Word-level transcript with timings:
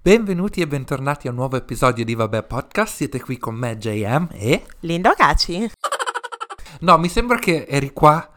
Benvenuti 0.00 0.60
e 0.60 0.66
bentornati 0.66 1.26
a 1.26 1.30
un 1.30 1.36
nuovo 1.36 1.56
episodio 1.56 2.04
di 2.04 2.14
Vabbè 2.14 2.42
Podcast. 2.42 2.94
Siete 2.96 3.20
qui 3.20 3.38
con 3.38 3.54
me, 3.54 3.78
JM 3.78 4.28
e. 4.32 4.66
Lindo 4.80 5.12
Caci. 5.16 5.70
No, 6.80 6.98
mi 6.98 7.08
sembra 7.08 7.38
che 7.38 7.64
eri 7.66 7.92
qua 7.92 8.28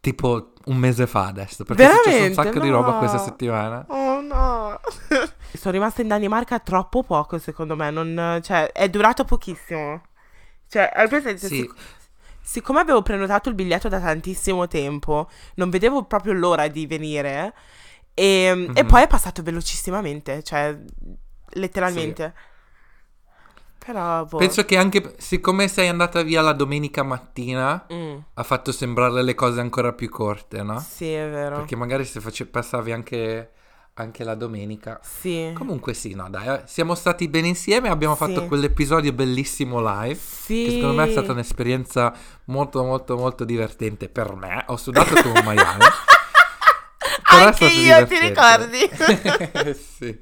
tipo 0.00 0.52
un 0.66 0.76
mese 0.76 1.06
fa 1.06 1.26
adesso. 1.26 1.64
Perché 1.64 1.84
è 1.88 1.94
successo 1.94 2.24
un 2.26 2.32
sacco 2.34 2.60
di 2.60 2.68
roba 2.68 2.90
No. 2.92 2.98
questa 2.98 3.18
settimana. 3.18 3.84
Oh 3.88 4.20
no. 4.20 4.80
Sono 5.54 5.72
rimasta 5.72 6.02
in 6.02 6.08
Danimarca 6.08 6.58
troppo 6.58 7.02
poco, 7.02 7.38
secondo 7.38 7.74
me. 7.74 7.90
Non, 7.90 8.40
cioè, 8.42 8.70
è 8.72 8.88
durato 8.90 9.24
pochissimo. 9.24 10.02
Cioè, 10.68 10.90
al 10.94 11.08
presente, 11.08 11.46
Sì. 11.48 11.56
sic- 11.56 11.74
siccome 12.48 12.80
avevo 12.80 13.02
prenotato 13.02 13.50
il 13.50 13.54
biglietto 13.54 13.88
da 13.88 14.00
tantissimo 14.00 14.66
tempo, 14.68 15.28
non 15.56 15.68
vedevo 15.68 16.04
proprio 16.04 16.32
l'ora 16.32 16.66
di 16.68 16.86
venire. 16.86 17.52
E, 18.14 18.24
e 18.74 18.82
Mhm. 18.82 18.86
poi 18.88 19.02
è 19.02 19.06
passato 19.06 19.42
velocissimamente, 19.42 20.42
cioè, 20.42 20.76
letteralmente. 21.50 22.34
Però, 23.84 24.24
boh. 24.24 24.38
Penso 24.38 24.64
che 24.64 24.76
anche 24.76 25.14
siccome 25.18 25.68
sei 25.68 25.88
andata 25.88 26.22
via 26.22 26.40
la 26.42 26.52
domenica 26.52 27.02
mattina, 27.02 27.86
Mm, 27.92 28.18
ha 28.34 28.42
fatto 28.42 28.72
sembrare 28.72 29.22
le 29.22 29.34
cose 29.34 29.60
ancora 29.60 29.92
più 29.92 30.08
corte, 30.08 30.62
no? 30.62 30.78
sì, 30.80 31.10
è 31.12 31.28
vero. 31.28 31.56
Perché 31.56 31.76
magari 31.76 32.04
se 32.04 32.20
face- 32.20 32.46
passavi 32.46 32.92
anche, 32.92 33.52
anche 34.02 34.24
la 34.24 34.34
domenica. 34.34 34.98
Sì. 35.02 35.50
Comunque 35.54 35.94
sì, 35.94 36.14
no, 36.14 36.28
dai, 36.30 36.46
eh, 36.48 36.62
siamo 36.66 36.94
stati 36.94 37.28
bene 37.28 37.48
insieme, 37.48 37.88
abbiamo 37.88 38.14
Sì. 38.14 38.24
fatto 38.24 38.46
quell'episodio 38.46 39.12
bellissimo 39.12 39.80
live. 39.80 40.18
Sì. 40.20 40.64
Che 40.64 40.70
secondo 40.72 40.94
me 40.94 41.06
è 41.06 41.10
stata 41.10 41.32
un'esperienza 41.32 42.12
molto 42.46 42.82
molto 42.84 43.16
molto 43.16 43.44
divertente 43.44 44.08
per 44.08 44.34
me. 44.34 44.64
Ho 44.68 44.76
sudato 44.76 45.14
come 45.22 45.38
un 45.38 45.44
maiale. 45.44 45.84
Però 47.28 47.44
Anche 47.46 47.66
io, 47.66 48.06
ti 48.06 48.18
divertente. 48.18 49.74
sì. 49.98 50.18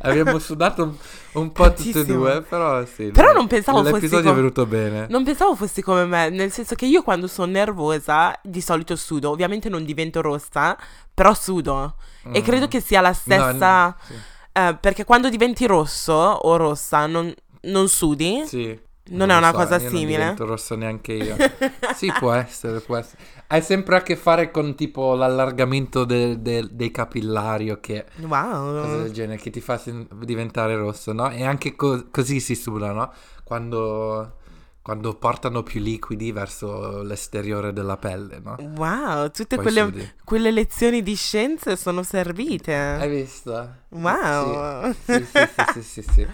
Abbiamo 0.00 0.38
sudato 0.38 0.82
un, 0.82 0.94
un 1.32 1.52
po' 1.52 1.72
tutte 1.72 2.00
e 2.00 2.04
due, 2.04 2.42
però 2.42 2.84
sì. 2.84 3.06
Però 3.06 3.32
non 3.32 3.46
pensavo 3.46 3.78
fossi 3.78 3.92
L'episodio 3.94 4.24
com- 4.24 4.32
è 4.32 4.36
venuto 4.36 4.66
bene. 4.66 5.06
Non 5.08 5.24
pensavo 5.24 5.54
fossi 5.56 5.80
come 5.80 6.04
me, 6.04 6.28
nel 6.28 6.50
senso 6.52 6.74
che 6.74 6.84
io 6.86 7.02
quando 7.02 7.26
sono 7.26 7.50
nervosa 7.50 8.38
di 8.42 8.60
solito 8.60 8.96
sudo, 8.96 9.30
ovviamente 9.30 9.68
non 9.70 9.84
divento 9.84 10.20
rossa, 10.20 10.76
però 11.14 11.32
sudo. 11.34 11.96
E 12.32 12.40
Mm. 12.40 12.44
credo 12.44 12.68
che 12.68 12.80
sia 12.80 13.00
la 13.00 13.08
No, 13.08 13.14
stessa... 13.14 13.86
n- 13.86 13.94
sì. 14.06 14.14
eh, 14.52 14.76
perché 14.80 15.04
quando 15.04 15.28
diventi 15.30 15.66
rosso 15.66 16.12
o 16.12 16.56
rossa 16.56 17.06
non, 17.06 17.32
non 17.62 17.88
sudi? 17.88 18.42
Sì. 18.46 18.78
Non 19.04 19.28
lo 19.28 19.34
è 19.34 19.36
una 19.36 19.50
so, 19.50 19.56
cosa 19.56 19.78
Non 19.78 19.88
simile? 19.88 20.16
divento 20.18 20.46
rosso 20.46 20.76
neanche 20.76 21.12
io. 21.12 21.36
sì, 21.94 22.12
può 22.18 22.32
essere, 22.32 22.80
può 22.80 22.96
essere. 22.96 23.22
Hai 23.48 23.60
sempre 23.62 23.96
a 23.96 24.02
che 24.02 24.16
fare 24.16 24.50
con 24.50 24.74
tipo 24.74 25.14
l'allargamento 25.14 26.04
de- 26.04 26.40
de- 26.40 26.68
dei 26.70 26.90
capillari 26.90 27.70
o 27.70 27.80
che 27.80 28.04
cose 28.04 28.26
Wow. 28.26 29.02
del 29.02 29.12
genere 29.12 29.38
che 29.38 29.50
ti 29.50 29.60
fa 29.60 29.76
sen- 29.76 30.06
diventare 30.24 30.76
rosso, 30.76 31.12
no? 31.12 31.30
E 31.30 31.44
anche 31.44 31.74
co- 31.74 32.06
così 32.10 32.40
si 32.40 32.54
suda, 32.54 32.92
no? 32.92 33.12
Quando, 33.44 34.36
quando 34.80 35.14
portano 35.16 35.62
più 35.62 35.80
liquidi 35.80 36.32
verso 36.32 37.02
l'esteriore 37.02 37.72
della 37.72 37.96
pelle, 37.96 38.40
no? 38.42 38.56
Wow, 38.76 39.30
tutte 39.30 39.56
quelle, 39.56 40.14
quelle 40.24 40.50
lezioni 40.50 41.02
di 41.02 41.14
scienze 41.16 41.76
sono 41.76 42.02
servite. 42.02 42.72
Hai 42.74 43.10
visto? 43.10 43.74
Wow. 43.90 44.92
Sì, 45.04 45.24
sì, 45.24 45.46
sì, 45.46 45.64
sì, 45.72 45.82
sì, 45.82 46.02
sì. 46.02 46.26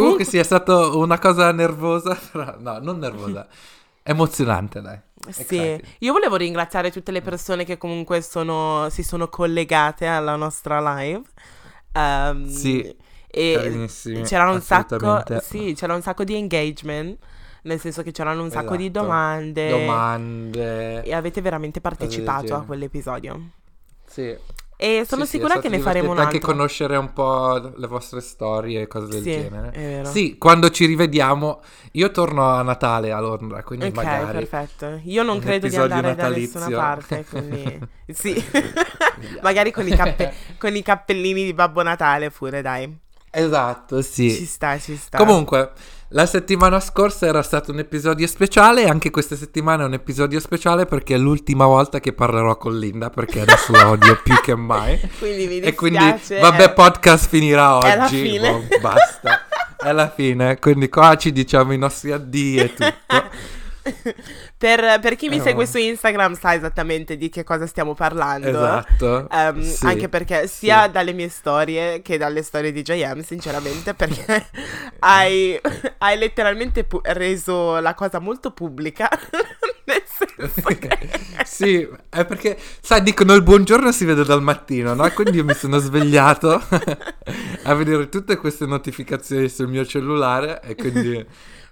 Comunque 0.00 0.24
sì, 0.24 0.38
è 0.38 0.42
stata 0.42 0.94
una 0.94 1.18
cosa 1.18 1.50
nervosa, 1.52 2.18
però 2.30 2.54
no, 2.58 2.78
non 2.78 2.98
nervosa, 2.98 3.46
emozionante, 4.02 4.80
dai. 4.80 4.98
Sì, 5.30 5.80
io 5.98 6.12
volevo 6.12 6.36
ringraziare 6.36 6.90
tutte 6.90 7.10
le 7.10 7.22
persone 7.22 7.64
che 7.64 7.78
comunque 7.78 8.20
sono, 8.20 8.88
si 8.90 9.02
sono 9.02 9.28
collegate 9.28 10.06
alla 10.06 10.36
nostra 10.36 10.80
live. 10.98 11.22
Ehm, 11.92 12.48
Sì, 12.48 12.94
e 13.26 13.88
c'era 14.24 14.50
un 14.50 14.60
sacco, 14.60 15.22
sì, 15.40 15.74
c'era 15.74 15.94
un 15.94 16.02
sacco 16.02 16.24
di 16.24 16.34
engagement, 16.34 17.18
nel 17.62 17.80
senso 17.80 18.02
che 18.02 18.12
c'erano 18.12 18.42
un 18.42 18.50
sacco 18.50 18.76
di 18.76 18.86
Esatto. 18.86 19.00
domande. 19.00 19.68
Domande. 19.68 21.02
E 21.02 21.14
avete 21.14 21.40
veramente 21.40 21.80
partecipato 21.80 22.54
a 22.54 22.62
quell'episodio. 22.62 23.50
Sì. 24.06 24.36
E 24.78 25.04
sono 25.08 25.22
Sì, 25.22 25.28
sì, 25.28 25.36
sicura 25.36 25.54
stato 25.54 25.68
che 25.68 25.76
ne 25.76 25.82
faremo 25.82 26.10
un 26.10 26.18
altro. 26.18 26.34
anche 26.36 26.38
conoscere 26.40 26.96
un 26.96 27.12
po' 27.12 27.72
le 27.76 27.86
vostre 27.86 28.20
storie 28.20 28.82
e 28.82 28.86
cose 28.86 29.06
del 29.06 29.22
Sì, 29.22 29.32
genere. 29.32 30.04
Sì, 30.04 30.36
quando 30.38 30.68
ci 30.70 30.84
rivediamo, 30.84 31.62
io 31.92 32.10
torno 32.10 32.46
a 32.48 32.62
Natale 32.62 33.10
a 33.12 33.20
Londra, 33.20 33.62
quindi 33.62 33.86
Ok, 33.86 33.94
magari 33.94 34.38
perfetto. 34.38 35.00
Io 35.04 35.22
non 35.22 35.38
credo 35.38 35.68
di 35.68 35.76
andare 35.76 36.02
da 36.02 36.08
natalizio. 36.08 36.60
nessuna 36.60 36.76
parte, 36.76 37.24
quindi 37.24 37.78
sì. 38.12 38.44
Magari 39.40 39.70
con 39.70 39.86
i, 39.86 39.90
cappe- 39.94 40.32
con 40.58 40.74
i 40.76 40.82
cappellini 40.82 41.44
di 41.44 41.54
Babbo 41.54 41.82
Natale 41.82 42.30
pure, 42.30 42.60
dai. 42.62 42.98
Esatto, 43.30 44.00
sì. 44.02 44.30
Ci 44.30 44.44
sta, 44.46 44.78
ci 44.78 44.96
sta. 44.96 45.18
Comunque, 45.18 45.72
la 46.10 46.24
settimana 46.24 46.78
scorsa 46.78 47.26
era 47.26 47.42
stato 47.42 47.72
un 47.72 47.78
episodio 47.80 48.26
speciale 48.28 48.82
e 48.84 48.88
anche 48.88 49.10
questa 49.10 49.34
settimana 49.34 49.82
è 49.82 49.86
un 49.86 49.94
episodio 49.94 50.38
speciale 50.38 50.86
perché 50.86 51.14
è 51.16 51.18
l'ultima 51.18 51.66
volta 51.66 51.98
che 51.98 52.12
parlerò 52.12 52.56
con 52.56 52.78
Linda 52.78 53.10
perché 53.10 53.40
adesso 53.40 53.72
la 53.72 53.90
odio 53.90 54.18
più 54.22 54.34
che 54.40 54.54
mai. 54.54 54.98
Quindi 55.18 55.46
mi 55.48 55.58
E 55.60 55.74
quindi, 55.74 55.98
dispiace. 55.98 56.40
vabbè, 56.40 56.72
podcast 56.74 57.28
finirà 57.28 57.76
oggi. 57.76 57.86
È 57.88 57.96
la 57.96 58.06
fine. 58.06 58.50
boh, 58.52 58.78
basta. 58.80 59.46
È 59.76 59.92
la 59.92 60.08
fine. 60.08 60.58
Quindi 60.58 60.88
qua 60.88 61.16
ci 61.16 61.32
diciamo 61.32 61.72
i 61.72 61.78
nostri 61.78 62.12
addii 62.12 62.56
e 62.58 62.68
tutto. 62.74 62.94
per, 64.56 64.98
per 65.00 65.16
chi 65.16 65.28
mi 65.28 65.38
Eh, 65.38 65.40
segue 65.40 65.66
su 65.66 65.78
Instagram 65.78 66.34
sa 66.34 66.54
esattamente 66.54 67.16
di 67.16 67.28
che 67.28 67.44
cosa 67.44 67.66
stiamo 67.66 67.94
parlando. 67.94 68.48
Esatto. 68.48 69.28
Ehm, 69.30 69.62
Sì, 69.62 69.86
Anche 69.86 70.08
perché 70.08 70.46
sia 70.48 70.84
sì. 70.84 70.90
dalle 70.90 71.12
mie 71.12 71.28
storie 71.28 72.02
che 72.02 72.18
dalle 72.18 72.42
storie 72.42 72.72
di 72.72 72.82
JM, 72.82 73.20
sinceramente, 73.22 73.94
perché 73.94 74.46
hai, 75.00 75.58
hai 75.98 76.18
letteralmente 76.18 76.84
pu- 76.84 77.00
reso 77.04 77.78
la 77.80 77.94
cosa 77.94 78.18
molto 78.18 78.50
pubblica. 78.52 79.08
Nel 79.84 80.02
senso 80.06 80.74
che... 80.78 80.88
sì, 81.44 81.88
è 82.08 82.24
perché, 82.24 82.58
sai, 82.80 83.02
dicono 83.02 83.34
il 83.34 83.42
buongiorno 83.42 83.92
si 83.92 84.04
vede 84.04 84.24
dal 84.24 84.42
mattino, 84.42 84.94
no? 84.94 85.08
Quindi 85.12 85.36
io 85.38 85.44
mi 85.44 85.54
sono 85.54 85.78
svegliato 85.78 86.60
a 87.62 87.74
vedere 87.74 88.08
tutte 88.08 88.36
queste 88.36 88.66
notificazioni 88.66 89.48
sul 89.48 89.68
mio 89.68 89.84
cellulare 89.84 90.60
e 90.62 90.74
quindi, 90.74 91.24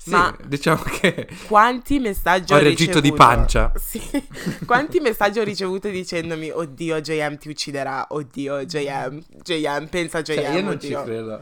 sì, 0.05 0.11
Ma- 0.11 0.37
diciamo 0.47 0.83
che 0.83 1.27
Quanti 1.47 1.99
messaggi 1.99 2.53
ho, 2.53 2.57
ho 2.57 2.59
reagito 2.59 3.01
di 3.01 3.11
pancia. 3.13 3.73
Sì. 3.77 4.03
Quanti 4.67 5.01
messaggi 5.01 5.39
ho 5.39 5.45
ricevuto 5.45 5.89
dicendomi 5.89 6.51
Oddio 6.51 7.01
JM 7.01 7.39
ti 7.39 7.49
ucciderà 7.49 8.07
Oddio 8.11 8.67
JM 8.67 9.23
JM 9.43 9.87
pensa 9.87 10.19
a 10.19 10.23
JM 10.23 10.35
Cioè, 10.35 10.49
io 10.51 10.63
non 10.63 10.79
ci 10.79 10.93
oddio." 10.93 11.03
credo. 11.05 11.41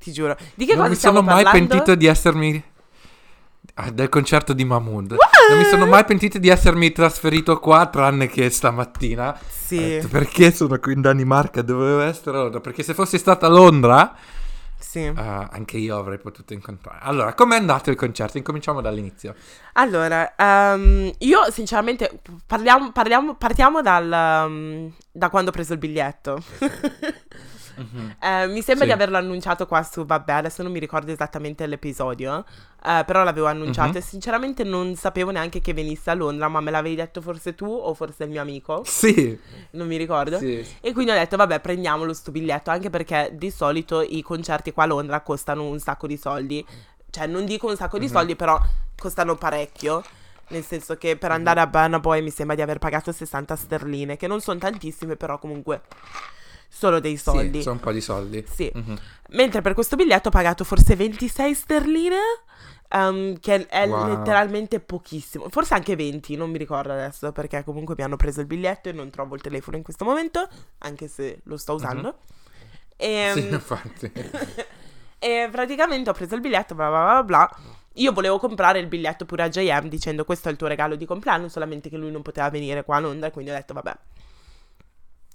Ti 0.00 0.12
giuro 0.12 0.36
Di 0.54 0.64
che 0.66 0.74
non 0.74 0.88
cosa 0.88 0.94
mi 0.94 0.96
sono 0.96 1.22
mai 1.22 1.44
pentito 1.44 1.94
di 1.94 2.06
essermi... 2.06 2.64
Ah, 3.74 3.90
del 3.90 4.08
concerto 4.08 4.52
di 4.52 4.64
Mahmood. 4.64 5.14
Non 5.48 5.58
mi 5.58 5.64
sono 5.64 5.86
mai 5.86 6.04
pentito 6.04 6.38
di 6.38 6.48
essermi 6.48 6.90
trasferito 6.90 7.58
qua, 7.60 7.86
tranne 7.86 8.26
che 8.26 8.50
stamattina. 8.50 9.38
Sì 9.48 9.78
detto, 9.78 10.08
perché 10.08 10.52
sono 10.52 10.78
qui 10.78 10.94
in 10.94 11.00
Danimarca? 11.00 11.62
Dovevo 11.62 12.00
essere 12.00 12.36
a 12.36 12.40
Londra. 12.40 12.60
Perché 12.60 12.82
se 12.82 12.92
fossi 12.94 13.18
stata 13.18 13.46
a 13.46 13.50
Londra, 13.50 14.14
Sì 14.80 15.12
Ah, 15.14 15.48
anche 15.52 15.76
io 15.76 15.98
avrei 15.98 16.18
potuto 16.18 16.52
incontrare. 16.54 16.98
Allora, 17.02 17.34
com'è 17.34 17.56
andato 17.56 17.90
il 17.90 17.96
concerto? 17.96 18.38
Incominciamo 18.38 18.80
dall'inizio. 18.80 19.34
Allora 19.74 20.34
ehm, 20.34 21.12
Io 21.18 21.50
sinceramente 21.50 22.20
Parliamo, 22.46 22.90
parliamo, 22.92 23.34
Partiamo 23.36 23.82
dal 23.82 24.46
um, 24.48 24.92
Da 25.12 25.28
quando 25.28 25.50
ho 25.50 25.52
preso 25.52 25.74
il 25.74 25.78
biglietto 25.78 26.42
Eh, 28.22 28.46
mi 28.48 28.62
sembra 28.62 28.84
Sì. 28.84 28.86
di 28.86 28.92
averlo 28.92 29.16
annunciato 29.16 29.66
qua 29.66 29.82
su, 29.82 30.04
vabbè, 30.04 30.32
adesso 30.32 30.62
non 30.62 30.72
mi 30.72 30.78
ricordo 30.78 31.10
esattamente 31.10 31.66
l'episodio, 31.66 32.44
eh, 32.84 33.02
però 33.06 33.22
l'avevo 33.24 33.46
annunciato 33.46 33.90
Mhm. 33.92 33.96
e 33.96 34.00
sinceramente 34.00 34.64
non 34.64 34.94
sapevo 34.96 35.30
neanche 35.30 35.60
che 35.60 35.72
venisse 35.72 36.10
a 36.10 36.14
Londra, 36.14 36.48
ma 36.48 36.60
me 36.60 36.70
l'avevi 36.70 36.94
detto 36.96 37.20
forse 37.20 37.54
tu 37.54 37.66
o 37.66 37.92
forse 37.94 38.24
il 38.24 38.30
mio 38.30 38.40
amico, 38.40 38.82
Sì, 38.84 39.38
non 39.72 39.86
mi 39.86 39.96
ricordo. 39.96 40.38
sì. 40.38 40.64
E 40.80 40.92
quindi 40.92 41.12
ho 41.12 41.14
detto, 41.14 41.36
vabbè, 41.36 41.60
prendiamolo 41.60 42.12
sto 42.12 42.30
biglietto, 42.30 42.70
anche 42.70 42.90
perché 42.90 43.30
di 43.34 43.50
solito 43.50 44.02
i 44.02 44.22
concerti 44.22 44.72
qua 44.72 44.84
a 44.84 44.86
Londra 44.86 45.20
costano 45.20 45.64
un 45.66 45.78
sacco 45.78 46.06
di 46.06 46.16
soldi. 46.16 46.64
Cioè, 47.10 47.26
non 47.26 47.44
dico 47.44 47.66
un 47.68 47.76
sacco 47.76 47.98
di 47.98 48.06
Mhm. 48.06 48.12
soldi, 48.12 48.36
però 48.36 48.60
costano 48.96 49.36
parecchio. 49.36 50.02
Nel 50.48 50.64
senso 50.64 50.96
che 50.96 51.16
per 51.16 51.30
andare 51.30 51.60
a 51.60 51.66
Burna 51.68 52.00
Boy 52.00 52.22
mi 52.22 52.30
sembra 52.30 52.56
di 52.56 52.62
aver 52.62 52.78
pagato 52.78 53.12
60 53.12 53.54
sterline, 53.54 54.16
che 54.16 54.26
non 54.26 54.40
sono 54.40 54.58
tantissime, 54.58 55.14
però 55.14 55.38
comunque 55.38 55.80
sono 56.72 57.00
dei 57.00 57.16
soldi. 57.16 57.58
Sì, 57.58 57.62
sono 57.62 57.74
un 57.74 57.80
po' 57.80 57.92
di 57.92 58.00
soldi. 58.00 58.44
Sì. 58.48 58.70
Mhm. 58.72 58.98
Mentre 59.30 59.60
per 59.60 59.74
questo 59.74 59.96
biglietto 59.96 60.28
ho 60.28 60.30
pagato 60.30 60.64
forse 60.64 60.94
26 60.96 61.54
sterline, 61.54 62.16
ehm, 62.88 63.38
che 63.40 63.66
è 63.66 63.86
Wow. 63.86 64.06
letteralmente 64.08 64.80
pochissimo. 64.80 65.48
Forse 65.50 65.74
anche 65.74 65.96
20, 65.96 66.36
non 66.36 66.50
mi 66.50 66.58
ricordo 66.58 66.92
adesso, 66.92 67.32
perché 67.32 67.62
comunque 67.64 67.94
mi 67.98 68.04
hanno 68.04 68.16
preso 68.16 68.40
il 68.40 68.46
biglietto 68.46 68.88
e 68.88 68.92
non 68.92 69.10
trovo 69.10 69.34
il 69.34 69.40
telefono 69.40 69.76
in 69.76 69.82
questo 69.82 70.04
momento, 70.04 70.48
anche 70.78 71.08
se 71.08 71.40
lo 71.44 71.56
sto 71.56 71.74
usando. 71.74 72.18
Ehm, 72.96 73.32
Sì, 73.34 73.48
infatti. 73.48 74.12
e 75.18 75.48
praticamente 75.50 76.10
ho 76.10 76.12
preso 76.14 76.34
il 76.34 76.40
biglietto, 76.40 76.74
bla 76.74 76.88
bla 76.88 77.04
bla 77.04 77.22
bla. 77.24 77.56
Io 77.94 78.12
volevo 78.12 78.38
comprare 78.38 78.78
il 78.78 78.86
biglietto 78.86 79.24
pure 79.26 79.42
a 79.42 79.48
JM 79.48 79.88
dicendo 79.88 80.24
questo 80.24 80.48
è 80.48 80.52
il 80.52 80.56
tuo 80.56 80.68
regalo 80.68 80.94
di 80.94 81.04
compleanno, 81.04 81.48
solamente 81.48 81.88
che 81.88 81.96
lui 81.96 82.10
non 82.10 82.22
poteva 82.22 82.48
venire 82.48 82.84
qua 82.84 82.96
a 82.96 83.00
Londra, 83.00 83.30
quindi 83.30 83.50
ho 83.50 83.54
detto 83.54 83.74
vabbè. 83.74 83.92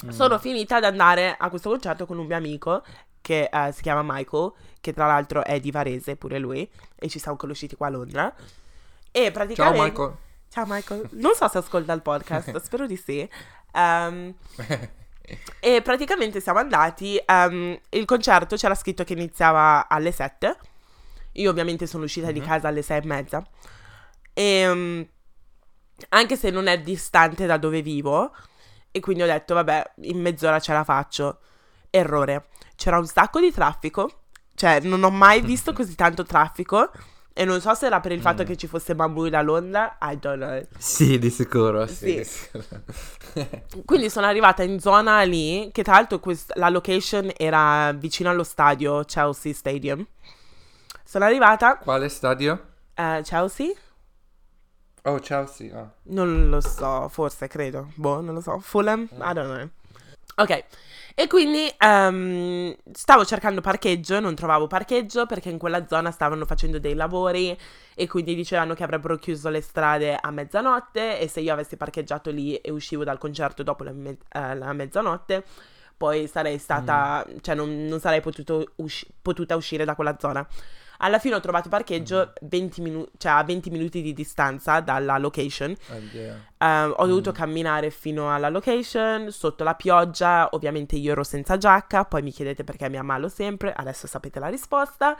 Mm. 0.05 0.09
sono 0.09 0.37
finita 0.39 0.75
ad 0.77 0.83
andare 0.83 1.35
a 1.37 1.49
questo 1.49 1.69
concerto 1.69 2.05
con 2.05 2.17
un 2.17 2.25
mio 2.25 2.35
amico 2.35 2.83
che 3.21 3.49
eh, 3.51 3.71
si 3.71 3.81
chiama 3.81 4.01
Michael, 4.03 4.51
che 4.81 4.91
tra 4.93 5.07
l'altro 5.07 5.43
è 5.43 5.59
di 5.59 5.71
Varese 5.71 6.15
pure 6.15 6.37
lui, 6.37 6.69
e 6.95 7.07
ci 7.09 7.17
siamo 7.17 7.37
conosciuti 7.37 7.75
qua 7.75 7.87
a 7.87 7.91
Londra. 7.91 8.33
E 9.11 9.21
Ciao 9.23 9.31
praticamente... 9.31 9.81
Michael. 9.81 10.15
Ciao 10.49 10.65
Michael. 10.67 11.07
Non 11.13 11.33
so 11.33 11.47
se 11.47 11.57
ascolta 11.57 11.93
il 11.93 12.01
podcast, 12.01 12.55
spero 12.61 12.85
di 12.85 12.97
sì. 12.97 13.27
Ehm, 13.71 14.33
e 15.59 15.81
praticamente 15.81 16.39
siamo 16.39 16.59
andati. 16.59 17.17
ehm, 17.25 17.79
il 17.89 18.05
concerto 18.05 18.55
c'era 18.57 18.75
scritto 18.75 19.03
che 19.03 19.13
iniziava 19.13 19.87
alle 19.87 20.11
7. 20.11 20.55
Io 21.33 21.49
ovviamente 21.49 21.87
sono 21.87 22.03
uscita 22.03 22.31
di 22.31 22.39
Mhm. 22.41 22.45
casa 22.45 22.67
alle 22.67 22.81
6 22.83 23.01
e 23.01 23.05
mezza. 23.05 23.43
E 24.33 24.71
mm, 24.73 25.01
anche 26.09 26.35
se 26.37 26.49
non 26.51 26.67
è 26.67 26.79
distante 26.79 27.45
da 27.47 27.57
dove 27.57 27.81
vivo, 27.81 28.33
e 28.95 29.01
quindi 29.01 29.23
ho 29.23 29.25
detto, 29.25 29.53
vabbè, 29.53 29.91
in 30.03 30.21
mezz'ora 30.21 30.57
ce 30.61 30.71
la 30.71 30.85
faccio. 30.85 31.39
Errore. 31.89 32.45
C'era 32.77 32.97
un 32.97 33.05
sacco 33.05 33.41
di 33.41 33.51
traffico. 33.51 34.21
Cioè, 34.55 34.79
non 34.81 35.03
ho 35.03 35.09
mai 35.09 35.41
visto 35.41 35.73
così 35.75 35.95
tanto 35.95 36.23
traffico. 36.23 36.89
E 37.33 37.43
non 37.43 37.59
so 37.59 37.73
se 37.73 37.87
era 37.87 37.99
per 37.99 38.13
il 38.13 38.21
fatto 38.21 38.43
Mm. 38.43 38.45
che 38.45 38.55
ci 38.55 38.67
fosse 38.67 38.95
Bamboo 38.95 39.27
da 39.27 39.41
Londra. 39.41 39.97
I 40.01 40.17
don't 40.17 40.37
know. 40.41 40.61
Sì, 40.77 41.19
di 41.19 41.29
sicuro. 41.29 41.85
Sì, 41.87 41.93
Sì. 41.95 42.15
di 42.15 42.23
sicuro. 42.23 42.63
Quindi 43.83 44.09
sono 44.09 44.27
arrivata 44.27 44.63
in 44.63 44.79
zona 44.79 45.21
lì, 45.23 45.69
che 45.73 45.83
tra 45.83 45.95
l'altro 45.95 46.19
quest- 46.19 46.53
la 46.55 46.69
location 46.69 47.29
era 47.35 47.91
vicino 47.91 48.29
allo 48.29 48.45
stadio 48.45 49.03
Chelsea 49.03 49.53
Stadium. 49.53 50.07
Sono 51.03 51.25
arrivata 51.25 51.75
Quale 51.77 52.07
stadio? 52.07 52.67
a 52.93 53.19
Chelsea? 53.21 53.73
Oh, 55.05 55.19
Chelsea. 55.19 55.71
ah. 55.75 55.89
Non 56.03 56.49
lo 56.49 56.61
so, 56.61 57.07
forse 57.09 57.47
credo. 57.47 57.91
Boh, 57.95 58.21
non 58.21 58.33
lo 58.33 58.41
so. 58.41 58.59
Fulham? 58.59 59.07
I 59.11 59.33
don't 59.33 59.45
know. 59.53 59.69
Ok. 60.37 60.63
E 61.17 61.27
quindi 61.27 61.71
ehm, 61.77 62.75
stavo 62.91 63.23
cercando 63.23 63.61
parcheggio, 63.61 64.19
non 64.19 64.35
trovavo 64.35 64.67
parcheggio 64.67 65.25
perché 65.25 65.49
in 65.49 65.57
quella 65.57 65.87
zona 65.87 66.11
stavano 66.11 66.43
facendo 66.45 66.77
dei 66.77 66.93
lavori 66.93 67.57
e 67.93 68.07
quindi 68.07 68.35
dicevano 68.35 68.73
che 68.73 68.83
avrebbero 68.83 69.15
chiuso 69.15 69.47
le 69.49 69.61
strade 69.61 70.17
a 70.19 70.29
mezzanotte 70.31 71.19
e 71.21 71.29
se 71.29 71.39
io 71.39 71.53
avessi 71.53 71.77
parcheggiato 71.77 72.31
lì 72.31 72.55
e 72.57 72.69
uscivo 72.69 73.05
dal 73.05 73.17
concerto 73.17 73.63
dopo 73.63 73.83
la, 73.85 73.93
me- 73.93 74.17
eh, 74.29 74.55
la 74.55 74.73
mezzanotte, 74.73 75.45
poi 75.95 76.27
sarei 76.27 76.57
stata, 76.57 77.25
cioè 77.39 77.55
non, 77.55 77.85
non 77.85 78.01
sarei 78.01 78.19
potuto 78.19 78.71
usci- 78.77 79.07
potuta 79.21 79.55
uscire 79.55 79.85
da 79.85 79.95
quella 79.95 80.17
zona. 80.19 80.45
Alla 80.99 81.19
fine 81.19 81.35
ho 81.35 81.39
trovato 81.39 81.69
parcheggio 81.69 82.33
20 82.41 82.81
minu- 82.81 83.09
cioè 83.17 83.33
a 83.33 83.43
20 83.43 83.69
minuti 83.69 84.01
di 84.01 84.13
distanza 84.13 84.79
dalla 84.79 85.17
location. 85.17 85.75
Oddio. 85.89 86.39
Ehm, 86.57 86.93
ho 86.95 87.05
dovuto 87.05 87.31
camminare 87.31 87.89
fino 87.89 88.33
alla 88.33 88.49
location, 88.49 89.31
sotto 89.31 89.63
la 89.63 89.75
pioggia, 89.75 90.49
ovviamente 90.51 90.95
io 90.95 91.11
ero 91.11 91.23
senza 91.23 91.57
giacca, 91.57 92.05
poi 92.05 92.21
mi 92.21 92.31
chiedete 92.31 92.63
perché 92.63 92.89
mi 92.89 92.97
ammalo 92.97 93.27
sempre, 93.27 93.73
adesso 93.73 94.07
sapete 94.07 94.39
la 94.39 94.47
risposta. 94.47 95.17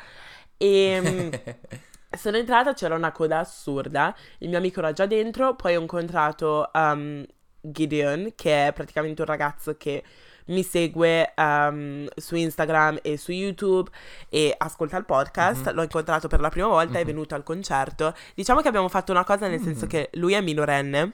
E 0.58 1.42
sono 2.16 2.38
entrata, 2.38 2.74
c'era 2.74 2.96
una 2.96 3.12
coda 3.12 3.40
assurda, 3.40 4.16
il 4.40 4.50
mio 4.50 4.58
amico 4.58 4.80
era 4.80 4.94
già 4.94 5.06
dentro, 5.06 5.56
poi 5.56 5.76
ho 5.76 5.82
incontrato 5.82 6.70
um, 6.74 7.26
Gideon, 7.62 8.34
che 8.36 8.68
è 8.68 8.74
praticamente 8.74 9.22
un 9.22 9.28
ragazzo 9.28 9.76
che 9.78 10.04
mi 10.48 10.64
segue 10.64 11.34
um, 11.38 12.08
su 12.16 12.36
Instagram 12.36 13.00
e 13.02 13.18
su 13.18 13.32
YouTube 13.32 13.90
e 14.30 14.54
ascolta 14.58 14.98
il 14.98 15.06
podcast. 15.06 15.72
L'ho 15.72 15.82
incontrato 15.84 16.28
per 16.28 16.40
la 16.40 16.50
prima 16.50 16.68
volta, 16.68 16.98
è 16.98 17.02
Mhm. 17.02 17.08
venuto 17.08 17.36
al 17.36 17.44
concerto. 17.44 18.14
Diciamo 18.36 18.62
che 18.62 18.68
abbiamo 18.68 18.90
fatto 18.90 19.12
una 19.12 19.24
cosa 19.24 19.48
nel 19.48 19.62
senso 19.62 19.86
Mm. 19.86 19.90
che 19.90 20.10
lui 20.14 20.34
è 20.34 20.42
minorenne 20.42 21.14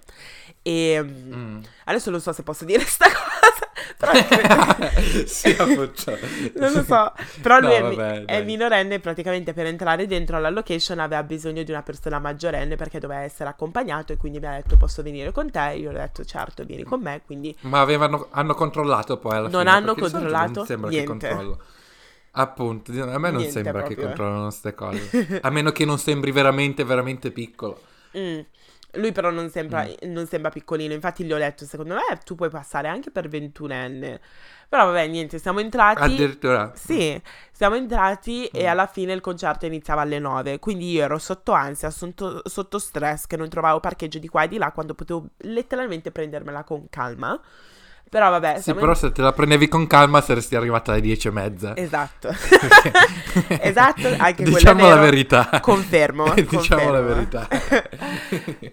e 0.62 1.02
Mm. 1.02 1.60
adesso 1.86 2.10
non 2.12 2.20
so 2.22 2.34
se 2.34 2.44
posso 2.44 2.66
dire 2.66 2.84
sta 2.86 3.06
cosa, 3.08 3.31
però 4.02 4.92
sì, 5.26 5.50
appunto. 5.58 6.18
non 6.56 6.72
lo 6.74 6.84
so, 6.84 7.14
però 7.42 7.60
No, 7.60 7.68
lui 7.68 7.74
è, 7.74 7.82
mi- 7.84 7.96
vabbè, 7.96 8.26
è 8.26 8.42
minorenne 8.44 8.96
e 8.96 9.00
praticamente 9.00 9.54
per 9.54 9.66
entrare 9.68 10.08
dentro 10.08 10.38
alla 10.38 10.50
location 10.50 11.00
aveva 11.00 11.24
bisogno 11.24 11.64
di 11.64 11.72
una 11.72 11.84
persona 11.84 12.20
maggiorenne 12.20 12.76
perché 12.76 13.00
doveva 13.00 13.22
essere 13.22 13.50
accompagnato 13.50 14.14
e 14.14 14.18
quindi 14.18 14.40
mi 14.40 14.48
ha 14.48 14.54
detto 14.54 14.78
posso 14.78 15.04
venire 15.04 15.32
con 15.32 15.50
te, 15.52 15.76
io 15.78 15.92
gli 15.92 15.96
ho 15.96 16.00
detto 16.00 16.26
certo 16.26 16.64
vieni 16.66 16.84
con 16.84 17.02
me, 17.02 17.22
quindi 17.26 17.56
Ma 17.62 17.82
avevano, 17.82 18.28
hanno 18.32 18.54
controllato 18.56 19.18
poi 19.18 19.36
alla 19.38 19.50
Non 19.50 19.68
fine, 19.68 19.70
hanno 19.70 19.94
di 19.94 20.04
solito 20.06 20.18
controllato 20.18 20.60
Non 20.60 20.66
sembra 20.66 20.90
niente. 20.90 20.96
che 20.96 21.04
controllo. 21.04 21.62
Appunto, 22.34 22.92
a 22.94 23.18
me 23.20 23.30
non 23.32 23.44
Niente 23.44 23.52
sembra 23.52 23.84
che 23.84 23.96
proprio. 23.96 24.06
controllano 24.06 24.44
queste 24.44 24.74
cose. 24.74 25.14
A 25.42 25.50
meno 25.50 25.72
che 25.72 25.86
non 25.86 25.98
sembri 26.00 26.32
veramente, 26.32 26.84
veramente 26.86 27.32
piccolo. 27.32 27.82
mm, 28.18 28.42
lui 28.94 29.12
però 29.12 29.30
non 29.30 29.50
sembra, 29.50 29.84
Mm. 29.84 30.12
non 30.12 30.28
sembra 30.28 30.50
piccolino, 30.50 30.94
infatti 30.94 31.24
gli 31.24 31.32
ho 31.34 31.38
detto 31.38 31.66
secondo 31.66 31.96
me 31.96 32.20
tu 32.24 32.36
puoi 32.36 32.50
passare 32.50 32.88
anche 32.88 33.12
per 33.12 33.28
ventunenne, 33.30 34.20
però 34.68 34.86
vabbè 34.86 35.08
niente, 35.08 35.38
siamo 35.40 35.60
entrati... 35.60 36.02
Addirittura. 36.02 36.72
Sì, 36.76 37.20
siamo 37.52 37.76
entrati 37.76 38.46
e 38.48 38.64
Mm. 38.64 38.68
alla 38.68 38.88
fine 38.88 39.14
il 39.14 39.22
concerto 39.22 39.66
iniziava 39.66 40.02
alle 40.02 40.20
9, 40.20 40.60
quindi 40.60 40.92
io 40.92 41.04
ero 41.04 41.18
sotto 41.20 41.52
ansia, 41.52 41.90
sotto, 41.90 42.42
sotto 42.46 42.80
stress, 42.80 43.28
che 43.28 43.38
non 43.38 43.50
trovavo 43.50 43.80
parcheggio 43.80 44.20
di 44.20 44.28
qua 44.28 44.44
e 44.44 44.48
di 44.48 44.58
là 44.58 44.72
quando 44.72 44.94
potevo 44.94 45.30
letteralmente 45.38 46.12
prendermela 46.12 46.64
con 46.64 46.88
calma. 46.90 47.40
Però 48.12 48.30
vabbè, 48.30 48.60
Sì, 48.60 48.74
però 48.74 48.94
se 48.94 49.14
te 49.14 49.22
la 49.22 49.32
prendevi 49.32 49.70
con 49.70 49.88
calma 49.88 50.20
saresti 50.20 50.58
arrivata 50.58 50.92
alle 50.92 51.00
dieci 51.00 51.30
e 51.30 51.32
mezza. 51.32 51.78
Esatto. 51.78 52.28
esatto, 53.48 54.14
anche 54.18 54.44
Diciamo 54.44 54.90
la 54.90 54.98
verità. 54.98 55.62
Confermo, 55.62 56.34
diciamo 56.36 56.92
la 56.92 57.00
confermo. 57.00 57.08
verità. 57.08 57.48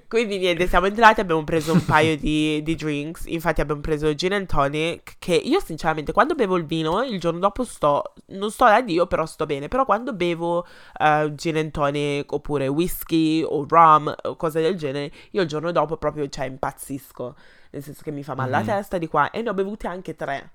Quindi 0.09 0.39
niente, 0.39 0.67
siamo 0.67 0.87
entrati, 0.87 1.21
abbiamo 1.21 1.45
preso 1.45 1.73
un 1.73 1.85
paio 1.85 2.17
di, 2.17 2.61
di 2.65 2.75
drinks, 2.75 3.27
infatti 3.27 3.61
abbiamo 3.61 3.81
preso 3.81 4.13
gin 4.13 4.33
and 4.33 4.47
tonic, 4.49 5.15
che 5.21 5.37
io 5.37 5.61
sinceramente 5.61 6.11
quando 6.11 6.35
bevo 6.35 6.57
il 6.57 6.65
vino 6.67 7.05
il 7.05 7.21
giorno 7.21 7.39
dopo 7.39 7.63
sto, 7.63 8.15
non 8.31 8.51
sto 8.51 8.65
da 8.65 8.81
Dio, 8.81 9.07
però 9.07 9.25
sto 9.25 9.47
bene, 9.47 9.69
però 9.69 9.85
quando 9.85 10.15
bevo 10.15 10.67
eh, 10.99 11.33
gin 11.37 11.59
and 11.59 11.71
tonic 11.71 12.33
oppure 12.33 12.67
whisky 12.67 13.45
o 13.45 13.65
rum 13.69 14.13
o 14.21 14.35
cose 14.35 14.61
del 14.61 14.75
genere, 14.75 15.13
io 15.31 15.43
il 15.43 15.49
giorno 15.49 15.71
dopo 15.71 15.97
proprio, 15.97 16.29
cioè, 16.29 16.47
impazzisco, 16.47 17.37
nel 17.71 17.83
senso 17.83 18.03
che 18.03 18.11
mi 18.11 18.23
fa 18.23 18.35
male 18.35 18.51
la 18.51 18.61
Mhm. 18.61 18.67
testa 18.67 18.99
di 18.99 19.09
qua 19.09 19.31
e 19.31 19.43
ne 19.43 19.51
ho 19.51 19.55
bevute 19.55 19.87
anche 19.89 20.15
tre. 20.15 20.51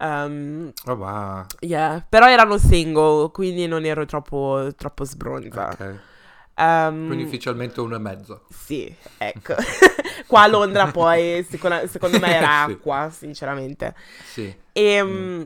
Um, 0.00 0.72
Oh, 0.86 0.94
wow. 0.96 1.46
yeah, 1.60 2.04
però 2.08 2.28
erano 2.28 2.58
single, 2.58 3.30
quindi 3.30 3.66
non 3.66 3.84
ero 3.84 4.04
troppo, 4.06 4.70
troppo 4.76 5.04
sbronza. 5.04 5.68
Ok. 5.68 6.00
Um, 6.56 7.06
Quindi 7.06 7.24
ufficialmente 7.24 7.80
uno 7.80 7.94
e 7.94 7.98
mezzo. 7.98 8.42
sì, 8.48 8.94
ecco. 9.18 9.54
Qua 10.26 10.42
a 10.42 10.46
Londra 10.46 10.88
poi 10.88 11.44
secondo, 11.48 11.86
secondo 11.86 12.18
me 12.18 12.28
era 12.34 12.62
Sì. 12.64 12.72
acqua, 12.72 13.10
sinceramente. 13.10 13.94
Sì. 14.22 14.54
E, 14.72 15.02
Mm. 15.02 15.42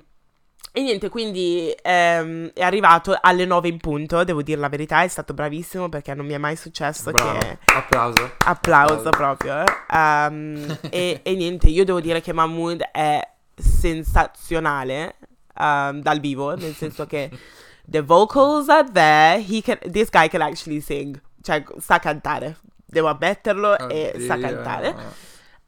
E 0.76 0.83
niente, 0.83 1.09
quindi 1.09 1.75
ehm, 1.80 2.50
è 2.52 2.62
arrivato 2.62 3.16
alle 3.18 3.47
9 3.47 3.66
in 3.66 3.78
punto, 3.78 4.25
devo 4.25 4.42
dire 4.42 4.61
la 4.61 4.68
verità, 4.68 5.02
è 5.02 5.09
stato 5.09 5.33
bravissimo 5.33 5.88
perché 5.88 6.12
non 6.12 6.26
mi 6.26 6.35
è 6.35 6.37
mai 6.37 6.54
successo 6.54 7.12
Bravo. 7.12 7.38
che... 7.38 7.59
Applauso. 7.75 8.33
Applauso 8.45 9.09
proprio. 9.09 9.64
eh. 9.64 9.64
Um, 9.90 10.78
e, 10.90 11.21
e 11.23 11.35
niente, 11.35 11.68
io 11.71 11.83
devo 11.83 11.99
dire 12.02 12.21
che 12.21 12.35
Mahmood 12.35 12.90
è 12.92 13.26
sensazionale 13.54 15.16
um, 15.54 16.02
dal 16.02 16.21
vivo, 16.21 16.54
nel 16.54 16.75
senso 16.75 17.06
che 17.06 17.30
the 17.88 18.02
vocals 18.02 18.68
are 18.68 18.87
there, 18.92 19.40
he 19.40 19.62
can, 19.62 19.78
this 19.90 20.11
guy 20.11 20.28
can 20.28 20.42
actually 20.42 20.83
sing, 20.83 21.18
cioè 21.40 21.64
sa 21.78 21.99
cantare, 21.99 22.59
devo 22.85 23.09
ammetterlo 23.09 23.78
e 23.88 24.12
sa 24.26 24.35
Oddio. 24.35 24.47
cantare. 24.47 24.95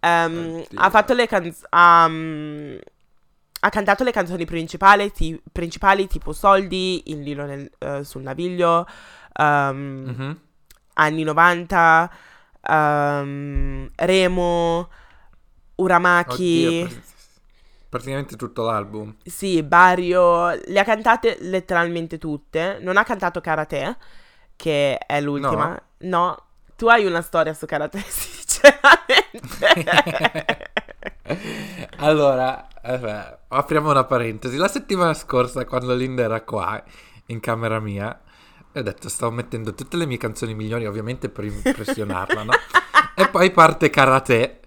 Um, 0.00 0.56
Oddio. 0.66 0.78
ha 0.80 0.90
fatto 0.90 1.14
le 1.14 1.26
canzoni. 1.26 2.78
Ha 3.60 3.68
cantato 3.70 4.04
le 4.04 4.12
canzoni 4.12 4.44
principali, 4.44 5.10
ti- 5.12 5.40
principali 5.52 6.06
tipo 6.06 6.32
Soldi, 6.32 7.10
Il 7.10 7.18
Nilo 7.18 7.44
nel- 7.44 7.70
eh, 7.78 8.04
sul 8.04 8.22
Naviglio, 8.22 8.86
um, 9.38 10.04
Mhm. 10.16 10.40
anni 10.94 11.22
90, 11.24 12.10
um, 12.68 13.88
Remo, 13.96 14.88
Uramaki, 15.76 16.84
Oddio, 16.84 16.88
pr- 16.88 17.02
praticamente 17.88 18.36
tutto 18.36 18.64
l'album. 18.64 19.14
sì, 19.24 19.62
Barrio, 19.62 20.50
le 20.50 20.78
ha 20.78 20.84
cantate 20.84 21.36
letteralmente 21.40 22.18
tutte. 22.18 22.78
Non 22.80 22.96
ha 22.96 23.04
cantato 23.04 23.40
Karate, 23.40 23.96
che 24.56 24.98
è 24.98 25.20
l'ultima. 25.20 25.80
No, 25.98 26.36
tu 26.76 26.86
hai 26.88 27.04
una 27.06 27.22
storia 27.22 27.54
su 27.54 27.66
Karate, 27.66 27.98
sinceramente. 28.06 29.06
allora, 31.98 32.68
eh, 32.82 33.38
apriamo 33.48 33.90
una 33.90 34.04
parentesi. 34.04 34.56
La 34.56 34.68
settimana 34.68 35.14
scorsa, 35.14 35.64
quando 35.64 35.94
Linda 35.94 36.22
era 36.22 36.42
qua, 36.42 36.82
in 37.26 37.40
camera 37.40 37.80
mia, 37.80 38.20
ho 38.72 38.82
detto, 38.82 39.08
stavo 39.08 39.32
mettendo 39.32 39.74
tutte 39.74 39.96
le 39.96 40.06
mie 40.06 40.16
canzoni 40.18 40.54
migliori, 40.54 40.86
ovviamente 40.86 41.28
per 41.28 41.44
impressionarla, 41.46 42.42
no? 42.42 42.52
e 43.14 43.28
poi 43.28 43.50
parte 43.50 43.90
Karate. 43.90 44.60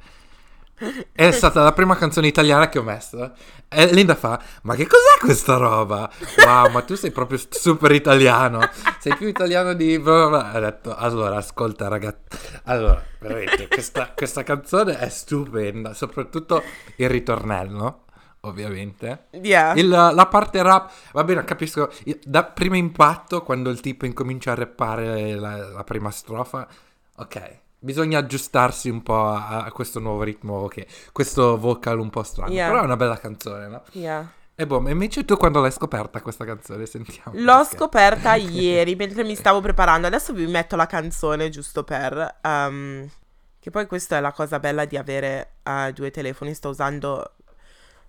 È 1.12 1.32
stata 1.32 1.62
la 1.64 1.74
prima 1.74 1.96
canzone 1.96 2.28
italiana 2.28 2.68
che 2.70 2.80
ho 2.80 2.84
messo. 2.84 3.34
E 3.68 3.86
Linda 3.94 4.16
fa: 4.16 4.42
Ma 4.64 4.76
che 4.76 4.88
cos'è 4.88 5.20
questa 5.20 5.58
roba? 5.58 6.10
Wow, 6.46 6.72
ma 6.72 6.82
tu 6.82 6.96
sei 6.96 7.12
proprio 7.12 7.40
super 7.50 7.92
italiano. 7.92 8.60
Sei 9.00 9.16
più 9.16 9.28
italiano 9.28 9.74
di. 9.74 9.96
Ha 10.04 10.60
detto: 10.60 10.96
Allora, 10.96 11.38
ascolta, 11.38 11.88
ragazzi. 11.88 12.38
Allora, 12.66 13.04
veramente, 13.20 13.68
questa, 13.68 14.12
questa 14.16 14.44
canzone 14.44 14.98
è 14.98 15.10
stupenda. 15.10 15.94
Soprattutto 15.94 16.64
il 16.98 17.10
ritornello 17.10 18.06
ovviamente. 18.42 19.26
Yeah. 19.32 19.76
Il, 19.76 19.88
la 19.88 20.28
parte 20.30 20.62
rap, 20.64 20.92
va 21.14 21.24
bene, 21.24 21.44
capisco. 21.44 21.92
il- 22.06 22.20
Da 22.26 22.44
primo 22.44 22.76
impatto, 22.76 23.44
quando 23.44 23.70
il 23.70 23.80
tipo 23.82 24.06
incomincia 24.06 24.52
a 24.52 24.56
rappare 24.56 25.36
la, 25.36 25.70
la 25.70 25.84
prima 25.84 26.10
strofa, 26.10 26.68
ok, 27.18 27.60
bisogna 27.82 28.20
aggiustarsi 28.20 28.90
un 28.90 29.02
po' 29.02 29.28
a, 29.28 29.64
a 29.66 29.72
questo 29.72 30.00
nuovo 30.00 30.24
ritmo, 30.24 30.68
che, 30.68 30.88
questo 31.12 31.58
vocal 31.58 32.00
un 32.00 32.10
po' 32.10 32.24
strano. 32.24 32.52
Yeah. 32.52 32.70
Però 32.70 32.82
è 32.82 32.84
una 32.86 32.96
bella 32.96 33.18
canzone, 33.18 33.68
no? 33.68 33.84
Yeah. 33.92 34.32
E 34.56 34.68
boh, 34.68 34.80
ma 34.80 34.92
invece 34.92 35.26
tu 35.26 35.36
quando 35.38 35.60
l'hai 35.60 35.72
scoperta 35.72 36.22
questa 36.22 36.46
canzone? 36.46 36.86
Sentiamo. 36.86 37.32
L'ho 37.34 37.58
perché. 37.58 37.76
scoperta 37.76 38.36
ieri 38.40 38.96
mentre 38.96 39.24
mi 39.24 39.36
stavo 39.36 39.60
preparando. 39.60 40.08
Adesso 40.08 40.34
vi 40.34 40.46
metto 40.46 40.76
la 40.76 40.86
canzone 40.86 41.50
giusto 41.50 41.84
per. 41.84 42.38
ehm, 42.42 43.10
che 43.60 43.70
poi 43.70 43.86
questa 43.88 44.18
è 44.18 44.20
la 44.20 44.32
cosa 44.32 44.60
bella 44.60 44.86
di 44.86 44.98
avere 44.98 45.54
eh, 45.64 45.92
due 45.94 46.12
telefoni. 46.12 46.54
Sto 46.54 46.70
usando. 46.70 47.36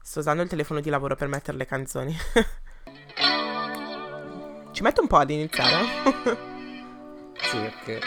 Sto 0.02 0.18
usando 0.18 0.42
il 0.42 0.48
telefono 0.48 0.80
di 0.80 0.90
lavoro 0.90 1.16
per 1.16 1.28
mettere 1.28 1.56
le 1.56 1.64
canzoni. 1.66 2.14
Ci 4.72 4.82
metto 4.82 5.00
un 5.00 5.06
po' 5.06 5.16
ad 5.16 5.30
iniziare. 5.30 6.50
Sì, 7.42 7.58
perché, 7.58 8.00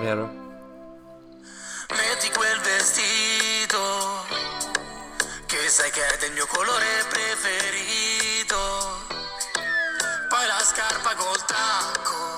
vero. 0.00 0.41
Metti 1.90 2.30
quel 2.30 2.60
vestito 2.60 4.24
che 5.46 5.68
sai 5.68 5.90
che 5.90 6.06
è 6.06 6.16
del 6.18 6.32
mio 6.32 6.46
colore 6.46 7.04
preferito. 7.10 8.56
Poi 10.28 10.46
la 10.46 10.58
scarpa 10.60 11.14
col 11.14 11.44
tacco. 11.44 12.36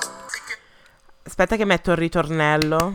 Aspetta 1.22 1.54
che 1.56 1.64
metto 1.64 1.92
il 1.92 1.96
ritornello. 1.96 2.94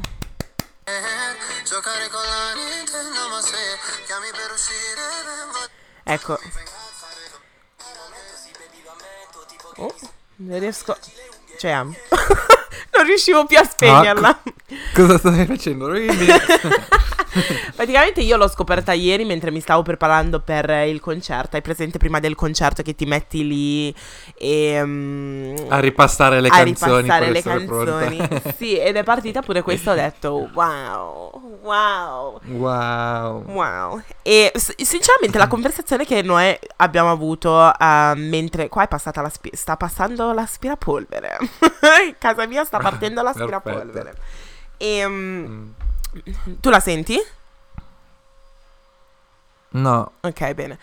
Eh, 0.84 1.64
giocare 1.64 2.10
con 2.10 2.22
la 2.22 2.54
Nintendo, 2.54 3.30
ma 3.30 3.42
se 3.42 3.78
chiami 4.06 4.28
per 4.32 4.52
uscire 4.52 5.02
vengo. 5.26 5.60
Ecco. 6.04 6.40
Oh, 9.78 9.96
non 10.36 10.60
riesco. 10.60 10.98
Cioè, 11.58 11.86
non 13.00 13.08
riuscivo 13.08 13.46
più 13.46 13.58
a 13.58 13.64
spegnerla. 13.64 14.42
Cosa 14.94 15.18
stai 15.18 15.46
facendo? 15.46 15.88
Praticamente 17.76 18.22
io 18.22 18.38
l'ho 18.38 18.48
scoperta 18.48 18.94
ieri 18.94 19.26
mentre 19.26 19.52
mi 19.52 19.60
stavo 19.60 19.82
preparando 19.82 20.40
per 20.40 20.70
il 20.88 21.00
concerto. 21.00 21.56
Hai 21.56 21.62
presente 21.62 21.98
prima 21.98 22.20
del 22.20 22.36
concerto 22.36 22.82
che 22.82 22.96
ti 22.96 23.06
metti 23.06 23.46
lì 23.46 23.96
e. 24.36 24.82
mm, 24.84 25.56
a 25.70 25.80
ripassare 25.80 26.42
le 26.42 26.48
a 26.48 26.52
canzoni. 26.52 27.02
ripassare 27.02 27.32
le 27.32 27.42
canzoni. 27.42 28.30
sì, 28.58 28.78
ed 28.78 28.96
è 28.96 29.04
partita 29.04 29.42
pure 29.42 29.62
questa. 29.62 29.92
Ho 29.92 29.96
detto 29.96 30.50
wow, 30.54 31.60
wow. 31.62 32.40
wow. 32.48 33.44
Wow. 33.46 34.02
E 34.22 34.52
sinceramente 34.56 35.38
la 35.38 35.48
conversazione 35.48 36.06
che 36.06 36.22
noi 36.22 36.58
abbiamo 36.78 37.12
avuto 37.12 37.72
eh, 37.78 38.14
mentre 38.16 38.70
qua 38.70 38.84
è 38.84 38.88
passata 38.88 39.22
l'aspi- 39.22 39.52
sta 39.54 39.78
passando 39.78 40.32
l'aspirapolvere. 40.34 41.38
In 42.08 42.16
casa 42.18 42.46
mia 42.48 42.64
sta 42.64 42.80
partendo 42.80 43.22
l'aspirapolvere. 43.22 44.14
E 44.78 45.08
Mm. 45.08 45.68
Tu 46.60 46.70
la 46.70 46.80
senti? 46.80 47.18
No, 49.72 50.12
Ok, 50.22 50.54
bene. 50.54 50.78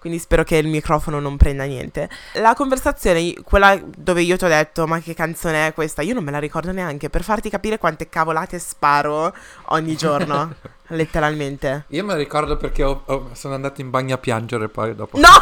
Quindi 0.00 0.18
spero 0.18 0.42
che 0.42 0.56
il 0.56 0.66
microfono 0.66 1.20
non 1.20 1.36
prenda 1.36 1.62
niente. 1.62 2.10
La 2.34 2.54
conversazione, 2.54 3.34
quella 3.44 3.80
dove 3.80 4.22
io 4.22 4.36
ti 4.36 4.44
ho 4.44 4.48
detto, 4.48 4.84
ma 4.88 4.98
che 4.98 5.14
canzone 5.14 5.68
è 5.68 5.72
questa? 5.72 6.02
Io 6.02 6.12
non 6.12 6.24
me 6.24 6.32
la 6.32 6.40
ricordo 6.40 6.72
neanche, 6.72 7.08
per 7.08 7.22
farti 7.22 7.48
capire 7.48 7.78
quante 7.78 8.08
cavolate 8.08 8.58
sparo 8.58 9.32
ogni 9.66 9.96
giorno, 9.96 10.54
letteralmente. 10.88 11.84
io 11.90 12.04
me 12.04 12.14
lo 12.14 12.18
ricordo 12.18 12.56
perché 12.56 12.82
ho- 12.82 13.02
ho- 13.04 13.30
sono 13.34 13.54
andato 13.54 13.80
in 13.80 13.90
bagno 13.90 14.16
a 14.16 14.18
piangere 14.18 14.68
poi 14.68 14.92
dopo. 14.96 15.20
No! 15.20 15.28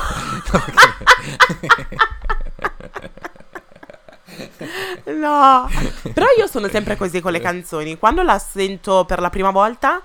no! 5.16 5.68
Però 6.12 6.26
io 6.36 6.46
sono 6.46 6.68
sempre 6.68 6.96
così 6.96 7.20
con 7.20 7.32
le 7.32 7.40
canzoni. 7.40 7.98
Quando 7.98 8.22
la 8.22 8.38
sento 8.38 9.04
per 9.04 9.20
la 9.20 9.30
prima 9.30 9.50
volta, 9.50 10.00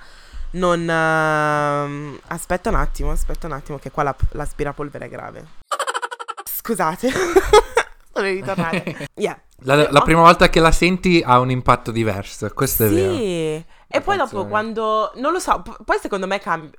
non... 0.51 0.89
ehm, 0.89 2.19
Aspetta 2.27 2.69
un 2.69 2.75
attimo, 2.75 3.11
aspetta 3.11 3.47
un 3.47 3.53
attimo, 3.53 3.77
che 3.79 3.91
qua 3.91 4.03
la- 4.03 4.15
l'aspirapolvere 4.31 5.05
è 5.05 5.09
grave. 5.09 5.45
Scusate. 6.43 7.09
sono 8.13 8.25
ritornata. 8.27 8.81
Yeah. 9.15 9.39
La, 9.59 9.89
la 9.91 10.01
prima 10.01 10.21
volta 10.21 10.49
che 10.49 10.59
la 10.59 10.71
senti 10.71 11.21
ha 11.25 11.39
un 11.39 11.49
impatto 11.49 11.91
diverso, 11.91 12.49
questo 12.53 12.85
è 12.85 12.89
vero. 12.89 13.13
Sì. 13.15 13.65
E 13.87 14.01
poi 14.01 14.17
dopo 14.17 14.29
canzone. 14.31 14.49
quando... 14.49 15.11
Non 15.15 15.31
lo 15.31 15.39
so, 15.39 15.61
p- 15.61 15.83
poi 15.83 15.97
secondo 16.01 16.27
me 16.27 16.39
cam- 16.39 16.69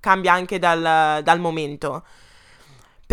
cambia 0.00 0.32
anche 0.32 0.58
dal, 0.58 1.22
dal 1.22 1.40
momento. 1.40 2.04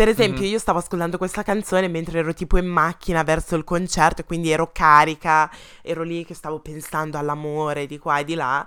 Per 0.00 0.08
esempio, 0.08 0.44
Mhm. 0.44 0.48
io 0.48 0.58
stavo 0.58 0.78
ascoltando 0.78 1.18
questa 1.18 1.42
canzone 1.42 1.86
mentre 1.86 2.20
ero 2.20 2.32
tipo 2.32 2.56
in 2.56 2.64
macchina 2.66 3.22
verso 3.22 3.54
il 3.54 3.64
concerto, 3.64 4.22
e 4.22 4.24
quindi 4.24 4.50
ero 4.50 4.70
carica, 4.72 5.50
ero 5.82 6.04
lì 6.04 6.24
che 6.24 6.32
stavo 6.32 6.58
pensando 6.60 7.18
all'amore 7.18 7.84
di 7.84 7.98
qua 7.98 8.18
e 8.18 8.24
di 8.24 8.32
là. 8.34 8.66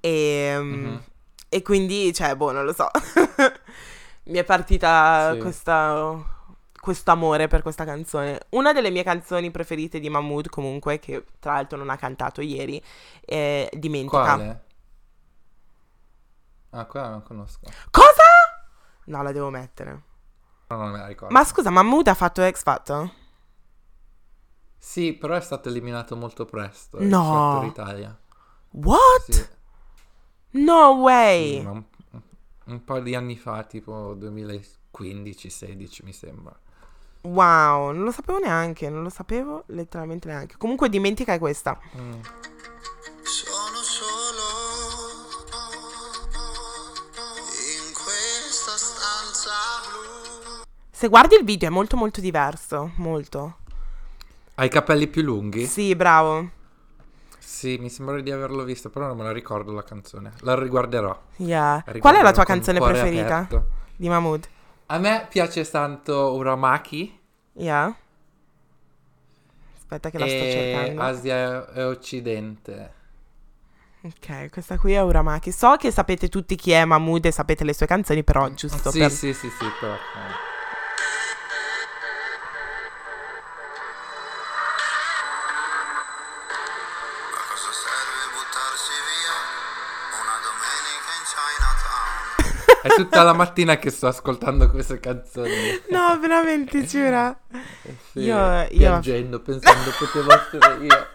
E, 0.00 0.56
Mhm. 0.58 1.02
e 1.48 1.62
quindi, 1.62 2.12
cioè, 2.12 2.34
boh, 2.34 2.50
non 2.50 2.64
lo 2.64 2.72
so. 2.72 2.88
Mi 4.24 4.38
è 4.38 4.42
partita 4.42 5.34
Sì. 5.34 5.38
questa, 5.38 6.12
questo 6.80 7.10
amore 7.12 7.46
per 7.46 7.62
questa 7.62 7.84
canzone. 7.84 8.40
Una 8.48 8.72
delle 8.72 8.90
mie 8.90 9.04
canzoni 9.04 9.52
preferite 9.52 10.00
di 10.00 10.08
Mahmood, 10.10 10.48
comunque, 10.48 10.98
che 10.98 11.24
tra 11.38 11.52
l'altro 11.52 11.78
non 11.78 11.88
ha 11.88 11.96
cantato 11.96 12.40
ieri, 12.40 12.82
è 13.24 13.68
Dimentica. 13.74 14.22
Quale? 14.34 14.64
Ah, 16.70 16.84
quella 16.86 17.10
non 17.10 17.22
conosco. 17.22 17.60
Cosa? 17.92 18.24
No, 19.04 19.22
la 19.22 19.30
devo 19.30 19.50
mettere. 19.50 20.02
No, 20.76 20.82
non 20.82 20.90
me 20.92 20.98
la 20.98 21.06
ricordo. 21.06 21.32
Ma 21.32 21.44
scusa, 21.44 21.70
Mahmood 21.70 22.08
ha 22.08 22.14
fatto 22.14 22.42
X 22.48 22.62
Factor? 22.62 23.10
Sì, 24.76 25.12
però 25.14 25.34
è 25.34 25.40
stato 25.40 25.68
eliminato 25.68 26.16
molto 26.16 26.44
presto. 26.44 26.98
No. 27.00 27.60
X 27.64 27.68
Italia. 27.68 28.18
What? 28.70 29.30
Sì, 29.30 29.46
No 30.50 30.90
way. 31.00 31.60
sì, 31.60 31.66
un, 31.66 31.82
un 32.66 32.84
po' 32.84 33.00
di 33.00 33.14
anni 33.14 33.36
fa, 33.36 33.62
tipo 33.64 34.14
2015-16 34.16 35.98
mi 36.04 36.12
sembra. 36.12 36.56
Wow, 37.22 37.92
non 37.92 38.04
lo 38.04 38.10
sapevo 38.10 38.38
neanche, 38.38 38.90
non 38.90 39.02
lo 39.02 39.08
sapevo 39.08 39.64
letteralmente 39.68 40.28
neanche. 40.28 40.56
Comunque 40.58 40.88
dimentica 40.90 41.38
questa. 41.38 41.78
Mm. 41.96 42.20
Se 51.04 51.10
guardi 51.10 51.34
il 51.34 51.44
video 51.44 51.68
è 51.68 51.70
molto 51.70 51.98
molto 51.98 52.22
diverso, 52.22 52.92
molto. 52.96 53.58
Ha 54.54 54.64
i 54.64 54.70
capelli 54.70 55.06
più 55.06 55.20
lunghi? 55.20 55.66
Sì, 55.66 55.94
bravo. 55.94 56.48
Sì, 57.38 57.76
mi 57.76 57.90
sembra 57.90 58.18
di 58.22 58.30
averlo 58.30 58.64
visto, 58.64 58.88
però 58.88 59.08
non 59.08 59.18
me 59.18 59.24
la 59.24 59.30
ricordo 59.30 59.70
la 59.72 59.84
canzone. 59.84 60.32
La 60.38 60.58
riguarderò. 60.58 61.14
Yeah. 61.36 61.82
La 61.84 61.98
Qual 61.98 62.14
è 62.14 62.22
la 62.22 62.30
riguarderò 62.30 62.32
tua 62.32 62.44
canzone 62.44 62.80
preferita 62.80 63.36
aperto. 63.36 63.66
di 63.94 64.08
Mahmood? 64.08 64.48
A 64.86 64.98
me 64.98 65.26
piace 65.28 65.68
tanto 65.68 66.32
Uramaki 66.36 67.20
Yeah. 67.52 67.94
Aspetta 69.76 70.08
che 70.08 70.18
la 70.18 70.26
sto 70.26 70.38
cercando. 70.38 71.02
Asia 71.02 71.70
e 71.70 71.82
Occidente. 71.82 72.92
Ok, 74.04 74.48
questa 74.50 74.78
qui 74.78 74.94
è 74.94 75.02
Uramaki. 75.02 75.52
So 75.52 75.76
che 75.76 75.90
sapete 75.90 76.30
tutti 76.30 76.56
chi 76.56 76.70
è 76.70 76.82
Mahmood 76.86 77.26
e 77.26 77.30
sapete 77.30 77.62
le 77.62 77.74
sue 77.74 77.84
canzoni, 77.84 78.24
però 78.24 78.48
giusto 78.54 78.90
Sì, 78.90 79.00
per... 79.00 79.10
sì, 79.10 79.34
sì, 79.34 79.50
sì, 79.50 79.66
però. 79.78 79.96
È 92.84 92.88
tutta 92.94 93.22
la 93.22 93.32
mattina 93.32 93.76
che 93.78 93.88
sto 93.90 94.08
ascoltando 94.08 94.68
queste 94.70 95.00
canzoni. 95.00 95.50
No, 95.90 96.18
veramente, 96.20 96.84
giura. 96.84 97.34
Sì, 98.12 98.20
Io- 98.20 98.60
io- 98.60 98.66
piangendo, 98.68 99.40
pensando 99.40 99.90
potevo 99.98 100.30
essere 100.32 100.84
io. 100.84 101.06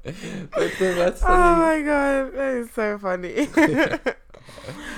potevo 0.48 1.02
essere 1.02 1.32
Oh 1.32 1.36
io. 1.36 1.56
my 1.56 1.82
god, 1.84 2.30
è 2.32 2.64
so 2.72 2.98
funny. 2.98 3.50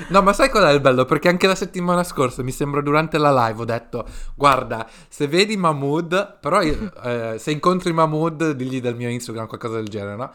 No, 0.08 0.22
ma 0.22 0.32
sai 0.32 0.50
qual 0.50 0.64
è 0.64 0.72
il 0.72 0.80
bello? 0.80 1.04
Perché 1.04 1.28
anche 1.28 1.46
la 1.46 1.54
settimana 1.54 2.04
scorsa, 2.04 2.42
mi 2.42 2.52
sembra 2.52 2.80
durante 2.80 3.18
la 3.18 3.46
live, 3.46 3.62
ho 3.62 3.64
detto: 3.64 4.06
Guarda, 4.34 4.88
se 5.08 5.26
vedi 5.26 5.56
Mahmood, 5.56 6.38
però 6.40 6.62
io- 6.62 6.92
eh, 7.02 7.36
se 7.38 7.50
incontri 7.50 7.92
Mahmood, 7.92 8.52
digli 8.52 8.80
del 8.80 8.94
mio 8.94 9.08
Instagram 9.08 9.46
qualcosa 9.46 9.76
del 9.76 9.88
genere, 9.88 10.16
no? 10.16 10.30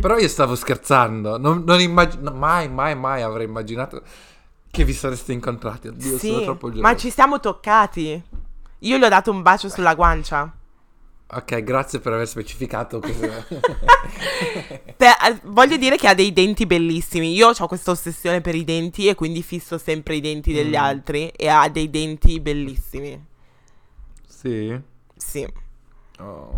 Però 0.00 0.16
io 0.16 0.28
stavo 0.28 0.54
scherzando. 0.54 1.36
Non, 1.38 1.64
non 1.66 1.80
immag- 1.80 2.18
no, 2.20 2.32
mai, 2.32 2.68
mai, 2.68 2.94
mai 2.96 3.20
avrei 3.22 3.46
immaginato 3.46 4.02
Che 4.70 4.84
vi 4.84 4.92
sareste 4.92 5.32
incontrati, 5.32 5.88
oddio, 5.88 6.18
sono 6.18 6.38
sì, 6.38 6.44
troppo 6.44 6.68
geloso. 6.68 6.82
ma 6.82 6.96
ci 6.96 7.10
siamo 7.10 7.40
toccati. 7.40 8.22
Io 8.80 8.98
gli 8.98 9.02
ho 9.02 9.08
dato 9.08 9.30
un 9.30 9.42
bacio 9.42 9.68
sulla 9.68 9.94
guancia. 9.94 10.52
Ok, 11.28 11.62
grazie 11.64 11.98
per 11.98 12.12
aver 12.12 12.28
specificato. 12.28 13.00
Per- 14.96 15.16
eh, 15.26 15.40
voglio 15.44 15.76
dire 15.76 15.96
che 15.96 16.08
ha 16.08 16.14
dei 16.14 16.32
denti 16.32 16.66
bellissimi. 16.66 17.32
Io 17.34 17.48
ho 17.56 17.66
questa 17.66 17.90
ossessione 17.90 18.40
per 18.40 18.54
i 18.54 18.64
denti 18.64 19.08
e 19.08 19.14
quindi 19.14 19.42
fisso 19.42 19.76
sempre 19.78 20.16
i 20.16 20.20
denti 20.20 20.52
degli 20.52 20.76
Mm. 20.76 20.80
altri. 20.80 21.28
E 21.28 21.48
ha 21.48 21.68
dei 21.68 21.90
denti 21.90 22.38
bellissimi. 22.40 23.24
sì? 24.26 24.78
Sì, 25.16 25.46
Oh, 26.18 26.50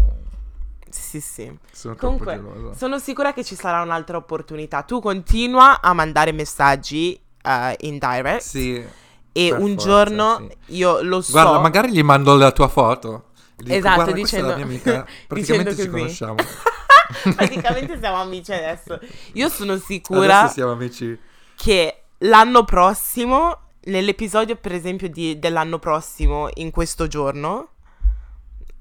sì, 0.90 1.20
sì. 1.20 1.50
sono 1.72 1.94
Comunque, 1.96 2.40
sono 2.76 2.98
sicura 2.98 3.32
che 3.32 3.42
ci 3.44 3.54
sarà 3.54 3.80
un'altra 3.82 4.16
opportunità. 4.18 4.82
Tu 4.82 5.00
continua 5.00 5.80
a 5.80 5.92
mandare 5.94 6.32
messaggi 6.32 7.18
eh, 7.48 7.76
in 7.80 7.98
direct. 7.98 8.40
Sì. 8.42 8.84
e 9.32 9.52
un 9.52 9.74
forza, 9.74 9.84
giorno 9.86 10.46
sì. 10.66 10.76
io 10.76 11.00
lo 11.02 11.20
so. 11.20 11.32
Guarda, 11.32 11.58
magari 11.60 11.90
gli 11.92 12.02
mando 12.02 12.36
la 12.36 12.50
tua 12.52 12.68
foto. 12.68 13.24
Dico, 13.56 13.72
Esatto, 13.74 13.94
"Guarda, 13.96 14.12
questa 14.12 14.36
è 14.36 14.40
la 14.40 14.54
dicendo- 14.54 14.72
amica. 14.92 15.06
Praticamente 15.26 15.70
ci 15.70 15.76
dicendo 15.76 16.02
così. 16.02 16.16
conosciamo. 16.18 16.34
Praticamente 17.34 17.98
siamo 17.98 18.16
amici 18.20 18.52
adesso. 18.52 18.98
Io 19.34 19.48
sono 19.48 19.76
sicura 19.78 20.48
siamo 20.48 20.72
amici. 20.72 21.18
che 21.56 22.02
l'anno 22.18 22.64
prossimo, 22.64 23.56
nell'episodio 23.84 24.56
per 24.56 24.72
esempio 24.72 25.08
di- 25.08 25.38
dell'anno 25.38 25.78
prossimo, 25.78 26.48
in 26.54 26.70
questo 26.70 27.06
giorno, 27.06 27.70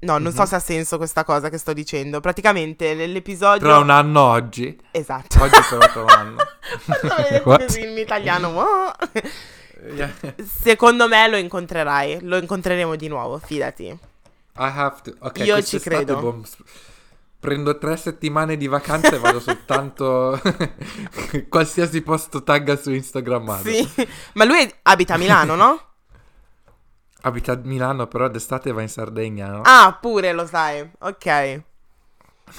no, 0.00 0.18
non 0.18 0.32
so 0.32 0.42
Mhm. 0.42 0.46
se 0.46 0.54
ha 0.54 0.58
senso 0.60 0.96
questa 0.96 1.24
cosa 1.24 1.48
che 1.48 1.58
sto 1.58 1.72
dicendo, 1.72 2.20
praticamente 2.20 2.94
nell'episodio... 2.94 3.66
Tra 3.66 3.78
un 3.78 3.90
anno 3.90 4.20
oggi. 4.22 4.78
Esatto. 4.90 5.42
Oggi 5.42 5.60
tra 5.68 6.02
un 6.02 6.08
anno. 6.08 6.36
Così 7.42 7.80
in 7.86 7.98
italiano. 7.98 8.48
oh. 8.48 8.92
Yeah. 9.94 10.12
Secondo 10.44 11.06
me 11.08 11.28
lo 11.28 11.36
incontrerai, 11.36 12.18
lo 12.22 12.36
incontreremo 12.36 12.96
di 12.96 13.06
nuovo, 13.08 13.38
fidati. 13.38 13.84
I 13.84 13.98
have 14.56 14.96
to. 15.04 15.14
Ok, 15.20 15.38
Io 15.44 15.62
ci 15.62 15.78
credo. 15.78 16.42
s- 16.44 16.56
prendo 17.38 17.78
tre 17.78 17.96
settimane 17.96 18.56
di 18.56 18.66
vacanze 18.66 19.14
e 19.14 19.18
vado 19.20 19.38
soltanto 19.40 20.40
qualsiasi 21.48 22.02
posto 22.02 22.42
tagga 22.42 22.76
su 22.76 22.90
Instagram. 22.92 23.44
vado. 23.44 23.70
Sì, 23.70 23.88
ma 24.34 24.44
lui 24.44 24.68
abita 24.82 25.14
a 25.14 25.18
Milano, 25.18 25.54
no? 25.54 25.80
Abita 27.22 27.52
a 27.52 27.60
Milano, 27.62 28.06
però 28.06 28.28
d'estate 28.28 28.70
va 28.72 28.80
in 28.82 28.88
Sardegna, 28.88 29.48
no? 29.48 29.60
Ah, 29.64 29.96
pure 30.00 30.32
lo 30.32 30.46
sai. 30.46 30.88
Ok. 31.00 31.62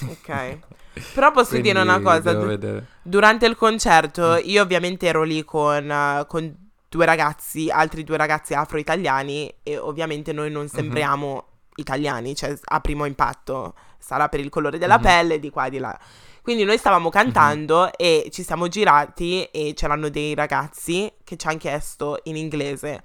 Ok. 0.07 0.57
Però 1.13 1.31
posso 1.31 1.51
Quindi 1.51 1.69
dire 1.71 1.81
una 1.81 2.01
cosa. 2.01 2.33
du- 2.33 2.83
durante 3.01 3.45
il 3.45 3.55
concerto, 3.55 4.33
Mm. 4.33 4.39
io 4.43 4.61
ovviamente 4.61 5.07
ero 5.07 5.23
lì 5.23 5.45
con, 5.45 6.25
con 6.27 6.53
due 6.89 7.05
ragazzi, 7.05 7.69
altri 7.69 8.03
due 8.03 8.17
ragazzi 8.17 8.53
afro-italiani, 8.53 9.53
e 9.63 9.77
ovviamente 9.77 10.33
noi 10.33 10.49
Mhm. 10.49 10.53
non 10.53 10.67
sembriamo 10.67 11.45
italiani, 11.75 12.35
cioè 12.35 12.53
a 12.61 12.79
primo 12.81 13.05
impatto. 13.05 13.75
Sarà 13.97 14.27
per 14.27 14.41
il 14.41 14.49
colore 14.49 14.77
della 14.77 14.97
Mhm. 14.97 15.03
pelle, 15.03 15.39
di 15.39 15.49
qua 15.49 15.67
e 15.67 15.69
di 15.69 15.77
là. 15.77 15.97
Quindi 16.41 16.63
noi 16.65 16.77
stavamo 16.77 17.09
cantando 17.09 17.91
e 17.95 18.27
ci 18.31 18.43
siamo 18.43 18.67
girati 18.67 19.43
e 19.45 19.73
c'erano 19.75 20.09
dei 20.09 20.33
ragazzi 20.35 21.09
che 21.23 21.37
ci 21.37 21.47
hanno 21.47 21.57
chiesto 21.57 22.19
in 22.23 22.35
inglese. 22.35 23.03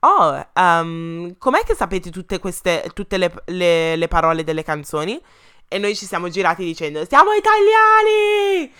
Oh, 0.00 0.46
ehm, 0.52 1.36
com'è 1.38 1.62
che 1.64 1.74
sapete 1.74 2.10
tutte 2.10 2.38
queste, 2.38 2.90
tutte 2.94 3.16
le, 3.16 3.32
le- 3.46 3.96
le 3.96 4.08
parole 4.08 4.44
delle 4.44 4.62
canzoni? 4.62 5.20
E 5.66 5.78
noi 5.78 5.94
ci 5.96 6.06
siamo 6.06 6.28
girati 6.28 6.64
dicendo, 6.64 7.04
siamo 7.04 7.30
italiani! 7.32 8.72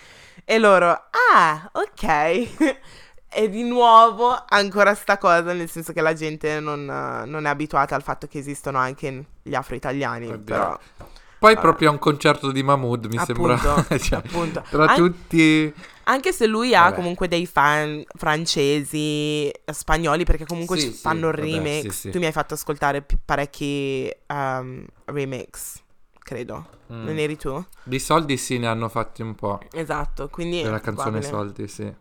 E 0.45 0.57
loro, 0.57 0.87
ah, 1.33 1.69
ok. 1.73 2.77
e 3.31 3.49
di 3.49 3.63
nuovo 3.63 4.35
ancora 4.47 4.95
sta 4.95 5.17
cosa, 5.17 5.53
nel 5.53 5.69
senso 5.69 5.93
che 5.93 6.01
la 6.01 6.13
gente 6.13 6.59
non, 6.59 6.85
non 6.85 7.45
è 7.45 7.49
abituata 7.49 7.93
al 7.95 8.01
fatto 8.01 8.25
che 8.27 8.39
esistono 8.39 8.77
anche 8.77 9.25
gli 9.43 9.53
afro-italiani. 9.53 10.37
Però, 10.39 10.77
Poi 11.39 11.53
Vabbè. 11.53 11.65
proprio 11.65 11.89
a 11.89 11.91
un 11.93 11.99
concerto 11.99 12.51
di 12.51 12.61
Mahmood 12.63 13.05
mi 13.05 13.15
appunto, 13.17 13.57
sembra. 13.57 13.85
cioè, 13.97 14.19
appunto. 14.19 14.63
Tra 14.69 14.85
An- 14.87 14.95
tutti. 14.95 15.73
Anche 16.03 16.33
se 16.33 16.47
lui 16.47 16.75
ha 16.75 16.83
Vabbè. 16.83 16.95
comunque 16.95 17.27
dei 17.27 17.45
fan 17.45 18.03
francesi, 18.15 19.49
spagnoli, 19.71 20.25
perché 20.25 20.45
comunque 20.45 20.77
Sì, 20.77 20.87
ci 20.87 20.93
sì, 20.93 20.99
fanno 20.99 21.27
vabbè, 21.27 21.41
remix. 21.41 21.81
sì, 21.81 21.89
sì. 21.91 22.09
Tu 22.09 22.19
mi 22.19 22.25
hai 22.25 22.31
fatto 22.31 22.55
ascoltare 22.55 23.05
parecchi 23.23 24.11
um, 24.27 24.85
remix, 25.05 25.81
credo. 26.19 26.67
Mm. 26.91 27.05
Non 27.05 27.17
eri 27.17 27.37
tu? 27.37 27.63
Di 27.83 27.99
soldi 27.99 28.35
sì, 28.37 28.57
ne 28.57 28.67
hanno 28.67 28.89
fatti 28.89 29.21
un 29.21 29.35
po'. 29.35 29.59
Esatto, 29.71 30.27
quindi... 30.29 30.61
Della 30.63 30.81
canzone 30.81 31.21
Soldi, 31.21 31.67
sì. 31.67 31.93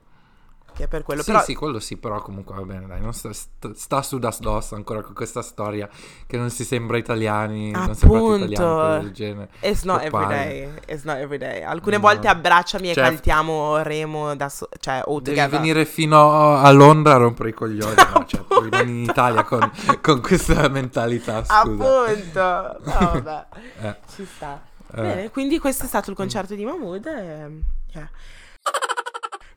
Che 0.78 0.84
è 0.84 0.88
per 0.88 1.02
quello. 1.02 1.22
Sì, 1.22 1.32
Però 1.32 1.42
sì, 1.42 1.54
quello 1.56 1.80
sì, 1.80 1.96
però 1.96 2.22
comunque 2.22 2.54
va 2.54 2.62
bene, 2.62 2.86
dai, 2.86 3.00
non 3.00 3.12
sta, 3.12 3.30
sta, 3.32 4.00
su 4.02 4.18
das 4.18 4.38
dos 4.38 4.70
ancora 4.74 5.02
con 5.02 5.12
questa 5.12 5.42
storia 5.42 5.88
che 6.24 6.36
non 6.36 6.50
si 6.50 6.64
sembra 6.64 6.96
italiani, 6.98 7.72
non 7.72 7.96
sembrate 7.96 8.24
Appunto. 8.24 8.44
italiani, 8.52 9.02
del 9.02 9.12
genere. 9.12 9.48
It's 9.60 9.82
not 9.82 10.02
every 10.02 10.26
day. 10.28 10.68
It's 10.86 11.02
not 11.02 11.16
every 11.16 11.38
day. 11.38 11.62
Alcune 11.62 11.96
No. 11.96 12.02
volte 12.02 12.28
abbracciami 12.28 12.90
e 12.90 12.94
Cioè- 12.94 13.04
cantiamo 13.04 13.78
Remo 13.82 14.36
da 14.36 14.48
so- 14.48 14.68
cioè 14.78 15.02
all 15.04 15.20
Devi 15.20 15.36
together. 15.36 15.50
venire 15.50 15.84
fino 15.84 16.56
a 16.56 16.70
Londra 16.70 17.14
a 17.14 17.16
rompere 17.16 17.48
i 17.48 17.52
coglioni, 17.54 17.94
no? 18.14 18.24
Cioè, 18.28 18.40
rimani 18.62 18.90
in 18.90 19.02
Italia 19.02 19.42
con, 19.42 19.68
con 20.00 20.20
questa 20.20 20.68
mentalità, 20.68 21.42
scusa. 21.44 21.60
Appunto. 21.60 22.76
No, 22.88 23.20
vabbè. 23.20 23.46
Eh, 23.80 23.96
Ci 24.14 24.24
sta. 24.32 24.62
eh. 24.94 25.00
Bene, 25.02 25.30
quindi 25.30 25.58
questo 25.58 25.84
è 25.84 25.88
stato 25.88 26.10
il 26.10 26.16
concerto 26.16 26.54
di 26.54 26.64
Mahmood. 26.64 27.06
E... 27.06 27.62
yeah. 27.94 28.08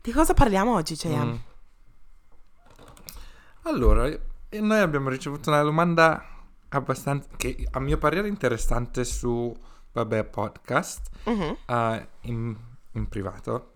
Di 0.01 0.11
cosa 0.11 0.33
parliamo 0.33 0.73
oggi, 0.73 0.95
JM? 0.95 1.23
Mm. 1.29 1.35
Allora, 3.63 4.07
e 4.07 4.59
noi 4.59 4.79
abbiamo 4.79 5.09
ricevuto 5.09 5.49
una 5.51 5.61
domanda 5.61 6.25
abbastanza, 6.69 7.27
che 7.37 7.67
a 7.71 7.79
mio 7.79 7.97
parere 7.97 8.27
interessante 8.27 9.03
su, 9.03 9.55
vabbè, 9.91 10.23
podcast, 10.25 11.09
Mhm. 11.25 11.57
eh, 11.67 12.07
in, 12.21 12.55
in 12.93 13.07
privato, 13.09 13.73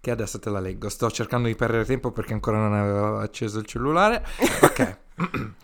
che 0.00 0.10
adesso 0.10 0.38
te 0.38 0.48
la 0.48 0.60
leggo. 0.60 0.88
Sto 0.88 1.10
cercando 1.10 1.48
di 1.48 1.54
perdere 1.54 1.84
tempo 1.84 2.12
perché 2.12 2.32
ancora 2.32 2.56
non 2.58 2.72
avevo 2.72 3.18
acceso 3.18 3.58
il 3.58 3.66
cellulare. 3.66 4.24
Ok. 4.62 4.98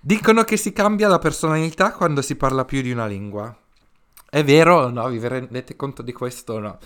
Dicono 0.00 0.42
che 0.44 0.56
si 0.56 0.72
cambia 0.72 1.08
la 1.08 1.18
personalità 1.18 1.92
quando 1.92 2.22
si 2.22 2.34
parla 2.36 2.64
più 2.64 2.80
di 2.80 2.90
una 2.90 3.06
lingua. 3.06 3.54
È 4.28 4.42
vero 4.44 4.82
o 4.84 4.88
no? 4.90 5.08
Vi 5.08 5.26
rendete 5.26 5.76
conto 5.76 6.02
di 6.02 6.12
questo 6.12 6.54
o 6.54 6.58
no? 6.58 6.78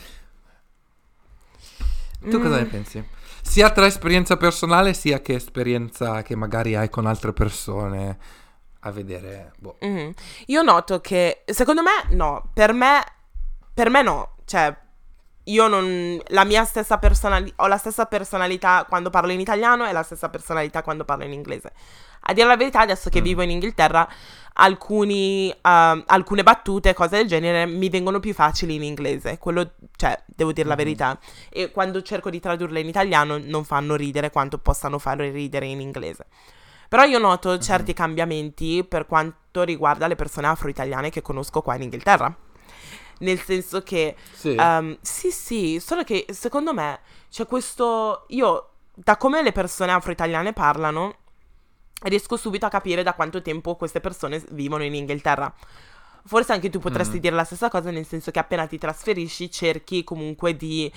Tu 2.28 2.38
cosa 2.40 2.56
ne 2.56 2.64
Mm. 2.64 2.68
pensi? 2.68 3.04
Sia 3.42 3.70
tra 3.70 3.86
esperienza 3.86 4.36
personale 4.36 4.92
sia 4.92 5.20
che 5.20 5.34
esperienza 5.34 6.22
che 6.22 6.36
magari 6.36 6.74
hai 6.76 6.88
con 6.90 7.06
altre 7.06 7.32
persone 7.32 8.18
a 8.80 8.90
vedere. 8.90 9.52
Boh. 9.58 9.76
Mhm. 9.80 10.12
Io 10.46 10.62
noto 10.62 11.00
che, 11.00 11.42
secondo 11.46 11.82
me, 11.82 12.14
no, 12.14 12.50
per 12.52 12.72
me, 12.72 13.02
per 13.72 13.88
me 13.90 14.02
no, 14.02 14.36
cioè, 14.44 14.74
io 15.44 15.66
non, 15.68 16.20
la 16.28 16.44
mia 16.44 16.64
stessa 16.64 16.98
personalità, 16.98 17.62
ho 17.62 17.66
la 17.66 17.78
stessa 17.78 18.06
personalità 18.06 18.84
quando 18.88 19.10
parlo 19.10 19.32
in 19.32 19.40
italiano 19.40 19.86
e 19.86 19.92
la 19.92 20.02
stessa 20.02 20.28
personalità 20.28 20.82
quando 20.82 21.04
parlo 21.04 21.24
in 21.24 21.32
inglese. 21.32 21.72
A 22.24 22.32
dire 22.34 22.46
la 22.46 22.56
verità, 22.56 22.80
adesso 22.80 23.08
che 23.08 23.20
Mm. 23.20 23.24
vivo 23.24 23.42
in 23.42 23.50
Inghilterra, 23.50 24.06
alcuni, 24.54 25.50
ehm, 25.62 26.04
alcune 26.06 26.42
battute, 26.42 26.92
cose 26.92 27.16
del 27.16 27.26
genere, 27.26 27.64
mi 27.66 27.88
vengono 27.88 28.20
più 28.20 28.34
facili 28.34 28.74
in 28.74 28.82
inglese, 28.82 29.38
quello, 29.38 29.72
cioè, 29.96 30.22
devo 30.26 30.52
dire 30.52 30.68
la 30.68 30.74
Mhm. 30.74 30.82
verità. 30.82 31.18
E 31.48 31.70
quando 31.70 32.02
cerco 32.02 32.28
di 32.28 32.38
tradurle 32.38 32.80
in 32.80 32.88
italiano 32.88 33.38
non 33.42 33.64
fanno 33.64 33.96
ridere 33.96 34.30
quanto 34.30 34.58
possano 34.58 34.98
fare 34.98 35.30
ridere 35.30 35.66
in 35.66 35.80
inglese. 35.80 36.26
Però 36.88 37.04
io 37.04 37.18
noto 37.18 37.58
certi 37.58 37.94
cambiamenti 37.94 38.84
per 38.84 39.06
quanto 39.06 39.62
riguarda 39.62 40.06
le 40.06 40.16
persone 40.16 40.48
afro-italiane 40.48 41.08
che 41.08 41.22
conosco 41.22 41.62
qua 41.62 41.76
in 41.76 41.82
Inghilterra. 41.82 42.34
Nel 43.20 43.40
senso 43.40 43.82
che, 43.82 44.16
Sì. 44.32 44.54
ehm, 44.54 44.98
sì, 45.00 45.30
sì, 45.30 45.78
solo 45.80 46.04
che 46.04 46.26
secondo 46.30 46.72
me 46.74 47.00
c'è 47.30 47.46
questo. 47.46 48.24
Io, 48.28 48.68
da 48.94 49.16
come 49.16 49.42
le 49.42 49.52
persone 49.52 49.92
afro-italiane 49.92 50.52
parlano, 50.52 51.16
riesco 52.02 52.36
subito 52.36 52.66
a 52.66 52.70
capire 52.70 53.02
da 53.02 53.12
quanto 53.14 53.42
tempo 53.42 53.76
queste 53.76 54.00
persone 54.00 54.42
vivono 54.50 54.84
in 54.84 54.94
Inghilterra. 54.94 55.52
Forse 56.24 56.52
anche 56.52 56.68
tu 56.70 56.78
potresti 56.78 57.16
Mm. 57.16 57.20
dire 57.20 57.34
la 57.34 57.44
stessa 57.44 57.68
cosa, 57.70 57.90
nel 57.90 58.06
senso 58.06 58.30
che 58.30 58.38
appena 58.38 58.66
ti 58.66 58.78
trasferisci 58.78 59.50
cerchi 59.50 60.04
comunque 60.04 60.54
di, 60.56 60.90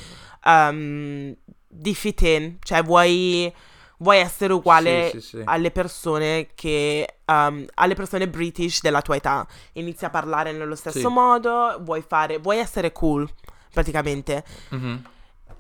ehm, 0.46 1.36
di 1.68 1.96
fit 1.96 2.22
in, 2.22 2.58
cioè 2.62 2.84
vuoi, 2.84 3.54
vuoi 3.98 4.18
essere 4.20 4.54
uguale 4.54 5.10
Sì, 5.12 5.20
sì, 5.22 5.28
sì. 5.38 5.42
alle 5.46 5.72
persone 5.72 6.50
che 6.56 7.08
um, 7.26 7.66
alle 7.76 7.94
persone 7.96 8.28
british 8.28 8.82
della 8.82 9.02
tua 9.02 9.16
età 9.16 9.46
inizi 9.74 10.06
a 10.06 10.10
parlare 10.10 10.52
nello 10.52 10.76
stesso 10.76 11.10
modo 11.10 11.78
vuoi 11.82 12.04
fare 12.06 12.38
vuoi 12.40 12.58
essere 12.58 12.92
cool 12.92 13.30
praticamente 13.72 14.44
Mhm. 14.70 15.04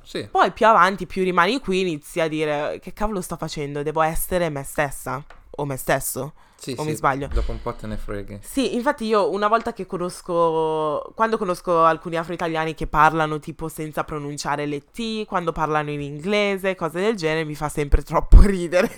Sì. 0.01 0.27
poi 0.29 0.51
più 0.51 0.67
avanti 0.67 1.05
più 1.05 1.23
rimani 1.23 1.59
qui 1.61 1.79
inizi 1.81 2.19
a 2.19 2.27
dire 2.27 2.79
che 2.81 2.91
cavolo 2.91 3.21
sto 3.21 3.37
facendo 3.37 3.83
devo 3.83 4.01
essere 4.01 4.49
me 4.49 4.63
stessa 4.63 5.23
o 5.55 5.65
me 5.65 5.77
stesso. 5.77 6.33
Sì, 6.63 6.75
o 6.77 6.83
sì, 6.83 6.89
mi 6.89 6.95
sbaglio? 6.95 7.27
Dopo 7.27 7.51
un 7.51 7.61
po' 7.61 7.73
te 7.73 7.87
ne 7.87 7.97
freghi. 7.97 8.39
Sì, 8.41 8.73
infatti 8.75 9.03
io 9.05 9.29
una 9.31 9.49
volta 9.49 9.73
che 9.73 9.85
conosco, 9.85 11.11
quando 11.13 11.37
conosco 11.37 11.83
alcuni 11.83 12.15
afro-italiani 12.15 12.73
che 12.73 12.87
parlano 12.87 13.39
tipo 13.39 13.67
senza 13.67 14.05
pronunciare 14.05 14.65
le 14.65 14.85
T, 14.89 15.25
quando 15.25 15.51
parlano 15.51 15.91
in 15.91 15.99
inglese, 15.99 16.75
cose 16.75 17.01
del 17.01 17.15
genere, 17.17 17.43
mi 17.43 17.55
fa 17.55 17.67
sempre 17.67 18.01
troppo 18.01 18.39
ridere, 18.47 18.89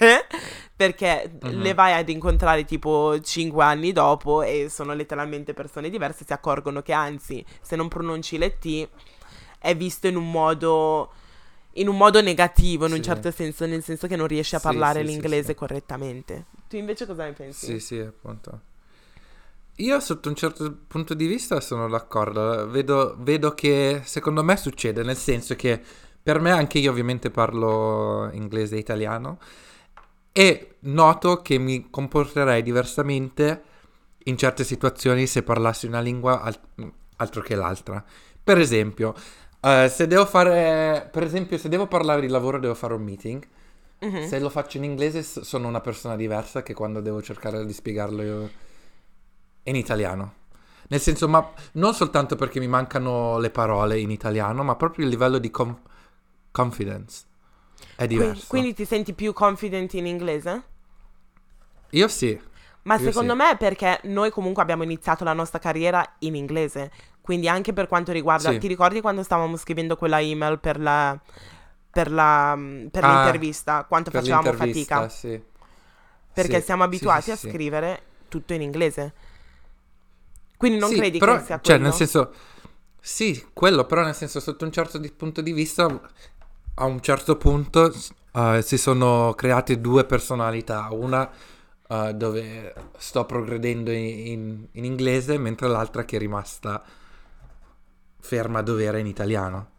perché 0.76 1.40
Mhm. 1.42 1.62
le 1.62 1.74
vai 1.74 1.94
ad 1.94 2.08
incontrare 2.10 2.66
tipo 2.66 3.20
5 3.20 3.64
anni 3.64 3.92
dopo 3.92 4.44
e 4.44 4.68
sono 4.70 4.94
letteralmente 4.94 5.56
persone 5.56 5.90
diverse, 5.90 6.24
si 6.24 6.34
accorgono 6.34 6.84
che 6.84 6.94
anzi, 6.94 7.44
se 7.62 7.76
non 7.76 7.88
pronunci 7.88 8.38
le 8.38 8.60
T, 8.60 8.88
è 9.58 9.76
visto 9.76 10.06
in 10.08 10.18
un 10.18 10.30
modo... 10.30 11.12
In 11.78 11.90
un 11.90 11.98
modo 11.98 12.22
negativo, 12.22 12.86
in 12.86 12.92
un 12.94 12.98
Sì. 13.00 13.04
certo 13.04 13.32
senso, 13.32 13.66
nel 13.66 13.84
senso 13.84 14.08
che 14.08 14.16
non 14.16 14.28
riesci 14.28 14.56
a 14.56 14.62
parlare 14.62 15.02
sì, 15.02 15.08
sì, 15.08 15.12
l'inglese 15.12 15.56
correttamente. 15.56 16.46
Tu 16.70 16.78
invece 16.78 17.06
cosa 17.06 17.26
ne 17.26 17.34
pensi? 17.34 17.66
Sì, 17.66 17.80
sì, 17.80 18.00
appunto. 18.00 18.62
Io 19.80 20.00
sotto 20.00 20.30
un 20.30 20.36
certo 20.36 20.74
punto 20.88 21.14
di 21.14 21.28
vista 21.28 21.60
sono 21.60 21.90
d'accordo, 21.90 22.70
vedo, 22.70 23.16
vedo 23.20 23.54
che 23.54 24.02
secondo 24.06 24.42
me 24.42 24.56
succede, 24.56 25.04
nel 25.04 25.18
senso 25.18 25.56
che 25.56 25.82
per 26.24 26.40
me 26.40 26.52
anche 26.52 26.80
io 26.80 26.92
ovviamente 26.92 27.30
parlo 27.30 28.30
inglese 28.32 28.76
e 28.76 28.80
italiano 28.80 29.38
e 30.32 30.76
noto 30.82 31.42
che 31.42 31.58
mi 31.58 31.90
comporterei 31.90 32.64
diversamente 32.64 33.64
in 34.26 34.38
certe 34.38 34.64
situazioni 34.64 35.28
se 35.28 35.44
parlassi 35.44 35.88
una 35.88 36.00
lingua 36.00 36.42
al- 36.42 36.60
altro 37.18 37.42
che 37.42 37.56
l'altra. 37.56 38.04
Per 38.44 38.58
esempio, 38.58 39.14
eh, 39.62 39.90
se 39.90 40.08
devo 40.08 40.26
fare, 40.26 41.10
per 41.12 41.24
esempio, 41.24 41.58
se 41.58 41.68
devo 41.70 41.88
parlare 41.88 42.22
di 42.22 42.28
lavoro 42.28 42.60
devo 42.60 42.76
fare 42.76 42.94
un 42.94 43.04
meeting. 43.04 43.46
Mhm. 44.00 44.28
Se 44.28 44.40
lo 44.40 44.50
faccio 44.50 44.78
in 44.78 44.84
inglese 44.84 45.24
sono 45.24 45.68
una 45.68 45.82
persona 45.82 46.16
diversa 46.16 46.64
che 46.64 46.74
quando 46.74 47.02
devo 47.02 47.22
cercare 47.22 47.66
di 47.66 47.74
spiegarlo 47.74 48.22
io- 48.22 48.50
in 49.64 49.76
italiano. 49.76 50.34
Nel 50.88 51.00
senso, 51.02 51.28
ma 51.28 51.52
non 51.74 51.94
soltanto 51.96 52.36
perché 52.36 52.60
mi 52.60 52.68
mancano 52.68 53.40
le 53.40 53.50
parole 53.50 54.00
in 54.00 54.12
italiano, 54.12 54.64
ma 54.64 54.76
proprio 54.76 55.06
il 55.06 55.12
livello 55.12 55.40
di 55.40 55.50
com- 55.50 55.80
confidence 56.52 57.24
è 57.96 58.06
Quindi, 58.06 58.16
diverso. 58.16 58.46
quindi 58.48 58.74
ti 58.74 58.86
senti 58.86 59.14
più 59.14 59.34
confident 59.34 59.94
in 59.94 60.06
inglese? 60.06 60.64
Io 61.92 62.08
sì, 62.08 62.40
Ma 62.84 62.96
Io 62.96 63.02
secondo 63.04 63.32
sì. 63.34 63.38
me 63.40 63.52
è 63.52 63.58
perché 63.58 64.00
noi 64.04 64.30
comunque 64.30 64.62
abbiamo 64.62 64.84
iniziato 64.84 65.24
la 65.24 65.34
nostra 65.34 65.58
carriera 65.58 66.06
in 66.20 66.36
inglese. 66.36 66.92
Quindi 67.20 67.48
anche 67.50 67.74
per 67.74 67.88
quanto 67.88 68.12
riguarda... 68.12 68.52
Sì. 68.52 68.60
Ti 68.60 68.68
ricordi 68.68 69.02
quando 69.02 69.24
stavamo 69.24 69.58
scrivendo 69.58 69.96
quella 69.96 70.22
email 70.22 70.60
per 70.60 70.80
la... 70.80 71.20
Per, 71.96 72.12
la, 72.12 72.58
per 72.92 73.04
Ah, 73.04 73.06
l'intervista, 73.06 73.86
quanto 73.86 74.12
per 74.12 74.24
facevamo 74.24 74.52
l'intervista, 74.54 75.08
fatica? 75.08 75.10
sì. 75.10 75.42
Perché 76.34 76.60
Sì, 76.60 76.62
siamo 76.62 76.84
abituati 76.84 77.32
sì, 77.32 77.32
a 77.32 77.36
scrivere 77.38 78.02
tutto 78.28 78.54
in 78.54 78.62
inglese. 78.62 79.14
Quindi 80.58 80.80
non 80.80 80.92
credi 80.92 81.22
però, 81.22 81.38
che 81.38 81.40
sia 81.40 81.60
cioè, 81.62 81.78
quello? 81.78 81.78
nel 81.78 81.94
senso, 81.94 82.34
sì, 83.00 83.46
quello, 83.54 83.86
però 83.86 84.04
nel 84.04 84.16
senso, 84.16 84.40
sotto 84.40 84.66
un 84.66 84.72
certo 84.72 84.98
di- 84.98 85.12
punto 85.12 85.42
di 85.42 85.52
vista, 85.54 85.86
a 86.76 86.86
un 86.86 87.02
certo 87.02 87.38
punto 87.38 87.94
eh, 88.34 88.62
si 88.62 88.78
sono 88.78 89.34
create 89.36 89.80
due 89.80 90.06
personalità, 90.06 90.88
una 90.92 91.30
eh, 91.88 92.14
dove 92.16 92.74
sto 92.98 93.26
progredendo 93.26 93.92
in, 93.92 94.28
in- 94.28 94.68
in 94.74 94.86
inglese, 94.86 95.38
mentre 95.38 95.68
l'altra 95.68 96.04
che 96.06 96.18
è 96.18 96.20
rimasta 96.20 96.84
ferma 98.20 98.60
a 98.60 98.62
dovere 98.64 99.00
in 99.00 99.08
italiano, 99.08 99.72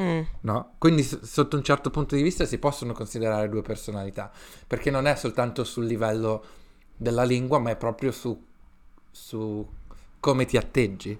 Mm, 0.00 0.20
no? 0.42 0.74
Quindi 0.78 1.02
s- 1.02 1.20
sotto 1.22 1.56
un 1.56 1.62
certo 1.62 1.90
punto 1.90 2.14
di 2.14 2.22
vista 2.22 2.46
si 2.46 2.58
possono 2.58 2.92
considerare 2.92 3.48
due 3.48 3.60
personalità, 3.62 4.30
perché 4.66 4.90
non 4.90 5.06
è 5.06 5.14
soltanto 5.16 5.62
sul 5.64 5.84
livello 5.84 6.44
della 6.96 7.24
lingua, 7.24 7.58
ma 7.58 7.70
è 7.70 7.76
proprio 7.76 8.10
su, 8.12 8.42
su 9.10 9.68
come 10.20 10.44
ti 10.46 10.56
atteggi. 10.56 11.18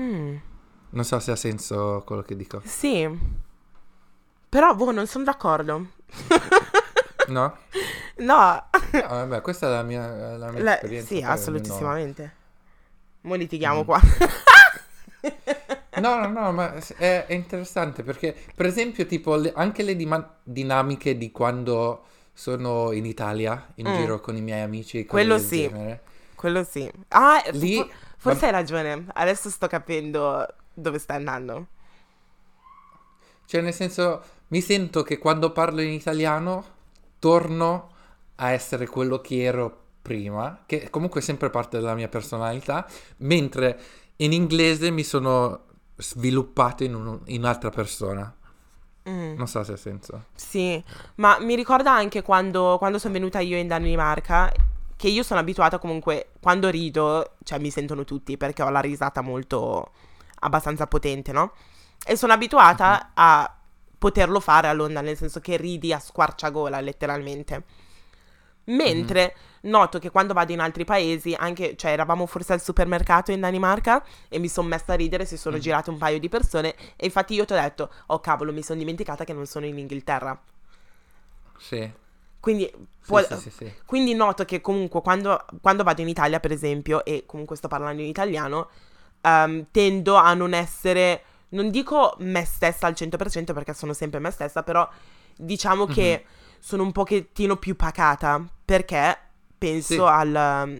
mm, 0.00 0.36
Non 0.90 1.04
so 1.04 1.20
se 1.20 1.30
ha 1.30 1.36
senso 1.36 2.02
quello 2.04 2.22
che 2.22 2.34
dico. 2.34 2.60
Sì. 2.64 3.08
Però, 4.48 4.74
boh, 4.74 4.90
non 4.90 5.06
sono 5.06 5.24
d'accordo. 5.24 5.86
No? 7.30 7.56
No. 8.16 8.64
No, 8.92 9.06
vabbè, 9.08 9.40
questa 9.40 9.68
è 9.68 9.70
la 9.70 9.82
mia, 9.84 10.36
la 10.36 10.50
mia 10.50 10.62
La- 10.64 10.74
esperienza. 10.74 11.14
sì, 11.14 11.22
assolutissimamente. 11.22 12.34
Mo 13.20 13.34
litighiamo 13.36 13.82
Mm. 13.82 13.84
qua. 13.84 14.00
No, 16.00 16.16
no, 16.18 16.28
no, 16.28 16.52
ma 16.52 16.74
è, 16.96 17.26
è 17.26 17.32
interessante 17.34 18.02
perché, 18.02 18.34
per 18.54 18.66
esempio, 18.66 19.06
tipo, 19.06 19.36
le- 19.36 19.52
anche 19.54 19.82
le 19.82 19.96
dima- 19.96 20.36
dinamiche 20.42 21.16
di 21.16 21.30
quando 21.30 22.04
sono 22.32 22.92
in 22.92 23.04
Italia, 23.06 23.72
in 23.76 23.88
Mm. 23.88 23.94
giro 23.96 24.20
con 24.20 24.36
i 24.36 24.40
miei 24.40 24.62
amici, 24.62 25.04
Quello 25.06 25.38
sì. 25.38 25.68
genere. 25.68 26.00
Quello 26.34 26.64
sì. 26.64 26.90
Ah, 27.08 27.42
Lì- 27.52 27.76
fo- 27.76 27.88
forse 28.16 28.46
hai 28.46 28.52
ragione. 28.52 29.04
Adesso 29.12 29.50
sto 29.50 29.66
capendo 29.66 30.46
dove 30.72 30.98
stai 30.98 31.16
andando. 31.16 31.66
Cioè, 33.44 33.60
nel 33.60 33.74
senso, 33.74 34.22
mi 34.48 34.60
sento 34.60 35.02
che 35.02 35.18
quando 35.18 35.50
parlo 35.52 35.80
in 35.80 35.90
italiano 35.92 36.64
torno 37.18 37.90
a 38.36 38.50
essere 38.52 38.86
quello 38.86 39.20
che 39.20 39.42
ero 39.42 39.76
prima, 40.02 40.62
che 40.66 40.88
comunque 40.88 41.20
è 41.20 41.22
sempre 41.22 41.50
parte 41.50 41.78
della 41.78 41.94
mia 41.94 42.08
personalità, 42.08 42.86
mentre 43.18 43.78
in 44.16 44.32
inglese 44.32 44.90
mi 44.90 45.02
sono 45.02 45.64
sviluppato 46.00 46.84
in, 46.84 46.94
un- 46.94 47.20
in 47.26 47.40
un'altra 47.40 47.70
persona. 47.70 48.32
Mm. 49.08 49.34
Non 49.36 49.46
so 49.48 49.62
se 49.64 49.72
ha 49.72 49.76
senso. 49.76 50.24
Sì, 50.34 50.82
ma 51.16 51.38
mi 51.40 51.54
ricorda 51.54 51.92
anche 51.92 52.22
quando, 52.22 52.76
quando 52.78 52.98
sono 52.98 53.14
venuta 53.14 53.38
io 53.40 53.56
in 53.56 53.66
Danimarca, 53.68 54.52
che 54.96 55.08
io 55.08 55.22
sono 55.22 55.40
abituata 55.40 55.78
comunque, 55.78 56.32
quando 56.40 56.68
rido, 56.68 57.36
cioè 57.44 57.58
mi 57.58 57.70
sentono 57.70 58.04
tutti 58.04 58.36
perché 58.36 58.62
ho 58.62 58.68
la 58.68 58.80
risata 58.80 59.22
molto 59.22 59.92
abbastanza 60.40 60.86
potente, 60.86 61.32
no? 61.32 61.52
E 62.04 62.16
sono 62.16 62.32
abituata 62.34 63.12
a 63.14 63.54
poterlo 63.98 64.40
fare 64.40 64.68
a 64.68 64.72
Londra, 64.72 65.00
nel 65.00 65.16
senso 65.16 65.40
che 65.40 65.56
ridi 65.56 65.92
a 65.92 65.98
squarciagola, 65.98 66.80
letteralmente. 66.80 67.64
Mentre 68.64 69.34
noto 69.62 69.98
che 69.98 70.10
quando 70.10 70.32
vado 70.32 70.52
in 70.52 70.60
altri 70.60 70.84
paesi, 70.84 71.34
anche, 71.38 71.76
cioè 71.76 71.90
eravamo 71.90 72.26
forse 72.26 72.52
al 72.52 72.62
supermercato 72.62 73.32
in 73.32 73.40
Danimarca 73.40 74.04
e 74.28 74.38
mi 74.38 74.48
sono 74.48 74.68
messa 74.68 74.92
a 74.92 74.96
ridere, 74.96 75.24
si 75.24 75.36
sono 75.36 75.56
Mm. 75.56 75.60
girate 75.60 75.90
un 75.90 75.98
paio 75.98 76.18
di 76.18 76.28
persone 76.28 76.74
e 76.96 77.06
infatti 77.06 77.34
io 77.34 77.44
ti 77.44 77.52
ho 77.52 77.60
detto, 77.60 77.90
oh 78.06 78.20
cavolo, 78.20 78.52
mi 78.52 78.62
sono 78.62 78.78
dimenticata 78.78 79.24
che 79.24 79.32
non 79.32 79.46
sono 79.46 79.66
in 79.66 79.76
Inghilterra. 79.78 80.38
Sì. 81.58 81.90
Quindi, 82.40 82.64
Sì, 82.72 82.86
può- 83.06 83.22
sì, 83.22 83.36
sì, 83.36 83.50
sì. 83.50 83.72
quindi 83.84 84.14
noto 84.14 84.44
che 84.44 84.60
comunque 84.60 85.02
quando, 85.02 85.44
quando 85.60 85.82
vado 85.82 86.00
in 86.00 86.08
Italia, 86.08 86.40
per 86.40 86.52
esempio, 86.52 87.04
e 87.04 87.24
comunque 87.26 87.56
sto 87.56 87.68
parlando 87.68 88.00
in 88.00 88.08
italiano, 88.08 88.68
ehm, 89.20 89.66
tendo 89.70 90.14
a 90.14 90.32
non 90.32 90.54
essere, 90.54 91.22
non 91.50 91.70
dico 91.70 92.14
me 92.20 92.44
stessa 92.46 92.86
al 92.86 92.94
100% 92.94 93.52
perché 93.52 93.74
sono 93.74 93.92
sempre 93.92 94.20
me 94.20 94.30
stessa, 94.30 94.62
però 94.62 94.88
diciamo 95.36 95.84
che 95.86 96.24
sono 96.60 96.82
un 96.84 96.92
pochettino 96.92 97.56
più 97.56 97.76
pacata 97.76 98.44
perché 98.64 99.18
penso 99.58 100.06
Sì. 100.06 100.12
al- 100.12 100.34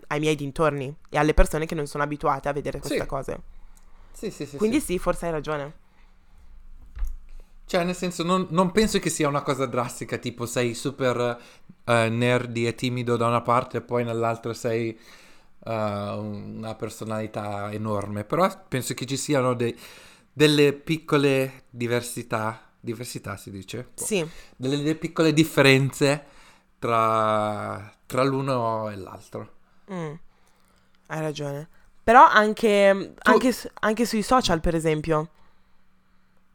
ai 0.06 0.18
miei 0.20 0.36
dintorni 0.36 0.94
e 1.08 1.18
alle 1.18 1.34
persone 1.34 1.66
che 1.66 1.74
non 1.74 1.86
sono 1.86 2.02
abituate 2.04 2.48
a 2.48 2.52
vedere 2.52 2.80
queste 2.80 3.00
Sì. 3.00 3.06
cose. 3.06 3.40
Sì, 4.12 4.30
sì, 4.30 4.46
sì, 4.46 4.58
Quindi 4.58 4.80
sì. 4.80 4.80
sì, 4.80 4.98
forse 4.98 5.26
hai 5.26 5.32
ragione. 5.32 5.74
Cioè, 7.64 7.84
nel 7.84 7.94
senso, 7.94 8.24
non, 8.24 8.48
non 8.50 8.72
penso 8.72 8.98
che 8.98 9.10
sia 9.10 9.28
una 9.28 9.42
cosa 9.42 9.64
drastica, 9.66 10.16
tipo 10.18 10.44
sei 10.44 10.74
super 10.74 11.40
eh, 11.84 12.08
nerdy 12.08 12.66
e 12.66 12.74
timido 12.74 13.16
da 13.16 13.28
una 13.28 13.42
parte 13.42 13.78
e 13.78 13.80
poi 13.82 14.02
nell'altra 14.04 14.52
sei 14.54 14.90
eh, 15.64 15.72
una 15.72 16.74
personalità 16.74 17.70
enorme. 17.72 18.24
Però 18.24 18.48
penso 18.68 18.94
che 18.94 19.06
ci 19.06 19.16
siano 19.16 19.54
dei- 19.54 19.76
delle 20.32 20.72
piccole 20.72 21.64
diversità, 21.70 22.60
diversità 22.80 23.36
si 23.36 23.50
dice? 23.50 23.90
Boh. 23.94 24.04
Sì, 24.04 24.28
Delle, 24.56 24.76
delle 24.78 24.94
piccole 24.96 25.32
differenze 25.32 26.24
tra, 26.78 27.92
tra 28.06 28.22
l'uno 28.24 28.88
e 28.90 28.96
l'altro. 28.96 29.52
mm, 29.92 30.12
hai 31.08 31.20
ragione. 31.20 31.68
Però 32.02 32.24
anche, 32.26 33.12
Tu- 33.20 33.30
anche, 33.30 33.54
anche 33.80 34.06
sui 34.06 34.22
social, 34.22 34.60
per 34.60 34.74
esempio. 34.74 35.28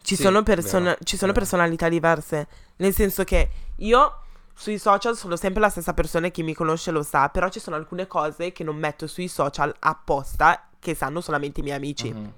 Ci, 0.02 0.16
Sì, 0.16 0.22
sono 0.24 0.44
person- 0.44 0.96
ci 1.04 1.18
sono 1.18 1.32
personalità 1.32 1.90
diverse. 1.90 2.48
Nel 2.78 2.94
senso 2.94 3.24
che 3.24 3.50
io 3.78 4.20
sui 4.54 4.78
social 4.78 5.16
sono 5.18 5.36
sempre 5.36 5.62
la 5.62 5.70
stessa 5.70 5.94
persona 5.94 6.28
e 6.28 6.32
chi 6.32 6.44
mi 6.44 6.54
conosce 6.54 6.92
lo 6.92 7.04
sa. 7.04 7.30
Però 7.30 7.50
ci 7.50 7.60
sono 7.60 7.76
alcune 7.76 8.06
cose 8.08 8.52
che 8.52 8.64
non 8.64 8.76
metto 8.76 9.08
sui 9.08 9.28
social 9.28 9.74
apposta 9.80 10.68
che 10.80 10.94
sanno 10.96 11.22
solamente 11.22 11.62
i 11.62 11.64
miei 11.64 11.76
amici. 11.78 12.12
Mhm. 12.12 12.34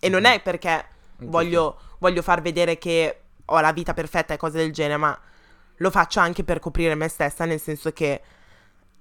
E 0.00 0.08
non 0.08 0.20
Mhm. 0.22 0.26
è 0.26 0.40
perché 0.42 0.86
voglio, 1.28 1.78
voglio 1.98 2.22
far 2.22 2.42
vedere 2.42 2.78
che 2.78 3.20
ho 3.44 3.60
la 3.60 3.72
vita 3.72 3.94
perfetta 3.94 4.34
e 4.34 4.36
cose 4.36 4.58
del 4.58 4.72
genere, 4.72 4.96
ma 4.96 5.18
lo 5.76 5.90
faccio 5.90 6.20
anche 6.20 6.44
per 6.44 6.58
coprire 6.58 6.94
me 6.94 7.08
stessa, 7.08 7.44
nel 7.44 7.60
senso 7.60 7.92
che 7.92 8.20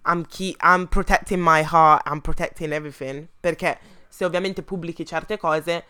I'm, 0.06 0.26
key- 0.26 0.56
I'm 0.62 0.88
protecting 0.88 1.42
my 1.42 1.64
heart, 1.64 2.08
I'm 2.08 2.22
protecting 2.22 2.72
everything. 2.72 3.28
Perché 3.40 3.80
se 4.08 4.26
ovviamente 4.26 4.64
pubblichi 4.64 5.06
certe 5.06 5.38
cose, 5.38 5.84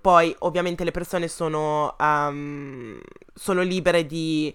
poi 0.00 0.34
ovviamente 0.40 0.84
le 0.84 0.90
persone 0.90 1.28
sono, 1.28 1.94
um, 1.98 3.00
sono 3.34 3.62
libere 3.62 4.06
di 4.06 4.54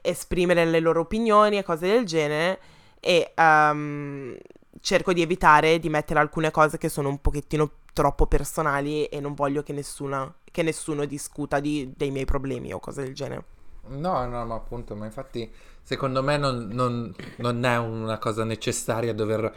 esprimere 0.00 0.64
le 0.64 0.80
loro 0.80 1.00
opinioni 1.00 1.58
e 1.58 1.62
cose 1.62 1.86
del 1.86 2.04
genere 2.04 2.60
e 3.00 3.32
ehm, 3.34 4.36
cerco 4.80 5.12
di 5.12 5.22
evitare 5.22 5.78
di 5.78 5.88
mettere 5.88 6.20
alcune 6.20 6.50
cose 6.50 6.78
che 6.78 6.88
sono 6.88 7.08
un 7.08 7.20
pochettino 7.20 7.70
troppo 7.94 8.26
personali 8.26 9.06
e 9.06 9.20
non 9.20 9.32
voglio 9.34 9.62
che, 9.62 9.72
nessuna, 9.72 10.32
che 10.44 10.62
nessuno 10.62 11.06
discuta 11.06 11.60
di, 11.60 11.94
dei 11.96 12.10
miei 12.10 12.26
problemi 12.26 12.74
o 12.74 12.80
cose 12.80 13.02
del 13.04 13.14
genere. 13.14 13.44
No, 13.86 14.26
no, 14.26 14.46
ma 14.46 14.54
appunto, 14.54 14.94
ma 14.96 15.04
infatti 15.04 15.50
secondo 15.82 16.22
me 16.22 16.38
non, 16.38 16.68
non- 16.72 17.14
non 17.36 17.64
è 17.64 17.76
una 17.76 18.16
cosa 18.18 18.42
necessaria 18.44 19.12
dover 19.12 19.52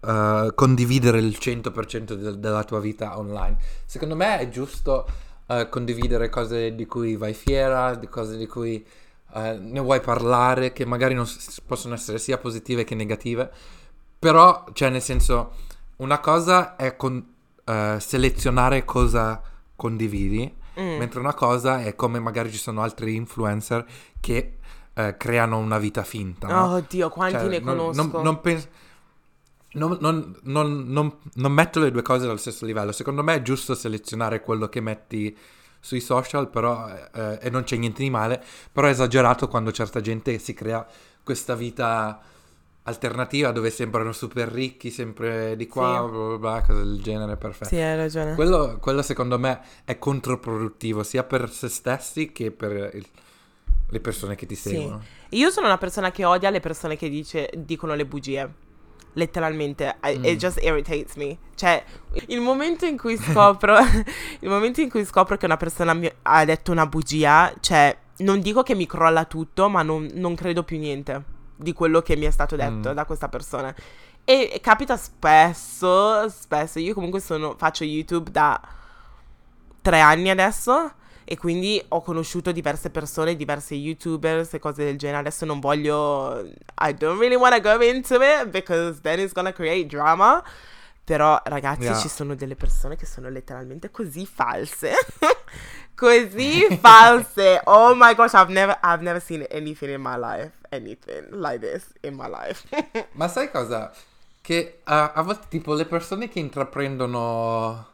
eh, 0.00 0.52
condividere 0.54 1.18
il 1.18 1.36
100% 1.40 2.14
del- 2.14 2.38
della 2.38 2.62
tua 2.64 2.78
vita 2.80 3.18
online. 3.18 3.56
Secondo 3.84 4.14
me 4.14 4.38
è 4.38 4.48
giusto 4.48 5.06
eh, 5.48 5.68
condividere 5.68 6.28
cose 6.28 6.74
di 6.76 6.86
cui 6.86 7.16
vai 7.16 7.34
fiera, 7.34 7.94
di 7.96 8.06
cose 8.08 8.36
di 8.36 8.46
cui 8.46 8.86
eh, 9.34 9.58
ne 9.58 9.80
vuoi 9.80 10.00
parlare, 10.00 10.72
che 10.72 10.84
magari 10.86 11.16
s- 11.26 11.60
possono 11.66 11.94
essere 11.94 12.18
sia 12.18 12.38
positive 12.38 12.84
che 12.84 12.94
negative, 12.94 13.50
però, 14.18 14.64
cioè, 14.72 14.90
nel 14.90 15.02
senso, 15.02 15.52
una 15.96 16.20
cosa 16.20 16.76
è 16.76 16.96
con- 16.96 17.33
eh, 17.64 17.96
selezionare 18.00 18.84
cosa 18.84 19.40
condividi. 19.76 20.62
Mm. 20.80 20.98
Mentre 20.98 21.20
una 21.20 21.34
cosa 21.34 21.82
è 21.82 21.94
come 21.94 22.18
magari 22.18 22.50
ci 22.50 22.58
sono 22.58 22.82
altri 22.82 23.14
influencer 23.14 23.84
che 24.20 24.58
eh, 24.92 25.16
creano 25.16 25.58
una 25.58 25.78
vita 25.78 26.02
finta. 26.02 26.48
no? 26.48 26.74
Oh 26.74 26.84
Dio, 26.88 27.08
quanti 27.10 27.34
Cioè, 27.38 27.48
ne 27.48 27.58
non- 27.60 27.76
conosco. 27.92 28.10
Non, 28.12 28.22
non 28.22 28.40
pens- 28.40 28.68
non- 29.72 29.96
non- 30.00 30.36
non- 30.42 30.84
non- 30.88 31.16
non 31.34 31.52
metto 31.52 31.80
le 31.80 31.90
due 31.90 32.02
cose 32.02 32.26
allo 32.26 32.36
stesso 32.36 32.64
livello. 32.64 32.92
Secondo 32.92 33.22
me 33.22 33.34
è 33.36 33.42
giusto 33.42 33.74
selezionare 33.74 34.40
quello 34.40 34.68
che 34.68 34.80
metti 34.80 35.36
sui 35.80 36.00
social, 36.00 36.48
però, 36.48 36.88
eh, 36.88 37.38
e 37.40 37.50
non 37.50 37.62
c'è 37.64 37.76
niente 37.76 38.02
di 38.02 38.10
male, 38.10 38.42
però 38.72 38.86
è 38.86 38.90
esagerato 38.90 39.48
quando 39.48 39.70
certa 39.72 40.00
gente 40.00 40.38
si 40.38 40.54
crea 40.54 40.86
questa 41.22 41.54
vita 41.54 42.20
alternativa 42.86 43.50
dove 43.50 43.70
sembrano 43.70 44.12
super 44.12 44.48
ricchi, 44.48 44.90
sempre 44.90 45.56
di 45.56 45.66
qua, 45.66 46.02
Sì. 46.04 46.10
bla 46.10 46.26
bla 46.26 46.38
bla, 46.38 46.62
cose 46.62 46.78
del 46.84 47.00
genere, 47.02 47.36
perfetto. 47.36 47.68
Sì, 47.68 47.76
hai 47.76 47.96
ragione. 47.96 48.34
Quello, 48.34 48.78
quello 48.80 49.02
secondo 49.02 49.38
me 49.38 49.60
è 49.84 49.98
controproduttivo 49.98 51.02
sia 51.02 51.24
per 51.24 51.50
se 51.50 51.68
stessi 51.68 52.30
che 52.32 52.50
per 52.50 52.90
il- 52.94 53.06
le 53.88 54.00
persone 54.00 54.34
che 54.34 54.46
ti 54.46 54.54
Sì. 54.54 54.70
seguono. 54.70 55.02
Io 55.30 55.50
sono 55.50 55.66
una 55.66 55.78
persona 55.78 56.10
che 56.10 56.24
odia 56.24 56.50
le 56.50 56.60
persone 56.60 56.96
che 56.96 57.08
dice- 57.08 57.50
dicono 57.56 57.94
le 57.94 58.04
bugie. 58.06 58.52
Letteralmente, 59.16 59.96
I- 60.02 60.18
Mm. 60.18 60.24
it 60.24 60.36
just 60.38 60.60
irritates 60.62 61.14
me. 61.14 61.38
Cioè, 61.54 61.82
il 62.26 62.40
momento 62.40 62.84
in 62.84 62.98
cui 62.98 63.16
scopro, 63.16 63.76
il 64.40 64.48
momento 64.48 64.80
in 64.80 64.90
cui 64.90 65.04
scopro 65.04 65.36
che 65.36 65.44
una 65.46 65.56
persona 65.56 65.94
mi 65.94 66.10
ha 66.22 66.44
detto 66.44 66.72
una 66.72 66.86
bugia, 66.86 67.54
cioè, 67.60 67.96
non 68.18 68.40
dico 68.40 68.62
che 68.62 68.74
mi 68.74 68.86
crolla 68.86 69.24
tutto, 69.24 69.68
ma 69.68 69.82
non, 69.82 70.10
non 70.14 70.34
credo 70.34 70.64
più 70.64 70.78
niente 70.78 71.32
di 71.56 71.72
quello 71.72 72.02
che 72.02 72.16
mi 72.16 72.26
è 72.26 72.30
stato 72.30 72.56
detto 72.56 72.90
Mm. 72.90 72.94
da 72.94 73.04
questa 73.04 73.28
persona. 73.28 73.74
E, 74.24 74.50
e 74.52 74.60
capita 74.60 74.96
spesso, 74.96 76.28
spesso. 76.28 76.78
Io 76.78 76.94
comunque 76.94 77.20
sono, 77.20 77.54
faccio 77.58 77.84
YouTube 77.84 78.30
da 78.30 78.60
tre 79.82 80.00
anni 80.00 80.30
adesso. 80.30 80.92
E 81.26 81.38
quindi 81.38 81.82
ho 81.88 82.02
conosciuto 82.02 82.52
diverse 82.52 82.90
persone, 82.90 83.34
diverse 83.34 83.74
youtubers 83.74 84.52
e 84.52 84.58
cose 84.58 84.84
del 84.84 84.98
genere. 84.98 85.20
Adesso 85.20 85.46
non 85.46 85.58
voglio. 85.58 86.38
I 86.82 86.92
don't 86.94 87.18
really 87.18 87.34
want 87.34 87.54
to 87.54 87.60
go 87.62 87.82
into 87.82 88.16
it 88.16 88.48
because 88.50 89.00
then 89.00 89.20
it's 89.20 89.32
gonna 89.32 89.52
create 89.52 89.86
drama. 89.86 90.42
Però, 91.02 91.40
ragazzi, 91.44 91.82
Yeah. 91.84 91.96
ci 91.98 92.08
sono 92.08 92.34
delle 92.34 92.56
persone 92.56 92.96
che 92.96 93.06
sono 93.06 93.28
letteralmente 93.30 93.90
così 93.90 94.26
false. 94.26 94.92
così 96.04 96.68
false. 96.80 97.60
Oh 97.64 97.94
my 97.94 98.14
gosh, 98.14 98.34
I've 98.34 98.50
never, 98.52 98.78
I've 98.82 99.02
never 99.02 99.20
seen 99.20 99.44
anything 99.50 99.90
in 99.92 100.00
my 100.00 100.16
life. 100.16 100.52
Anything 100.70 101.28
like 101.32 101.60
this 101.60 101.92
in 102.02 102.14
my 102.14 102.28
life. 102.28 102.64
Ma 103.12 103.28
sai 103.28 103.50
cosa? 103.50 103.92
Che 104.40 104.80
a, 104.84 105.12
a 105.12 105.22
volte 105.22 105.46
tipo 105.48 105.74
le 105.74 105.86
persone 105.86 106.28
che 106.28 106.38
intraprendono 106.38 107.86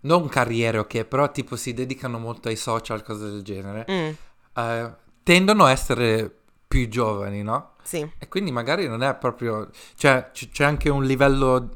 non 0.00 0.28
carriere, 0.28 0.78
ok, 0.78 1.04
però 1.04 1.30
tipo 1.30 1.56
si 1.56 1.74
dedicano 1.74 2.18
molto 2.18 2.48
ai 2.48 2.56
social, 2.56 3.02
cose 3.02 3.30
del 3.30 3.42
genere, 3.42 3.86
Mm, 3.88 4.12
eh, 4.54 4.92
tendono 5.22 5.64
a 5.64 5.70
essere 5.70 6.30
più 6.66 6.88
giovani, 6.88 7.42
no? 7.42 7.70
sì. 7.82 8.08
E 8.18 8.28
quindi 8.28 8.52
magari 8.52 8.86
non 8.88 9.02
è 9.02 9.14
proprio... 9.16 9.70
Cioè, 9.96 10.30
c- 10.32 10.50
c'è 10.50 10.64
anche 10.64 10.88
un 10.88 11.04
livello, 11.04 11.68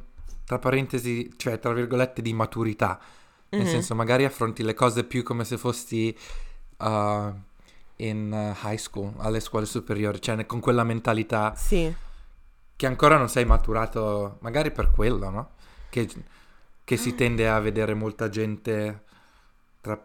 tra 0.45 0.59
parentesi, 0.59 1.33
cioè, 1.37 1.59
tra 1.59 1.73
virgolette, 1.73 2.23
di 2.23 2.33
maturità. 2.33 2.99
Nel 3.57 3.67
Mhm. 3.67 3.73
senso, 3.73 3.95
magari 3.95 4.25
affronti 4.25 4.63
le 4.63 4.75
cose 4.75 5.05
più 5.05 5.23
come 5.23 5.45
se 5.45 5.57
fossi 5.57 6.17
uh, 6.79 7.33
in 7.97 8.31
uh, 8.31 8.67
high 8.67 8.77
school, 8.77 9.13
alle 9.19 9.41
scuole 9.41 9.67
superiori, 9.67 10.21
cioè 10.21 10.45
con 10.47 10.61
quella 10.61 10.85
mentalità 10.85 11.55
Sì. 11.55 11.93
che 12.77 12.87
ancora 12.87 13.17
non 13.17 13.29
sei 13.29 13.45
maturato, 13.45 14.37
magari 14.41 14.71
per 14.71 14.91
quello, 14.91 15.31
no? 15.31 15.51
Che, 15.89 16.09
che 16.85 16.97
si 16.97 17.15
tende 17.15 17.49
a 17.49 17.59
vedere 17.61 17.95
molta 17.95 18.29
gente 18.29 19.05
tra- 19.81 20.05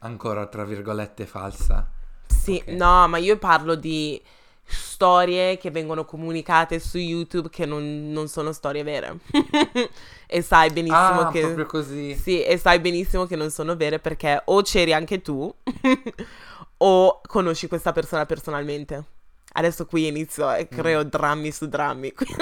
ancora, 0.00 0.46
tra 0.46 0.64
virgolette, 0.64 1.26
falsa. 1.26 1.90
Sì, 2.26 2.62
Ok. 2.66 2.72
no, 2.74 3.08
ma 3.08 3.18
io 3.18 3.36
parlo 3.38 3.74
di 3.74 4.22
storie 4.66 5.56
che 5.58 5.70
vengono 5.70 6.04
comunicate 6.04 6.78
su 6.80 6.98
YouTube 6.98 7.48
che 7.50 7.66
non, 7.66 8.10
non 8.10 8.28
sono 8.28 8.52
storie 8.52 8.82
vere. 8.82 9.18
e 10.26 10.42
sai 10.42 10.70
benissimo 10.70 11.20
Ah, 11.20 11.30
che... 11.30 11.40
proprio 11.40 11.66
così. 11.66 12.14
Sì, 12.16 12.42
e 12.42 12.56
sai 12.58 12.80
benissimo 12.80 13.26
che 13.26 13.36
non 13.36 13.50
sono 13.50 13.76
vere 13.76 13.98
perché 13.98 14.40
o 14.46 14.62
c'eri 14.62 14.92
anche 14.92 15.20
tu 15.20 15.52
o 16.78 17.20
conosci 17.26 17.68
questa 17.68 17.92
persona 17.92 18.26
personalmente. 18.26 19.04
Adesso 19.56 19.86
qui 19.86 20.06
inizio 20.08 20.52
e 20.52 20.66
creo 20.68 21.04
drammi 21.04 21.52
su 21.52 21.68
drammi, 21.68 22.12
quindi 22.14 22.34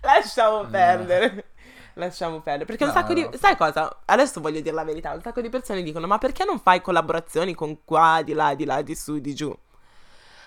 lasciamo 0.00 0.64
perdere. 0.66 1.46
Lasciamo 1.94 2.40
perdere. 2.40 2.64
Perché 2.64 2.84
un 2.84 2.90
No, 2.90 2.96
sacco 2.96 3.12
di... 3.12 3.28
Sai 3.38 3.54
cosa? 3.56 4.00
Adesso 4.06 4.40
voglio 4.40 4.60
dire 4.60 4.74
la 4.74 4.84
verità. 4.84 5.12
Un 5.12 5.20
sacco 5.20 5.42
di 5.42 5.50
persone 5.50 5.82
dicono, 5.82 6.06
ma 6.06 6.16
perché 6.16 6.44
non 6.44 6.58
fai 6.58 6.80
collaborazioni 6.80 7.54
con 7.54 7.84
qua, 7.84 8.22
di 8.24 8.32
là, 8.32 8.54
di 8.54 8.64
là, 8.64 8.80
di 8.80 8.94
su, 8.94 9.18
di 9.18 9.34
giù? 9.34 9.54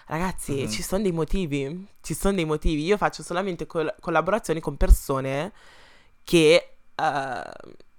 Ragazzi, 0.07 0.63
Mhm. 0.63 0.69
ci 0.69 0.83
sono 0.83 1.01
dei 1.01 1.11
motivi. 1.11 1.87
Ci 2.01 2.13
sono 2.13 2.35
dei 2.35 2.45
motivi. 2.45 2.83
Io 2.83 2.97
faccio 2.97 3.23
solamente 3.23 3.65
col- 3.65 3.93
collaborazioni 3.99 4.59
con 4.59 4.77
persone 4.77 5.51
che 6.23 6.69
eh, 6.95 7.43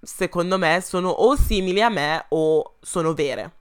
secondo 0.01 0.57
me 0.59 0.81
sono 0.81 1.09
o 1.11 1.37
simili 1.37 1.83
a 1.83 1.89
me 1.89 2.25
o 2.31 2.75
sono 2.81 3.13
vere. 3.15 3.53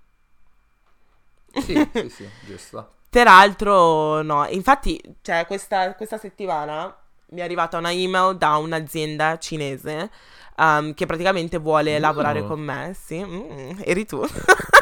Sì, 1.53 1.89
sì, 1.93 2.09
sì, 2.09 2.29
giusto. 2.45 2.91
Peraltro, 3.09 4.21
no. 4.21 4.45
Infatti, 4.49 5.01
cioè, 5.21 5.45
questa, 5.47 5.95
questa 5.95 6.17
settimana 6.17 6.93
mi 7.29 7.39
è 7.39 7.43
arrivata 7.43 7.77
una 7.77 7.91
email 7.91 8.37
da 8.37 8.57
un'azienda 8.57 9.37
cinese 9.39 10.09
um, 10.57 10.93
che 10.93 11.05
praticamente 11.05 11.57
vuole 11.57 11.95
Oh. 11.95 11.99
lavorare 11.99 12.43
con 12.45 12.59
me. 12.59 12.93
Sì, 12.99 13.23
mm, 13.23 13.79
eri 13.83 14.05
tu. 14.05 14.21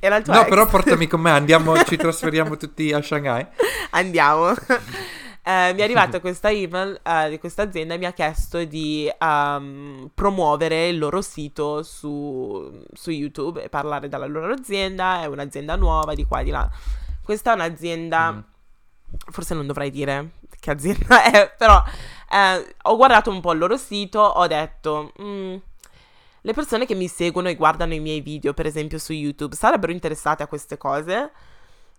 era, 0.00 0.16
il 0.16 0.24
tuo 0.24 0.32
No, 0.34 0.40
ex. 0.42 0.48
però 0.48 0.66
portami 0.66 1.06
con 1.06 1.20
me, 1.20 1.30
andiamo, 1.30 1.76
ci 1.84 1.96
trasferiamo 1.98 2.56
tutti 2.56 2.92
a 2.92 3.02
Shanghai. 3.02 3.46
Andiamo. 3.90 4.52
Eh, 5.48 5.72
mi 5.72 5.80
è 5.80 5.84
arrivata 5.84 6.20
questa 6.20 6.50
email 6.50 7.00
eh, 7.02 7.30
di 7.30 7.38
questa 7.38 7.62
azienda 7.62 7.94
e 7.94 7.96
mi 7.96 8.04
ha 8.04 8.12
chiesto 8.12 8.62
di 8.64 9.10
ehm, 9.18 10.10
promuovere 10.12 10.88
il 10.88 10.98
loro 10.98 11.22
sito 11.22 11.82
su, 11.82 12.84
su 12.92 13.10
YouTube 13.10 13.62
e 13.62 13.70
parlare 13.70 14.08
della 14.10 14.26
loro 14.26 14.52
azienda. 14.52 15.22
È 15.22 15.24
un'azienda 15.24 15.74
nuova 15.76 16.12
di 16.12 16.26
qua 16.26 16.40
e 16.40 16.44
di 16.44 16.50
là. 16.50 16.68
Questa 17.24 17.52
è 17.52 17.54
un'azienda, 17.54 18.32
Mm. 18.32 18.40
forse 19.30 19.54
non 19.54 19.66
dovrei 19.66 19.90
dire 19.90 20.32
che 20.60 20.70
azienda 20.70 21.22
è, 21.32 21.50
però 21.56 21.82
eh, 22.30 22.74
ho 22.82 22.96
guardato 22.96 23.30
un 23.30 23.40
po' 23.40 23.52
il 23.52 23.58
loro 23.58 23.78
sito, 23.78 24.20
ho 24.20 24.46
detto... 24.46 25.14
"Mm, 25.22 25.56
le 26.42 26.52
persone 26.52 26.86
che 26.86 26.94
mi 26.94 27.08
seguono 27.08 27.48
e 27.48 27.54
guardano 27.56 27.94
i 27.94 28.00
miei 28.00 28.20
video, 28.20 28.54
per 28.54 28.66
esempio 28.66 28.98
su 28.98 29.12
YouTube, 29.12 29.54
sarebbero 29.54 29.92
interessate 29.92 30.42
a 30.42 30.46
queste 30.46 30.76
cose? 30.76 31.30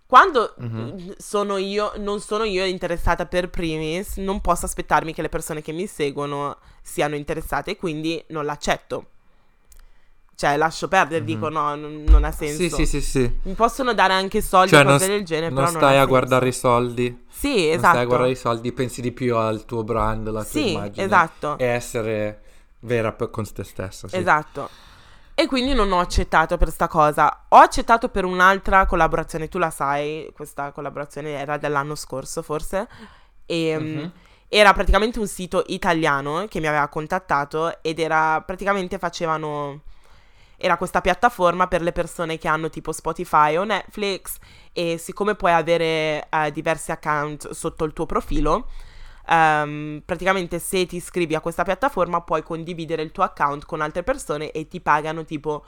Quando 0.06 0.54
Mhm. 0.58 0.80
mm, 0.80 1.10
sono 1.18 1.56
io, 1.56 1.92
non 1.98 2.20
sono 2.20 2.42
io 2.44 2.64
interessata 2.64 3.26
per 3.26 3.48
primis, 3.48 4.16
non 4.16 4.40
posso 4.40 4.66
aspettarmi 4.66 5.12
che 5.14 5.22
le 5.22 5.28
persone 5.28 5.62
che 5.62 5.72
mi 5.72 5.86
seguono 5.86 6.56
siano 6.82 7.14
interessate 7.14 7.76
quindi 7.76 8.22
non 8.28 8.44
l'accetto. 8.44 9.06
Cioè, 10.34 10.56
lascio 10.56 10.88
perdere, 10.88 11.20
Mhm. 11.20 11.26
dico 11.26 11.48
no, 11.50 11.74
non, 11.74 12.02
non 12.08 12.24
ha 12.24 12.32
senso. 12.32 12.76
Sì, 12.76 12.86
sì, 12.86 12.86
sì, 12.86 13.00
sì. 13.02 13.38
Mi 13.42 13.52
possono 13.52 13.92
dare 13.92 14.14
anche 14.14 14.40
soldi 14.40 14.70
Cioè, 14.70 14.80
o 14.80 14.84
non, 14.84 14.92
cose 14.94 15.06
del 15.06 15.22
genere, 15.22 15.46
non 15.52 15.56
però 15.56 15.66
non 15.70 15.76
stai 15.76 15.82
ha 15.82 15.88
a 15.90 15.92
senso. 15.98 16.08
guardare 16.08 16.48
i 16.48 16.52
soldi. 16.52 17.24
Sì, 17.28 17.48
Non 17.48 17.58
stai 17.58 17.72
a 17.72 17.74
esatto. 17.74 18.06
guardare 18.06 18.30
i 18.30 18.36
soldi, 18.36 18.72
pensi 18.72 19.00
di 19.02 19.12
più 19.12 19.36
al 19.36 19.64
tuo 19.66 19.84
brand, 19.84 20.26
alla 20.26 20.40
tua 20.42 20.50
Sì, 20.50 20.70
immagine. 20.70 21.04
esatto. 21.04 21.58
E 21.58 21.64
essere 21.66 22.40
vera 22.80 23.12
per- 23.12 23.30
con 23.30 23.50
te 23.52 23.64
stessa. 23.64 24.08
Sì. 24.08 24.16
Esatto. 24.16 24.68
E 25.34 25.46
quindi 25.46 25.72
non 25.72 25.90
ho 25.92 26.00
accettato 26.00 26.56
per 26.58 26.70
sta 26.70 26.86
cosa. 26.86 27.44
Ho 27.48 27.56
accettato 27.56 28.08
per 28.10 28.24
un'altra 28.24 28.84
collaborazione, 28.86 29.48
tu 29.48 29.56
la 29.58 29.70
sai, 29.70 30.30
questa 30.34 30.70
collaborazione 30.72 31.30
era 31.38 31.56
dell'anno 31.56 31.94
scorso 31.94 32.42
forse. 32.42 32.86
E 33.46 33.78
mm, 33.78 33.96
Mhm. 33.98 34.12
era 34.48 34.72
praticamente 34.74 35.18
un 35.18 35.26
sito 35.26 35.62
italiano 35.68 36.46
che 36.48 36.60
mi 36.60 36.66
aveva 36.66 36.88
contattato 36.88 37.80
ed 37.82 37.98
era 38.00 38.42
praticamente 38.42 38.98
facevano 38.98 39.80
era 40.62 40.76
questa 40.76 41.00
piattaforma 41.00 41.68
per 41.68 41.80
le 41.80 41.90
persone 41.92 42.36
che 42.36 42.46
hanno 42.46 42.68
tipo 42.68 42.92
Spotify 42.92 43.56
o 43.56 43.64
Netflix 43.64 44.36
e 44.74 44.98
siccome 44.98 45.34
puoi 45.34 45.52
avere 45.52 46.26
eh, 46.28 46.52
diversi 46.52 46.90
account 46.90 47.50
sotto 47.52 47.84
il 47.84 47.94
tuo 47.94 48.04
profilo, 48.04 48.68
ehm, 49.30 50.02
praticamente 50.04 50.58
se 50.58 50.86
ti 50.86 50.96
iscrivi 50.96 51.34
a 51.36 51.40
questa 51.40 51.62
piattaforma 51.64 52.22
puoi 52.22 52.42
condividere 52.42 53.02
il 53.02 53.12
tuo 53.12 53.24
account 53.24 53.64
con 53.66 53.80
altre 53.80 54.02
persone 54.02 54.50
e 54.52 54.68
ti 54.68 54.80
pagano 54.80 55.24
tipo 55.24 55.64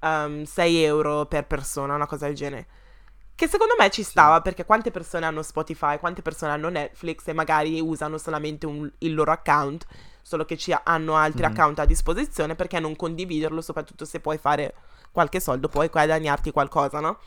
ehm, 0.00 0.44
6 0.44 0.82
euro 0.82 1.26
per 1.26 1.46
persona, 1.46 1.94
una 1.94 2.06
cosa 2.06 2.26
del 2.26 2.34
genere. 2.34 2.66
Che 3.36 3.48
secondo 3.48 3.74
me 3.78 3.90
ci 3.90 4.04
stava 4.04 4.40
perché 4.42 4.64
quante 4.64 4.92
persone 4.92 5.26
hanno 5.26 5.42
Spotify, 5.42 5.98
quante 5.98 6.22
persone 6.22 6.52
hanno 6.52 6.68
Netflix 6.68 7.26
e 7.26 7.32
magari 7.32 7.80
usano 7.80 8.18
solamente 8.18 8.66
un- 8.66 8.90
il 8.98 9.14
loro 9.14 9.32
account, 9.32 9.86
solo 10.22 10.44
che 10.44 10.56
ci 10.56 10.74
hanno 10.84 11.16
altri 11.16 11.44
Mhm. 11.44 11.52
account 11.52 11.78
a 11.80 11.84
disposizione 11.84 12.54
perché 12.54 12.78
non 12.80 12.96
condividerlo, 12.96 13.60
soprattutto 13.60 14.04
se 14.04 14.20
puoi 14.20 14.38
fare 14.38 14.74
qualche 15.12 15.40
soldo, 15.40 15.68
puoi 15.68 15.88
guadagnarti 15.88 16.52
qualcosa, 16.52 17.00
no? 17.00 17.18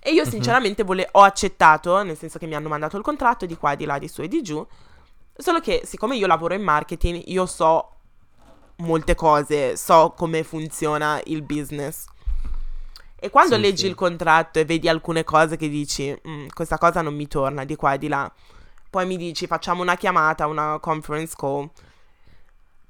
E 0.00 0.12
io 0.12 0.24
sinceramente 0.24 0.82
vole- 0.84 1.08
ho 1.12 1.22
accettato, 1.22 2.02
nel 2.02 2.16
senso 2.16 2.38
che 2.38 2.46
mi 2.46 2.54
hanno 2.54 2.68
mandato 2.68 2.96
il 2.96 3.02
contratto 3.02 3.46
di 3.46 3.56
qua, 3.56 3.74
di 3.74 3.84
là, 3.84 3.98
di 3.98 4.08
su 4.08 4.22
e 4.22 4.28
di 4.28 4.42
giù, 4.42 4.64
solo 5.36 5.60
che 5.60 5.82
siccome 5.84 6.16
io 6.16 6.26
lavoro 6.26 6.54
in 6.54 6.62
marketing, 6.62 7.22
io 7.26 7.46
so 7.46 7.90
molte 8.76 9.14
cose, 9.14 9.76
so 9.76 10.12
come 10.16 10.42
funziona 10.42 11.20
il 11.24 11.42
business. 11.42 12.04
E 13.18 13.30
quando 13.30 13.54
Sì, 13.56 13.60
leggi 13.62 13.76
sì. 13.82 13.86
il 13.86 13.94
contratto 13.94 14.58
e 14.58 14.64
vedi 14.64 14.88
alcune 14.88 15.24
cose 15.24 15.56
che 15.56 15.68
dici, 15.68 16.14
"Mm, 16.28 16.48
questa 16.54 16.76
cosa 16.78 17.00
non 17.00 17.14
mi 17.14 17.26
torna 17.26 17.64
di 17.64 17.74
qua 17.74 17.94
e 17.94 17.98
di 17.98 18.08
là, 18.08 18.30
poi 18.90 19.06
mi 19.06 19.16
dici 19.16 19.46
facciamo 19.46 19.82
una 19.82 19.96
chiamata, 19.96 20.46
una 20.46 20.78
conference 20.80 21.34
call, 21.36 21.68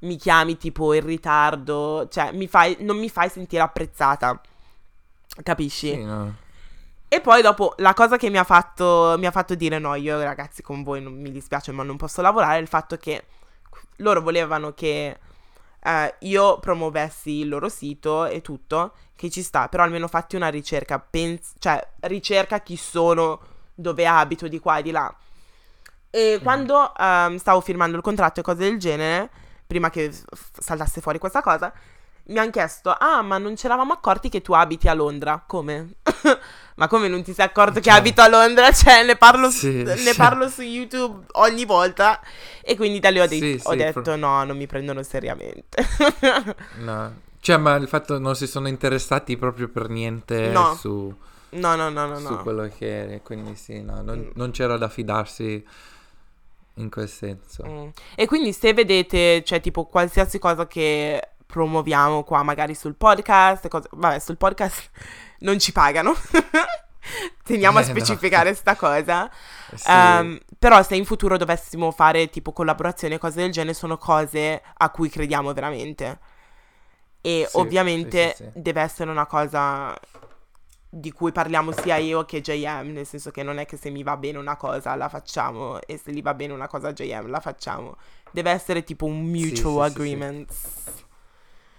mi 0.00 0.16
chiami 0.16 0.56
tipo 0.56 0.92
in 0.92 1.04
ritardo, 1.04 2.08
cioè 2.10 2.32
mi 2.32 2.46
fai, 2.48 2.76
non 2.80 2.98
mi 2.98 3.08
fai 3.08 3.28
sentire 3.28 3.62
apprezzata, 3.62 4.38
capisci? 5.42 5.90
Sì, 5.90 6.02
no. 6.04 6.34
E 7.08 7.20
poi 7.20 7.40
dopo 7.40 7.74
la 7.78 7.94
cosa 7.94 8.16
che 8.16 8.30
mi 8.30 8.38
ha 8.38 8.44
fatto, 8.44 9.14
mi 9.18 9.26
ha 9.26 9.30
fatto 9.30 9.54
dire 9.54 9.78
no, 9.78 9.94
io 9.94 10.20
ragazzi 10.20 10.62
con 10.62 10.82
voi 10.82 11.00
non 11.00 11.14
mi 11.14 11.30
dispiace 11.30 11.70
ma 11.70 11.82
non 11.84 11.96
posso 11.96 12.20
lavorare 12.20 12.58
è 12.58 12.60
il 12.60 12.66
fatto 12.66 12.96
che 12.96 13.24
loro 13.98 14.20
volevano 14.20 14.72
che 14.72 15.16
eh, 15.86 16.14
io 16.20 16.58
promuovessi 16.58 17.40
il 17.40 17.48
loro 17.48 17.68
sito 17.68 18.26
e 18.26 18.42
tutto, 18.42 18.94
che 19.14 19.30
ci 19.30 19.42
sta, 19.42 19.68
però 19.68 19.84
almeno 19.84 20.08
fatti 20.08 20.34
una 20.34 20.48
ricerca, 20.48 20.98
pens- 20.98 21.54
cioè 21.58 21.86
ricerca 22.00 22.60
chi 22.60 22.76
sono, 22.76 23.40
dove 23.72 24.06
abito, 24.06 24.48
di 24.48 24.58
qua 24.58 24.78
e 24.78 24.82
di 24.82 24.90
là. 24.90 25.14
E 26.10 26.40
quando 26.42 26.92
ehm, 26.96 27.36
stavo 27.36 27.60
firmando 27.60 27.96
il 27.96 28.02
contratto 28.02 28.40
e 28.40 28.42
cose 28.42 28.64
del 28.64 28.78
genere, 28.78 29.30
prima 29.66 29.90
che 29.90 30.10
f- 30.10 30.50
saltasse 30.58 31.00
fuori 31.00 31.18
questa 31.18 31.40
cosa, 31.40 31.72
mi 32.28 32.38
hanno 32.38 32.50
chiesto, 32.50 32.90
ah, 32.98 33.22
ma 33.22 33.38
non 33.38 33.56
ci 33.56 33.66
eravamo 33.66 33.92
accorti 33.92 34.28
che 34.28 34.42
tu 34.42 34.52
abiti 34.52 34.88
a 34.88 34.94
Londra. 34.94 35.42
Come? 35.46 35.94
ma 36.76 36.88
come 36.88 37.08
non 37.08 37.22
ti 37.22 37.32
sei 37.32 37.46
accorto 37.46 37.74
che 37.74 37.82
Cioè. 37.90 37.94
abito 37.98 38.20
a 38.20 38.28
Londra? 38.28 38.70
Cioè, 38.72 39.04
ne 39.04 39.16
parlo, 39.16 39.48
su- 39.50 39.58
Sì, 39.70 39.82
ne 39.82 39.96
sì. 39.96 40.14
parlo 40.16 40.48
su 40.48 40.62
YouTube 40.62 41.26
ogni 41.32 41.64
volta. 41.64 42.20
E 42.62 42.76
quindi 42.76 42.98
da 43.00 43.10
lì 43.10 43.20
ho, 43.20 43.28
Sì, 43.28 43.38
det- 43.38 43.60
ho 43.62 43.70
sì, 43.70 43.76
detto, 43.76 44.00
pro- 44.02 44.16
no, 44.16 44.42
non 44.44 44.56
mi 44.56 44.66
prendono 44.66 45.02
seriamente. 45.02 45.84
No. 46.78 47.24
Cioè, 47.40 47.58
ma 47.58 47.76
il 47.76 47.86
fatto 47.86 48.18
non 48.18 48.34
si 48.34 48.46
sono 48.48 48.66
interessati 48.66 49.36
proprio 49.36 49.68
per 49.68 49.88
niente 49.88 50.48
No. 50.48 50.74
su, 50.74 51.14
no, 51.50 51.74
no, 51.76 51.88
no, 51.90 52.06
no, 52.06 52.18
su 52.18 52.32
no. 52.32 52.42
quello 52.42 52.68
che 52.76 52.98
eri, 53.02 53.20
quindi 53.22 53.54
sì, 53.54 53.82
no, 53.82 54.02
non, 54.02 54.18
Mm. 54.18 54.30
non 54.34 54.50
c'era 54.50 54.76
da 54.76 54.88
fidarsi 54.88 55.64
in 56.78 56.90
quel 56.90 57.08
senso. 57.08 57.64
Mm. 57.66 57.88
E 58.16 58.26
quindi 58.26 58.52
se 58.52 58.72
vedete, 58.74 59.44
cioè 59.44 59.60
tipo 59.60 59.84
qualsiasi 59.84 60.40
cosa 60.40 60.66
che 60.66 61.28
promuoviamo 61.46 62.22
qua, 62.24 62.42
magari 62.42 62.74
sul 62.74 62.96
podcast, 62.96 63.68
cose- 63.68 63.88
vabbè, 63.92 64.18
sul 64.18 64.36
podcast 64.36 64.90
non 65.40 65.58
ci 65.58 65.72
pagano. 65.72 66.14
Teniamo 67.44 67.78
a 67.78 67.82
Eh, 67.82 67.86
no. 67.86 67.90
specificare 67.90 68.52
sta 68.54 68.74
cosa. 68.74 69.30
Sì, 69.74 69.88
Ehm, 69.88 70.40
però 70.58 70.82
se 70.82 70.96
in 70.96 71.04
futuro 71.04 71.36
dovessimo 71.36 71.92
fare 71.92 72.28
tipo 72.30 72.52
collaborazioni 72.52 73.14
e 73.14 73.18
cose 73.18 73.36
del 73.40 73.52
genere, 73.52 73.74
sono 73.74 73.96
cose 73.96 74.60
a 74.76 74.90
cui 74.90 75.08
crediamo 75.08 75.52
veramente. 75.52 76.18
E 77.20 77.46
Sì, 77.48 77.56
ovviamente 77.58 78.34
sì, 78.36 78.50
deve 78.54 78.80
essere 78.82 79.10
una 79.10 79.26
cosa 79.26 79.96
di 80.88 81.12
cui 81.12 81.30
parliamo 81.30 81.72
sia 81.72 81.96
io 81.96 82.24
che 82.24 82.40
JM, 82.40 82.90
nel 82.92 83.06
senso 83.06 83.30
che 83.30 83.42
non 83.42 83.58
è 83.58 83.66
che 83.66 83.76
se 83.76 83.90
mi 83.90 84.02
va 84.02 84.16
bene 84.16 84.38
una 84.38 84.56
cosa 84.56 84.94
la 84.96 85.08
facciamo 85.08 85.80
e 85.82 85.98
se 85.98 86.10
gli 86.12 86.22
va 86.22 86.34
bene 86.34 86.52
una 86.54 86.66
cosa 86.68 86.88
a 86.88 86.92
JM 86.92 87.28
la 87.28 87.40
facciamo. 87.40 87.96
Deve 88.32 88.50
essere 88.50 88.82
tipo 88.82 89.04
un 89.06 89.20
mutual 89.22 89.90
agreement. 89.90 90.50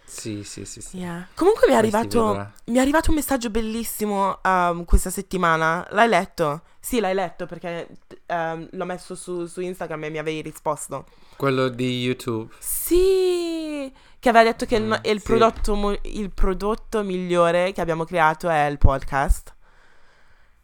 Sì, 0.10 0.46
sì, 0.46 0.64
sì, 0.64 0.80
sì. 0.80 0.98
Yeah. 1.00 1.28
Comunque 1.36 1.68
mi 1.68 1.74
è 1.74 1.76
arrivato, 1.76 2.54
mi 2.68 2.78
è 2.78 2.80
arrivato 2.80 3.10
un 3.10 3.18
messaggio 3.18 3.50
bellissimo 3.50 4.40
um, 4.42 4.86
questa 4.86 5.10
settimana. 5.10 5.86
L'hai 5.92 6.08
letto? 6.08 6.62
Sì, 6.80 7.02
l'hai 7.02 7.14
letto 7.14 7.46
perché 7.46 7.90
um, 8.28 8.70
l'ho 8.72 8.86
messo 8.86 9.16
su, 9.16 9.46
su 9.48 9.60
Instagram 9.60 10.06
e 10.06 10.10
mi 10.10 10.18
avevi 10.18 10.42
risposto. 10.42 11.08
Quello 11.36 11.68
di 11.68 12.04
YouTube. 12.04 12.54
Sì, 12.58 13.92
che 14.18 14.30
aveva 14.30 14.46
detto 14.46 14.66
che 14.66 14.78
il, 14.78 14.84
Mm, 14.84 14.94
il 15.04 15.20
sì. 15.20 15.26
prodotto, 15.26 16.00
il 16.04 16.32
prodotto 16.32 17.04
migliore 17.04 17.74
che 17.74 17.82
abbiamo 17.82 18.06
creato 18.06 18.48
è 18.48 18.66
il 18.68 18.78
podcast. 18.78 19.56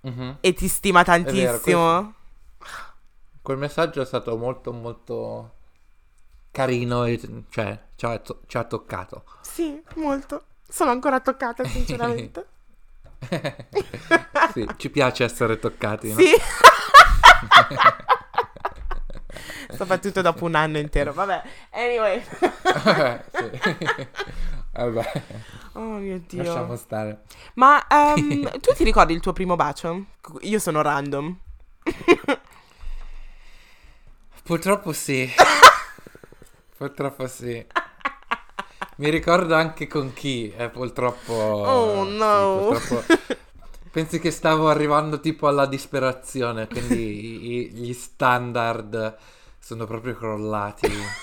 Mhm. 0.01 0.37
E 0.39 0.53
ti 0.53 0.69
stima 0.69 1.03
vero, 1.03 1.23
tantissimo. 1.23 2.13
Quel 3.41 3.57
messaggio 3.57 4.01
è 4.01 4.05
stato 4.05 4.37
molto, 4.37 4.71
molto 4.71 5.55
carino 6.53 7.03
e 7.05 7.19
cioè 7.49 7.77
ci 7.95 8.05
ha, 8.05 8.21
ci 8.45 8.57
ha 8.57 8.63
toccato. 8.63 9.23
Sì, 9.41 9.81
molto. 9.95 10.45
Sono 10.69 10.91
ancora 10.91 11.19
toccata, 11.19 11.65
sinceramente. 11.69 12.45
sì, 14.53 14.65
ci 14.77 14.89
piace 14.89 15.25
essere 15.25 15.59
toccati, 15.59 16.13
no? 16.13 16.19
Sì. 16.19 16.31
Soprattutto 19.75 20.21
dopo 20.21 20.45
un 20.45 20.55
anno 20.55 20.77
intero. 20.77 21.11
Vabbè, 21.13 21.41
anyway. 21.71 22.21
Sì. 22.23 23.49
Vabbè, 24.73 25.21
Oh 25.73 25.97
mio 25.97 26.21
Dio. 26.27 26.43
lasciamo 26.43 26.75
stare. 26.75 27.21
Ma 27.55 27.85
ehm, 27.87 28.59
tu 28.59 28.73
ti 28.75 28.83
ricordi 28.83 29.13
il 29.13 29.19
tuo 29.19 29.33
primo 29.33 29.55
bacio? 29.55 30.05
Io 30.41 30.59
sono 30.59 30.81
random. 30.81 31.35
Purtroppo 34.43 34.93
sì. 34.93 35.31
Purtroppo 36.77 37.27
sì. 37.27 37.65
Mi 38.97 39.09
ricordo 39.09 39.55
anche 39.55 39.87
con 39.87 40.13
chi, 40.13 40.51
eh, 40.51 40.69
purtroppo. 40.69 41.33
Oh, 41.33 42.05
sì, 42.17 42.17
no. 42.17 42.51
purtroppo. 42.51 43.05
Pensi 43.91 44.19
che 44.19 44.31
stavo 44.31 44.69
arrivando 44.69 45.19
tipo 45.19 45.47
alla 45.47 45.65
disperazione, 45.67 46.67
quindi 46.67 46.95
i- 46.95 47.53
i- 47.67 47.71
gli 47.71 47.93
standard 47.93 49.17
sono 49.59 49.85
proprio 49.85 50.15
crollati. 50.15 51.15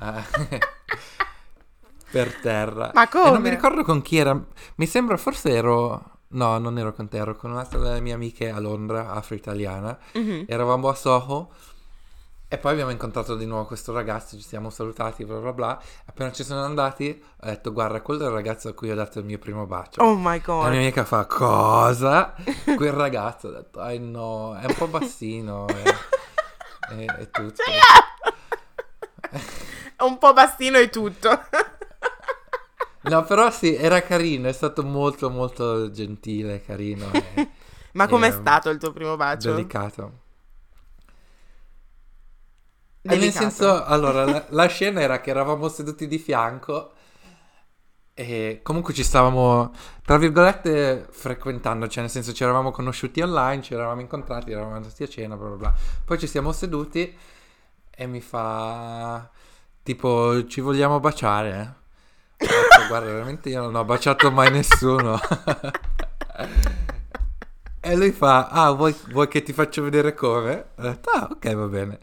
eh, 0.00 0.22
per 2.10 2.34
terra. 2.34 2.92
Ma 2.92 3.08
E 3.20 3.30
non 3.30 3.40
mi 3.42 3.48
come? 3.48 3.50
ricordo 3.50 3.82
con 3.84 4.02
chi 4.02 4.18
era. 4.18 4.38
Mi 4.76 4.86
sembra 4.86 5.16
forse 5.16 5.50
ero. 5.50 6.10
No, 6.34 6.56
non 6.58 6.78
ero 6.78 6.92
con 6.94 7.08
te, 7.08 7.18
ero 7.18 7.36
con 7.36 7.50
un'altra 7.50 7.78
delle 7.78 8.00
mie 8.00 8.14
amiche 8.14 8.50
a 8.50 8.58
Londra, 8.58 9.10
afro-italiana. 9.12 9.98
Mhm. 10.14 10.44
Eravamo 10.46 10.88
a 10.88 10.94
Soho 10.94 11.50
e 12.52 12.58
poi 12.58 12.72
abbiamo 12.72 12.90
incontrato 12.90 13.34
di 13.34 13.46
nuovo 13.46 13.64
questo 13.64 13.94
ragazzo, 13.94 14.36
ci 14.36 14.42
siamo 14.42 14.68
salutati, 14.68 15.24
bla 15.24 15.38
bla 15.38 15.52
bla. 15.54 15.82
Appena 16.04 16.30
ci 16.32 16.44
sono 16.44 16.62
andati, 16.62 17.18
ho 17.40 17.46
detto, 17.46 17.72
guarda, 17.72 18.02
quello 18.02 18.24
è 18.24 18.26
il 18.26 18.32
ragazzo 18.34 18.68
a 18.68 18.74
cui 18.74 18.90
ho 18.90 18.94
dato 18.94 19.20
il 19.20 19.24
mio 19.24 19.38
primo 19.38 19.64
bacio. 19.64 20.02
Oh 20.02 20.14
my 20.18 20.36
La 20.36 20.42
god. 20.44 20.68
mia 20.68 20.80
amica 20.80 21.06
fa, 21.06 21.24
cosa? 21.24 22.34
Quel 22.76 22.92
ragazzo, 22.92 23.48
ho 23.48 23.52
detto, 23.52 23.80
ah 23.80 23.96
no, 23.98 24.54
è 24.58 24.66
un 24.66 24.74
po' 24.74 24.86
bassino 24.86 25.66
e, 25.68 25.94
e, 26.90 27.06
e 27.20 27.30
tutto. 27.30 27.62
È 29.96 30.02
un 30.02 30.18
po' 30.18 30.34
bastino 30.34 30.76
e 30.76 30.90
tutto. 30.90 31.30
No, 33.04 33.24
però 33.24 33.50
sì, 33.50 33.74
era 33.74 34.02
carino, 34.02 34.48
è 34.48 34.52
stato 34.52 34.82
molto 34.84 35.30
molto 35.30 35.90
gentile, 35.90 36.60
carino 36.60 37.10
e 37.34 37.48
Ma 37.92 38.06
com'è 38.08 38.30
stato 38.30 38.68
il 38.68 38.78
tuo 38.78 38.92
primo 38.92 39.16
bacio? 39.16 39.50
delicato. 39.54 40.20
E 43.04 43.16
nel 43.16 43.32
Delicato. 43.32 43.32
senso, 43.32 43.84
allora, 43.84 44.24
la, 44.24 44.46
la 44.50 44.66
scena 44.66 45.00
era 45.00 45.20
che 45.20 45.30
eravamo 45.30 45.68
seduti 45.68 46.06
di 46.06 46.18
fianco 46.18 46.92
e 48.14 48.60
comunque 48.62 48.92
ci 48.94 49.02
stavamo, 49.02 49.72
tra 50.04 50.18
virgolette, 50.18 51.08
frequentando, 51.10 51.88
cioè 51.88 52.02
nel 52.02 52.10
senso 52.12 52.32
ci 52.32 52.42
eravamo 52.42 52.70
conosciuti 52.70 53.20
online, 53.22 53.62
ci 53.62 53.74
eravamo 53.74 54.00
incontrati, 54.02 54.50
eravamo 54.52 54.74
andati 54.76 55.02
a 55.02 55.08
cena, 55.08 55.36
bla 55.36 55.48
bla 55.48 55.56
bla. 55.56 55.74
Poi 56.04 56.18
ci 56.18 56.26
siamo 56.26 56.52
seduti 56.52 57.16
e 57.90 58.06
mi 58.06 58.20
fa, 58.20 59.28
tipo, 59.82 60.46
ci 60.46 60.60
vogliamo 60.60 61.00
baciare? 61.00 61.76
Ho 62.46 62.54
detto, 62.54 62.86
Guarda, 62.86 63.12
veramente 63.12 63.48
io 63.50 63.62
non 63.62 63.74
ho 63.76 63.84
baciato 63.84 64.30
mai 64.30 64.50
nessuno. 64.50 65.18
E 67.84 67.96
lui 67.96 68.12
fa, 68.12 68.48
ah, 68.48 68.70
vuoi, 68.70 68.94
vuoi 69.10 69.26
che 69.28 69.42
ti 69.42 69.52
faccio 69.52 69.82
vedere 69.82 70.14
come? 70.14 70.66
Ho 70.76 70.82
detto, 70.82 71.10
ah, 71.10 71.28
ok, 71.32 71.54
va 71.54 71.66
bene. 71.66 71.98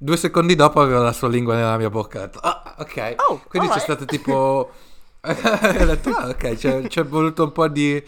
Due 0.00 0.16
secondi 0.16 0.54
dopo 0.54 0.80
avevo 0.80 1.02
la 1.02 1.12
sua 1.12 1.28
lingua 1.28 1.54
nella 1.56 1.76
mia 1.76 1.90
bocca. 1.90 2.18
Ho 2.18 2.22
detto, 2.22 2.38
ah, 2.40 2.76
ok. 2.78 3.14
Oh, 3.28 3.40
Quindi 3.48 3.68
c'è 3.68 3.80
alright. 3.80 3.80
stato 3.80 4.04
tipo 4.04 4.32
ho 5.20 5.84
detto, 5.84 6.10
ah, 6.10 6.28
ok, 6.28 6.54
c'è, 6.54 6.82
c'è 6.86 7.04
voluto 7.04 7.42
un 7.44 7.52
po' 7.52 7.68
di 7.68 8.02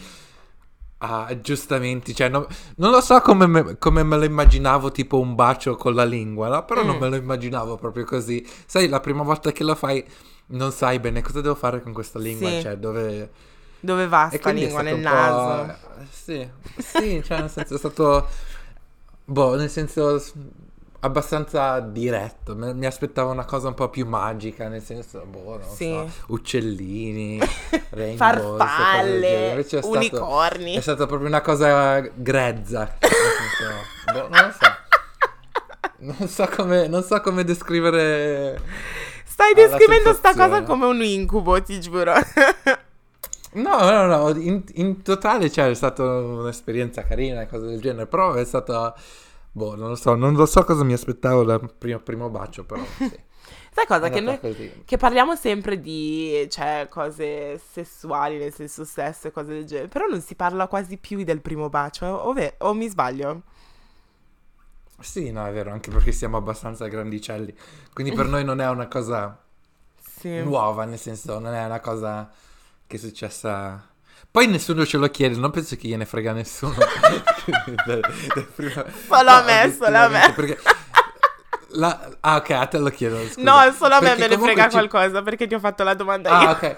ah, 0.98 1.24
aggiustamenti. 1.26 2.14
Cioè, 2.14 2.28
non, 2.28 2.46
non 2.76 2.90
lo 2.90 3.00
so 3.00 3.20
come 3.20 3.46
me, 3.46 3.78
come 3.78 4.02
me 4.02 4.16
lo 4.16 4.24
immaginavo, 4.24 4.90
tipo 4.92 5.18
un 5.18 5.34
bacio 5.34 5.76
con 5.76 5.94
la 5.94 6.04
lingua, 6.04 6.48
no? 6.48 6.64
Però 6.64 6.82
non 6.84 6.96
Mm. 6.96 7.00
me 7.00 7.08
lo 7.08 7.16
immaginavo 7.16 7.76
proprio 7.76 8.04
così. 8.04 8.46
Sai, 8.66 8.88
la 8.88 9.00
prima 9.00 9.22
volta 9.22 9.50
che 9.52 9.64
lo 9.64 9.74
fai, 9.74 10.04
non 10.48 10.72
sai 10.72 10.98
bene 11.00 11.22
cosa 11.22 11.40
devo 11.40 11.54
fare 11.54 11.82
con 11.82 11.92
questa 11.92 12.18
lingua, 12.18 12.50
Sì. 12.50 12.60
cioè, 12.60 12.76
dove... 12.76 13.30
Dove 13.82 14.06
va 14.08 14.30
sta 14.32 14.38
quindi 14.38 14.60
è 14.62 14.64
lingua 14.64 14.82
nel 14.82 14.98
naso? 14.98 15.74
Sì, 16.10 16.48
sì, 16.78 17.22
cioè, 17.24 17.40
nel 17.40 17.50
senso, 17.50 17.74
è 17.74 17.78
stato... 17.78 18.28
Boh, 19.24 19.56
nel 19.56 19.70
senso... 19.70 20.22
Abbastanza 21.02 21.80
diretto, 21.80 22.54
mi 22.54 22.84
aspettavo 22.84 23.30
una 23.30 23.46
cosa 23.46 23.68
un 23.68 23.74
po' 23.74 23.88
più 23.88 24.06
magica, 24.06 24.68
nel 24.68 24.82
senso, 24.82 25.24
boh, 25.26 25.56
non 25.58 25.68
Sì. 25.74 25.86
so, 25.88 26.10
uccellini, 26.26 27.38
rainbow, 27.90 28.56
queste 28.56 28.74
cose 28.74 29.10
del 29.10 29.20
genere. 29.20 29.26
Farfalle, 29.26 29.48
Invece 29.50 29.78
è 29.78 29.80
stato- 29.82 29.96
unicorni. 29.96 30.74
è 30.74 30.80
stata 30.80 31.06
proprio 31.06 31.28
una 31.28 31.40
cosa 31.40 32.00
grezza. 32.00 32.96
senso, 33.00 34.12
boh, 34.12 34.28
non 34.28 34.46
lo 34.46 34.52
so. 34.52 34.78
Non 36.02 36.28
so 36.28 36.48
come, 36.54 36.86
non 36.86 37.02
so 37.02 37.20
come 37.22 37.44
descrivere. 37.44 38.60
Stai 39.24 39.54
descrivendo 39.54 40.12
sta 40.12 40.34
cosa 40.34 40.62
come 40.64 40.84
un 40.84 41.02
incubo, 41.02 41.62
ti 41.62 41.80
giuro. 41.80 42.12
No, 43.52 43.78
no, 43.90 44.06
no. 44.06 44.28
In, 44.38 44.62
in 44.74 45.02
totale, 45.02 45.50
cioè, 45.50 45.70
è 45.70 45.74
stata 45.74 46.04
un'esperienza 46.04 47.02
carina 47.02 47.46
cose 47.46 47.66
del 47.66 47.80
genere. 47.80 48.06
Però 48.06 48.34
è 48.34 48.44
stata. 48.44 48.94
Boh, 49.52 49.74
non 49.76 49.88
lo 49.88 49.94
so. 49.96 50.14
Non 50.14 50.34
lo 50.34 50.46
so 50.46 50.64
cosa 50.64 50.84
mi 50.84 50.92
aspettavo 50.92 51.44
dal 51.44 51.74
primo, 51.74 51.98
primo 52.00 52.28
bacio, 52.30 52.64
però. 52.64 52.82
Sì. 52.96 53.28
Sai 53.72 53.86
cosa? 53.86 54.08
Che 54.10 54.20
noi 54.20 54.38
così. 54.40 54.82
che 54.84 54.96
parliamo 54.96 55.36
sempre 55.36 55.80
di 55.80 56.46
cioè, 56.50 56.88
cose 56.90 57.58
sessuali, 57.58 58.36
nel 58.36 58.52
senso 58.52 58.84
sesso 58.84 59.28
e 59.28 59.30
cose 59.30 59.52
del 59.52 59.64
genere, 59.64 59.88
però 59.88 60.06
non 60.06 60.20
si 60.20 60.34
parla 60.34 60.66
quasi 60.66 60.96
più 60.98 61.22
del 61.24 61.40
primo 61.40 61.68
bacio, 61.68 62.06
o, 62.06 62.32
ve- 62.32 62.56
o 62.58 62.74
mi 62.74 62.88
sbaglio? 62.88 63.42
Sì, 65.00 65.30
no, 65.30 65.46
è 65.46 65.52
vero, 65.52 65.70
anche 65.72 65.90
perché 65.90 66.12
siamo 66.12 66.36
abbastanza 66.36 66.86
grandicelli. 66.86 67.54
Quindi 67.92 68.12
per 68.12 68.26
noi 68.26 68.44
non 68.44 68.60
è 68.60 68.68
una 68.68 68.86
cosa 68.88 69.38
Sì. 69.96 70.42
nuova, 70.42 70.84
nel 70.84 70.98
senso, 70.98 71.38
non 71.38 71.54
è 71.54 71.64
una 71.64 71.80
cosa 71.80 72.30
che 72.86 72.96
è 72.96 72.98
successa. 72.98 73.89
Poi 74.30 74.46
nessuno 74.46 74.86
ce 74.86 74.96
lo 74.96 75.08
chiede, 75.08 75.36
non 75.36 75.50
penso 75.50 75.74
che 75.76 75.88
gliene 75.88 76.04
frega 76.06 76.32
nessuno. 76.32 76.74
Del- 77.84 78.00
del 78.34 78.44
primo- 78.54 78.84
Solo 79.08 79.30
a 79.30 79.42
me, 79.42 79.74
solo 79.76 79.96
a 79.98 80.08
me. 80.08 80.24
obiettivamente, 80.24 80.32
Perché 80.32 80.58
la- 81.70 82.10
Ah, 82.20 82.36
ok, 82.36 82.50
a 82.50 82.66
te 82.66 82.78
lo 82.78 82.90
chiedo. 82.90 83.18
scusa. 83.26 83.40
No, 83.42 83.72
solo 83.72 83.94
a 83.94 84.00
me 84.00 84.14
Perché 84.14 84.28
me 84.28 84.36
ne 84.36 84.42
frega 84.42 84.64
ci- 84.64 84.70
qualcosa 84.70 85.22
perché 85.22 85.46
ti 85.48 85.54
ho 85.54 85.58
fatto 85.58 85.82
la 85.82 85.94
domanda 85.94 86.30
Ah, 86.30 86.42
io. 86.42 86.50
ok. 86.50 86.76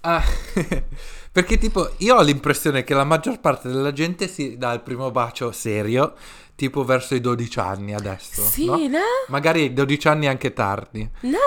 Ah, 0.00 0.22
perché 1.32 1.58
tipo 1.58 1.90
io 1.98 2.16
ho 2.16 2.22
l'impressione 2.22 2.84
che 2.84 2.94
la 2.94 3.04
maggior 3.04 3.38
parte 3.38 3.68
della 3.68 3.92
gente 3.92 4.26
si 4.26 4.56
dà 4.56 4.72
il 4.72 4.80
primo 4.80 5.10
bacio 5.10 5.52
serio 5.52 6.14
tipo 6.54 6.84
verso 6.84 7.14
i 7.14 7.20
12 7.20 7.58
anni 7.60 7.94
adesso, 7.94 8.42
Sì, 8.42 8.64
no? 8.66 8.76
no? 8.76 8.98
Magari 9.28 9.72
12 9.72 10.08
anni 10.08 10.26
anche 10.26 10.52
tardi. 10.52 11.08
No, 11.20 11.38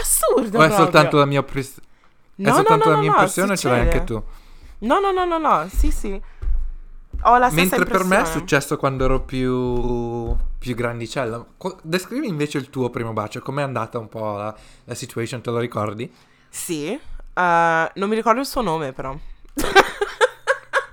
assurdo 0.00 0.58
O 0.58 0.62
è 0.62 0.66
proprio. 0.66 0.76
soltanto 0.76 1.16
la 1.18 1.24
mia, 1.24 1.40
è 1.44 1.64
No, 2.36 2.54
soltanto 2.54 2.84
no, 2.84 2.90
la 2.90 2.96
no, 2.96 3.00
mia 3.02 3.10
no, 3.10 3.16
impressione 3.16 3.52
o 3.52 3.56
ce 3.56 3.68
l'hai 3.68 3.80
anche 3.80 4.04
tu? 4.04 4.22
No, 4.82 4.98
no, 5.00 5.12
no, 5.12 5.24
no, 5.24 5.38
no, 5.38 5.68
sì, 5.68 5.90
sì. 5.90 6.20
Ho 7.24 7.36
la 7.38 7.50
stessa 7.50 7.76
Mentre 7.76 7.84
per 7.84 8.04
me 8.04 8.20
è 8.22 8.24
successo 8.24 8.76
quando 8.76 9.04
ero 9.04 9.20
più, 9.20 10.36
più 10.58 10.74
grandicella. 10.74 11.44
Descrivi 11.82 12.26
invece 12.26 12.58
il 12.58 12.68
tuo 12.68 12.90
primo 12.90 13.12
bacio, 13.12 13.40
com'è 13.40 13.62
andata 13.62 13.98
un 13.98 14.08
po' 14.08 14.36
la, 14.36 14.54
la 14.84 14.94
situation, 14.94 15.40
te 15.40 15.50
lo 15.50 15.58
ricordi? 15.58 16.12
Sì, 16.48 16.88
eh, 16.88 17.00
non 17.94 18.08
mi 18.08 18.14
ricordo 18.16 18.40
il 18.40 18.46
suo 18.46 18.60
nome 18.60 18.92
però. 18.92 19.16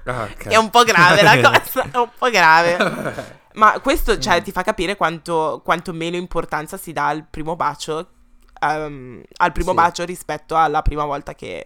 Ah, 0.06 0.24
ok. 0.24 0.48
È 0.48 0.56
un 0.56 0.70
po' 0.70 0.84
grave 0.84 1.22
la 1.24 1.40
cosa, 1.42 1.90
è 1.92 1.98
un 1.98 2.10
po' 2.18 2.30
grave. 2.30 3.38
Ma 3.54 3.80
questo, 3.80 4.20
cioè, 4.20 4.42
ti 4.44 4.52
fa 4.52 4.62
capire 4.62 4.96
quanto, 4.96 5.62
quanto 5.64 5.94
meno 5.94 6.16
importanza 6.16 6.78
si 6.78 6.94
dà 6.94 7.08
al 7.08 7.26
primo 7.28 7.56
bacio, 7.56 8.08
ehm, 8.62 9.24
al 9.38 9.52
primo 9.52 9.72
Sì. 9.72 9.76
bacio 9.76 10.06
rispetto 10.06 10.56
alla 10.56 10.84
prima 10.84 11.06
volta 11.06 11.34
che 11.34 11.66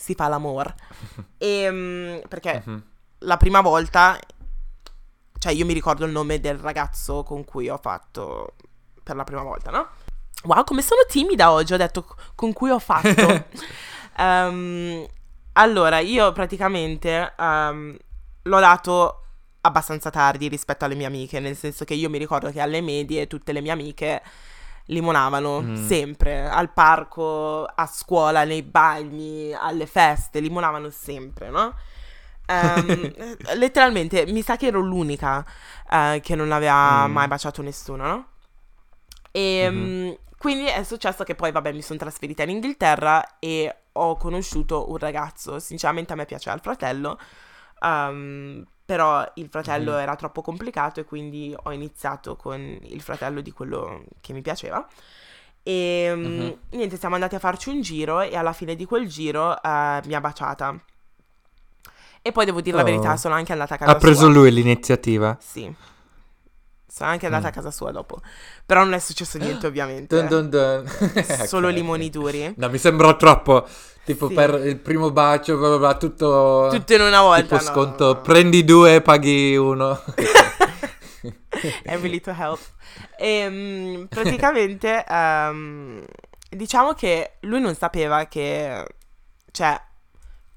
si 0.00 0.14
fa 0.14 0.28
l'amore. 0.28 0.74
E, 1.38 2.22
perché 2.28 2.62
Mhm. 2.64 2.82
la 3.20 3.36
prima 3.36 3.60
volta, 3.60 4.18
cioè 5.38 5.52
io 5.52 5.64
mi 5.64 5.72
ricordo 5.72 6.04
il 6.04 6.12
nome 6.12 6.40
del 6.40 6.58
ragazzo 6.58 7.22
con 7.22 7.44
cui 7.44 7.68
ho 7.68 7.78
fatto 7.78 8.54
per 9.02 9.16
la 9.16 9.24
prima 9.24 9.42
volta, 9.42 9.70
no? 9.70 9.88
Wow, 10.44 10.64
come 10.64 10.82
sono 10.82 11.02
timida 11.08 11.50
oggi, 11.52 11.72
ho 11.74 11.76
detto 11.78 12.06
con 12.34 12.52
cui 12.52 12.70
ho 12.70 12.78
fatto. 12.78 13.46
Ehm, 14.16 15.06
allora, 15.52 15.98
io 16.00 16.32
praticamente 16.32 17.32
ehm, 17.38 17.96
l'ho 18.42 18.60
dato 18.60 19.22
abbastanza 19.62 20.10
tardi 20.10 20.48
rispetto 20.48 20.84
alle 20.84 20.94
mie 20.94 21.06
amiche, 21.06 21.40
nel 21.40 21.56
senso 21.56 21.84
che 21.86 21.94
io 21.94 22.10
mi 22.10 22.18
ricordo 22.18 22.50
che 22.50 22.60
alle 22.60 22.82
medie 22.82 23.26
tutte 23.26 23.52
le 23.52 23.62
mie 23.62 23.70
amiche 23.72 24.22
limonavano 24.90 25.60
Mm. 25.62 25.74
sempre, 25.74 26.48
al 26.48 26.72
parco, 26.72 27.64
a 27.64 27.86
scuola, 27.86 28.44
nei 28.44 28.62
bagni, 28.62 29.52
alle 29.52 29.86
feste, 29.86 30.40
limonavano 30.40 30.90
sempre, 30.90 31.50
no? 31.50 31.74
Ehm, 32.46 33.10
letteralmente, 33.56 34.26
mi 34.26 34.42
sa 34.42 34.56
che 34.56 34.66
ero 34.66 34.80
l'unica 34.80 35.44
eh, 35.90 36.20
che 36.22 36.34
non 36.34 36.52
aveva 36.52 37.06
Mm. 37.08 37.12
mai 37.12 37.28
baciato 37.28 37.62
nessuno, 37.62 38.06
no? 38.06 38.26
E 39.32 39.68
Mhm. 39.70 39.76
mm, 39.78 40.10
quindi 40.38 40.64
è 40.66 40.82
successo 40.82 41.22
che 41.24 41.34
poi, 41.34 41.52
vabbè, 41.52 41.72
mi 41.72 41.82
sono 41.82 41.98
trasferita 41.98 42.42
in 42.42 42.50
Inghilterra 42.50 43.38
e 43.38 43.74
ho 43.92 44.16
conosciuto 44.16 44.90
un 44.90 44.96
ragazzo. 44.98 45.58
Sinceramente 45.60 46.12
a 46.12 46.16
me 46.16 46.24
piaceva 46.26 46.54
il 46.56 46.62
fratello, 46.62 47.18
ehm, 47.82 48.64
però 48.90 49.24
il 49.34 49.46
fratello 49.48 49.92
Mhm. 49.92 49.98
era 49.98 50.16
troppo 50.16 50.42
complicato 50.42 50.98
e 50.98 51.04
quindi 51.04 51.54
ho 51.56 51.70
iniziato 51.70 52.34
con 52.34 52.60
il 52.82 53.00
fratello 53.00 53.40
di 53.40 53.52
quello 53.52 54.02
che 54.20 54.32
mi 54.32 54.40
piaceva. 54.42 54.84
E 55.62 56.10
mm, 56.12 56.24
Mhm. 56.40 56.56
niente, 56.70 56.96
siamo 56.96 57.14
andati 57.14 57.36
a 57.36 57.38
farci 57.38 57.68
un 57.68 57.82
giro 57.82 58.20
e 58.20 58.34
alla 58.36 58.52
fine 58.52 58.74
di 58.74 58.84
quel 58.86 59.06
giro 59.06 59.54
eh, 59.62 60.00
mi 60.06 60.14
ha 60.14 60.20
baciata. 60.20 60.76
E 62.20 62.32
poi 62.32 62.44
devo 62.44 62.60
dire 62.60 62.74
la 62.76 62.82
Oh. 62.82 62.86
verità, 62.86 63.16
sono 63.16 63.34
anche 63.34 63.52
andata 63.52 63.74
a 63.74 63.78
casa 63.78 63.92
Ha 63.92 63.94
preso 63.94 64.24
sua. 64.24 64.28
lui 64.32 64.50
l'iniziativa. 64.50 65.36
Sì. 65.40 65.72
Sono 66.92 67.10
anche 67.10 67.26
andata 67.26 67.44
Mm. 67.46 67.48
a 67.48 67.52
casa 67.52 67.70
sua 67.70 67.92
dopo. 67.92 68.20
Però 68.66 68.82
non 68.82 68.94
è 68.94 68.98
successo 68.98 69.38
niente, 69.38 69.66
ovviamente. 69.68 70.26
Dun 70.26 70.48
dun 70.48 70.48
dun. 70.50 71.14
Solo 71.46 71.68
Ok. 71.68 71.74
limoni 71.74 72.10
duri. 72.10 72.52
No, 72.56 72.68
mi 72.68 72.78
sembrò 72.78 73.16
troppo. 73.16 73.66
Tipo 74.04 74.26
Sì. 74.28 74.34
per 74.34 74.60
il 74.66 74.78
primo 74.78 75.12
bacio, 75.12 75.56
bla 75.56 75.68
bla 75.68 75.78
bla, 75.78 75.94
tutto. 75.96 76.68
Tutto 76.72 76.94
in 76.94 77.02
una 77.02 77.20
volta. 77.20 77.42
Tipo 77.42 77.54
no, 77.54 77.60
sconto, 77.60 78.04
no, 78.06 78.12
no. 78.14 78.20
prendi 78.22 78.64
due, 78.64 79.00
paghi 79.02 79.54
uno. 79.56 80.00
Every 81.84 82.08
little 82.10 82.34
help. 82.36 82.58
E 83.18 84.06
praticamente, 84.08 85.04
ehm, 85.08 86.04
diciamo 86.48 86.94
che 86.94 87.32
lui 87.40 87.60
non 87.60 87.74
sapeva 87.74 88.24
che, 88.26 88.84
cioè, 89.52 89.80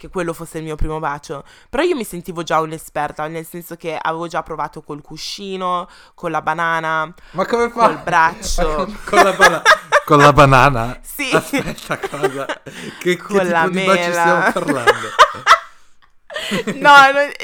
che 0.04 0.10
quello 0.10 0.34
fosse 0.34 0.58
il 0.58 0.66
mio 0.66 0.76
primo 0.76 1.00
bacio. 1.00 1.46
Però 1.70 1.82
io 1.82 1.96
mi 1.96 2.04
sentivo 2.04 2.44
già 2.44 2.60
un'esperta, 2.60 3.26
nel 3.28 3.46
senso 3.46 3.78
che 3.78 3.98
avevo 4.00 4.28
già 4.28 4.44
provato 4.44 4.82
col 4.82 5.02
cuscino, 5.02 5.88
con 6.14 6.30
la 6.32 6.42
banana. 6.42 7.14
Ma 7.32 7.46
come 7.46 7.70
fa? 7.70 7.86
Col 7.88 8.02
braccio. 8.04 8.92
con, 9.06 9.24
la 9.24 9.32
bana- 9.32 9.62
con 10.06 10.18
la 10.18 10.34
banana. 10.34 11.00
Sì. 11.02 11.30
Aspetta, 11.34 11.98
cosa? 12.00 12.46
Che, 12.46 12.62
che 13.00 13.18
Con 13.18 13.38
tipo 13.40 13.44
la 13.50 13.68
di 13.70 13.86
baci 13.86 14.00
mela. 14.10 14.12
stiamo 14.22 14.52
parlando? 14.52 15.08
No, 16.80 16.92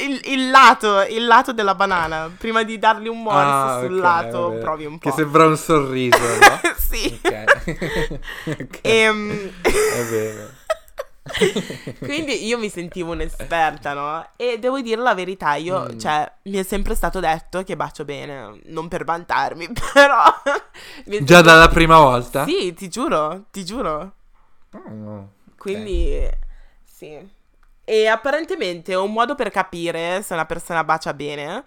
il, 0.04 0.20
il 0.34 0.50
lato, 0.50 1.02
il 1.04 1.26
lato 1.26 1.54
della 1.54 1.76
banana. 1.76 2.30
Prima 2.36 2.64
di 2.64 2.78
dargli 2.80 3.08
un 3.08 3.22
morso 3.22 3.38
Ah, 3.40 3.80
sul 3.82 3.96
lato, 3.98 4.50
vabbè. 4.50 4.60
provi 4.62 4.86
un 4.86 4.98
po'. 4.98 5.10
Che 5.10 5.16
sembra 5.16 5.46
un 5.46 5.56
sorriso, 5.56 6.18
no? 6.18 6.60
sì. 6.76 7.20
Ok. 7.24 8.20
Ok, 8.48 8.80
Ehm, 8.82 9.52
È 9.62 10.04
vero. 10.10 10.50
quindi 12.00 12.46
io 12.46 12.58
mi 12.58 12.70
sentivo 12.70 13.12
un'esperta, 13.12 13.94
no? 13.94 14.28
E 14.36 14.60
devo 14.60 14.80
dire 14.82 15.02
la 15.02 15.14
verità, 15.14 15.56
io, 15.56 15.88
Mm. 15.94 15.98
cioè, 16.00 16.32
mi 16.44 16.58
è 16.58 16.64
sempre 16.64 16.96
stato 16.96 17.20
detto 17.20 17.64
che 17.64 17.76
bacio 17.76 18.06
bene, 18.06 18.60
non 18.66 18.88
per 18.88 19.04
vantarmi, 19.04 19.70
però... 19.94 20.24
Già 21.06 21.12
sempre- 21.16 21.42
dalla 21.42 21.68
prima 21.70 21.98
volta? 22.00 22.46
Sì, 22.46 22.74
ti 22.74 22.90
giuro, 22.90 23.46
ti 23.52 23.64
giuro. 23.66 24.14
Oh, 24.74 25.30
Quindi, 25.58 26.28
sì. 26.84 27.38
E 27.84 28.08
apparentemente 28.08 28.94
un 28.96 29.12
modo 29.12 29.34
per 29.36 29.50
capire 29.50 30.22
se 30.22 30.34
una 30.34 30.46
persona 30.46 30.84
bacia 30.84 31.14
bene 31.14 31.64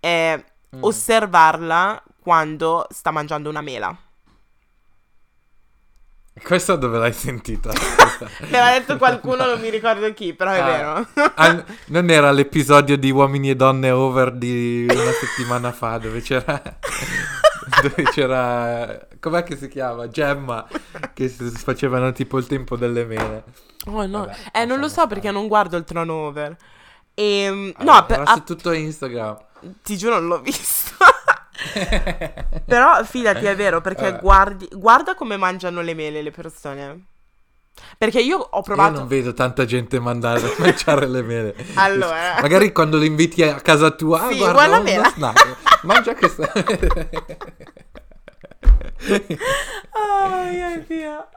è 0.00 0.42
Mm. 0.76 0.82
osservarla 0.84 2.02
quando 2.20 2.86
sta 2.90 3.10
mangiando 3.10 3.48
una 3.48 3.62
mela. 3.62 3.96
Questo 6.42 6.76
dove 6.76 6.98
l'hai 6.98 7.12
sentita? 7.12 7.70
Me 8.40 8.50
l'ha 8.50 8.72
detto 8.78 8.96
qualcuno, 8.96 9.44
non 9.46 9.60
mi 9.60 9.70
ricordo 9.70 10.12
chi, 10.14 10.32
però 10.34 10.50
è 10.52 10.58
Ah. 10.60 10.66
vero. 10.66 11.06
Ah, 11.34 11.64
non 11.86 12.10
era 12.10 12.30
l'episodio 12.30 12.96
di 12.96 13.10
Uomini 13.10 13.50
e 13.50 13.56
Donne 13.56 13.90
Over 13.90 14.32
di 14.32 14.86
una 14.88 15.12
settimana 15.12 15.72
fa 15.72 15.98
dove 15.98 16.20
c'era 16.20 16.60
dove 17.82 18.02
c'era... 18.10 19.06
Com'è 19.20 19.42
che 19.42 19.56
si 19.56 19.68
chiama? 19.68 20.08
Gemma, 20.08 20.66
che 21.14 21.28
si 21.28 21.50
facevano 21.50 22.12
tipo 22.12 22.38
il 22.38 22.46
tempo 22.46 22.76
delle 22.76 23.04
mele. 23.04 23.44
Oh 23.86 24.06
no, 24.06 24.26
Vabbè, 24.26 24.36
eh, 24.52 24.64
non 24.64 24.78
lo 24.80 24.88
so 24.88 25.06
perché 25.06 25.24
stare. 25.28 25.36
non 25.38 25.48
guardo 25.48 25.76
il 25.76 25.84
turnover. 25.84 26.56
E, 27.14 27.74
Allora, 27.78 27.98
no, 28.00 28.06
per- 28.06 28.28
su 28.28 28.44
tutto 28.44 28.72
Instagram. 28.72 29.36
ti 29.82 29.96
giuro 29.96 30.14
non 30.20 30.28
l'ho 30.28 30.40
visto. 30.40 30.94
Però 32.64 33.02
fidati, 33.04 33.44
è 33.46 33.56
vero, 33.56 33.80
perché 33.80 34.10
Vabbè. 34.10 34.20
guardi, 34.20 34.68
guarda 34.72 35.14
come 35.14 35.36
mangiano 35.36 35.80
le 35.80 35.94
mele 35.94 36.22
le 36.22 36.30
persone. 36.30 37.04
Perché 37.96 38.20
io 38.20 38.38
ho 38.38 38.56
Io 38.56 38.62
provato... 38.62 38.98
non 38.98 39.06
vedo 39.06 39.32
tanta 39.34 39.64
gente 39.64 40.00
mandare 40.00 40.40
a 40.40 40.52
mangiare 40.58 41.06
le 41.06 41.22
mele. 41.22 41.54
Allora. 41.74 42.38
Magari 42.40 42.72
quando 42.72 42.96
li 42.96 43.06
inviti 43.06 43.42
a 43.42 43.54
casa 43.60 43.90
tua, 43.90 44.28
Sì, 44.28 44.36
guarda 44.38 44.52
guarda 44.52 44.74
uno 44.76 44.82
mela." 44.84 45.08
snack. 45.14 45.56
Mangia 45.84 46.14
questa. 46.14 46.52
Oh 49.92 50.44
mio 50.50 50.84
Dio. 50.86 51.28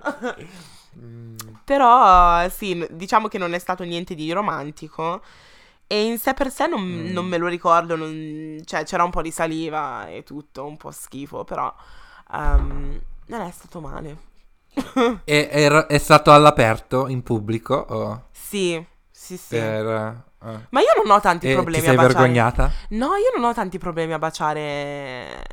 Però 1.64 2.50
sì, 2.50 2.86
diciamo 2.90 3.28
che 3.28 3.38
non 3.38 3.54
è 3.54 3.60
stato 3.60 3.84
niente 3.84 4.16
di 4.16 4.32
romantico. 4.32 5.22
E 5.92 6.06
in 6.06 6.18
sé 6.18 6.34
per 6.34 6.50
sé 6.52 6.68
non, 6.68 6.82
Mm. 6.82 7.12
non 7.12 7.26
me 7.26 7.38
lo 7.38 7.48
ricordo, 7.48 7.98
non- 7.98 8.62
cioè 8.64 8.86
c'era 8.86 9.04
un 9.04 9.10
po' 9.10 9.22
di 9.22 9.30
saliva 9.32 10.08
e 10.08 10.24
tutto, 10.24 10.66
un 10.66 10.78
po' 10.78 10.90
schifo, 10.92 11.44
però 11.44 11.74
ehm, 12.34 13.02
non 13.26 13.42
è 13.42 13.52
stato 13.52 13.82
male. 13.82 14.18
E 15.26 15.50
era- 15.52 15.88
è 15.88 15.98
stato 15.98 16.32
all'aperto, 16.32 17.08
in 17.10 17.24
pubblico? 17.24 17.74
o 17.90 18.28
Sì, 18.32 18.82
sì, 19.12 19.36
sì. 19.36 19.56
per- 19.58 20.24
eh. 20.44 20.60
Ma 20.70 20.80
io 20.80 20.94
non 21.04 21.12
ho 21.12 21.20
tanti 21.20 21.50
E 21.50 21.54
problemi 21.54 21.80
ti 21.80 21.86
sei 21.88 21.94
a 21.94 21.98
baciare. 21.98 22.14
vergognata? 22.14 22.72
No, 22.92 23.08
io 23.18 23.32
non 23.36 23.44
ho 23.50 23.54
tanti 23.54 23.78
problemi 23.78 24.14
a 24.14 24.18
baciare 24.20 25.44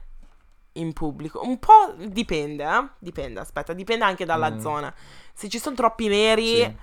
in 0.75 0.93
pubblico. 0.93 1.41
Un 1.45 1.59
po' 1.59 1.95
dipende, 2.07 2.65
eh? 2.65 2.89
Dipende, 3.01 3.41
aspetta, 3.41 3.73
dipende 3.73 4.05
anche 4.05 4.25
dalla 4.25 4.53
Mm. 4.53 4.59
zona. 4.61 4.95
Se 5.35 5.49
ci 5.49 5.59
sono 5.59 5.75
troppi 5.75 6.07
neri, 6.07 6.47
Sì. 6.47 6.77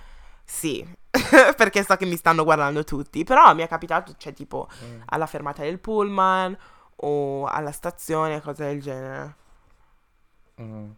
sì, 0.44 0.95
perché 1.56 1.84
so 1.84 1.96
che 1.96 2.06
mi 2.06 2.16
stanno 2.16 2.44
guardando 2.44 2.84
tutti. 2.84 3.24
Però 3.24 3.54
mi 3.54 3.64
è 3.64 3.68
capitato, 3.68 4.14
cioè, 4.18 4.34
tipo, 4.34 4.68
Mm. 4.84 5.02
alla 5.06 5.26
fermata 5.26 5.62
del 5.64 5.80
pullman 5.80 6.58
o 6.98 7.46
alla 7.46 7.72
stazione, 7.72 8.42
cose 8.42 8.66
del 8.66 8.82
genere. 8.82 9.36
Mm. 10.62 10.90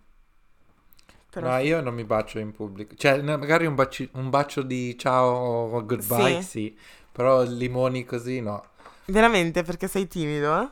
Però 1.30 1.50
No, 1.50 1.58
io 1.60 1.82
non 1.82 1.94
mi 1.94 2.04
bacio 2.04 2.40
in 2.40 2.52
pubblico. 2.52 2.96
Cioè, 2.96 3.22
magari 3.22 3.66
un, 3.66 3.76
baci- 3.76 4.10
un 4.14 4.30
bacio 4.30 4.62
di 4.62 4.98
ciao 4.98 5.28
o 5.76 5.86
goodbye, 5.86 6.42
Sì. 6.42 6.48
sì. 6.48 6.78
Però 7.12 7.44
limoni 7.44 8.06
così, 8.06 8.42
no. 8.42 8.64
Veramente, 9.06 9.64
perché 9.64 9.88
sei 9.88 10.08
timido, 10.08 10.62
eh? 10.62 10.68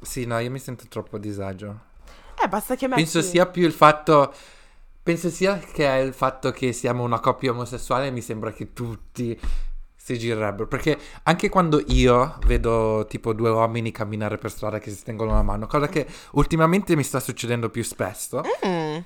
Sì, 0.00 0.24
no, 0.26 0.38
io 0.38 0.50
mi 0.50 0.58
sento 0.58 0.84
troppo 0.88 1.16
a 1.16 1.18
disagio. 1.18 1.86
Eh, 2.42 2.48
basta 2.48 2.76
che 2.76 2.86
metti... 2.86 3.02
Penso 3.02 3.20
sia 3.20 3.46
più 3.46 3.64
il 3.64 3.72
fatto. 3.72 4.32
Penso 5.08 5.30
sia 5.30 5.56
che 5.56 5.86
è 5.86 6.00
il 6.00 6.12
fatto 6.12 6.50
che 6.50 6.74
siamo 6.74 7.02
una 7.02 7.18
coppia 7.18 7.52
omosessuale. 7.52 8.10
Mi 8.10 8.20
sembra 8.20 8.52
che 8.52 8.74
tutti 8.74 9.40
si 9.96 10.18
girerebbero. 10.18 10.66
Perché 10.68 10.98
anche 11.22 11.48
quando 11.48 11.82
io 11.86 12.36
vedo 12.44 13.06
tipo 13.08 13.32
due 13.32 13.48
uomini 13.48 13.90
camminare 13.90 14.36
per 14.36 14.50
strada 14.50 14.78
che 14.78 14.90
si 14.90 15.02
tengono 15.02 15.32
la 15.32 15.40
mano, 15.40 15.66
cosa 15.66 15.88
che 15.88 16.06
ultimamente 16.32 16.94
mi 16.94 17.02
sta 17.02 17.20
succedendo 17.20 17.70
più 17.70 17.82
spesso, 17.84 18.42
Mm, 18.66 18.98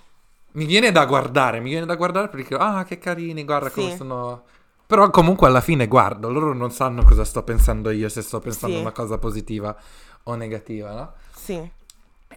mi 0.55 0.65
viene 0.65 0.91
da 0.91 1.07
guardare. 1.07 1.61
Mi 1.61 1.71
viene 1.71 1.87
da 1.87 1.95
guardare 1.95 2.27
perché, 2.31 2.57
ah, 2.57 2.83
che 2.83 2.99
carini, 2.99 3.45
guarda 3.45 3.71
come 3.71 3.91
Sì. 3.91 3.97
sono. 3.99 4.43
Però 4.85 5.09
comunque 5.09 5.47
alla 5.47 5.61
fine 5.61 5.87
guardo, 5.87 6.31
loro 6.33 6.53
non 6.53 6.73
sanno 6.73 7.05
cosa 7.05 7.25
sto 7.25 7.45
pensando 7.45 7.91
io, 7.91 8.09
se 8.09 8.23
sto 8.23 8.41
pensando 8.41 8.75
Sì. 8.75 8.81
una 8.81 8.91
cosa 8.91 9.19
positiva 9.19 9.77
o 10.25 10.35
negativa, 10.35 10.93
no? 10.95 11.13
sì. 11.37 11.71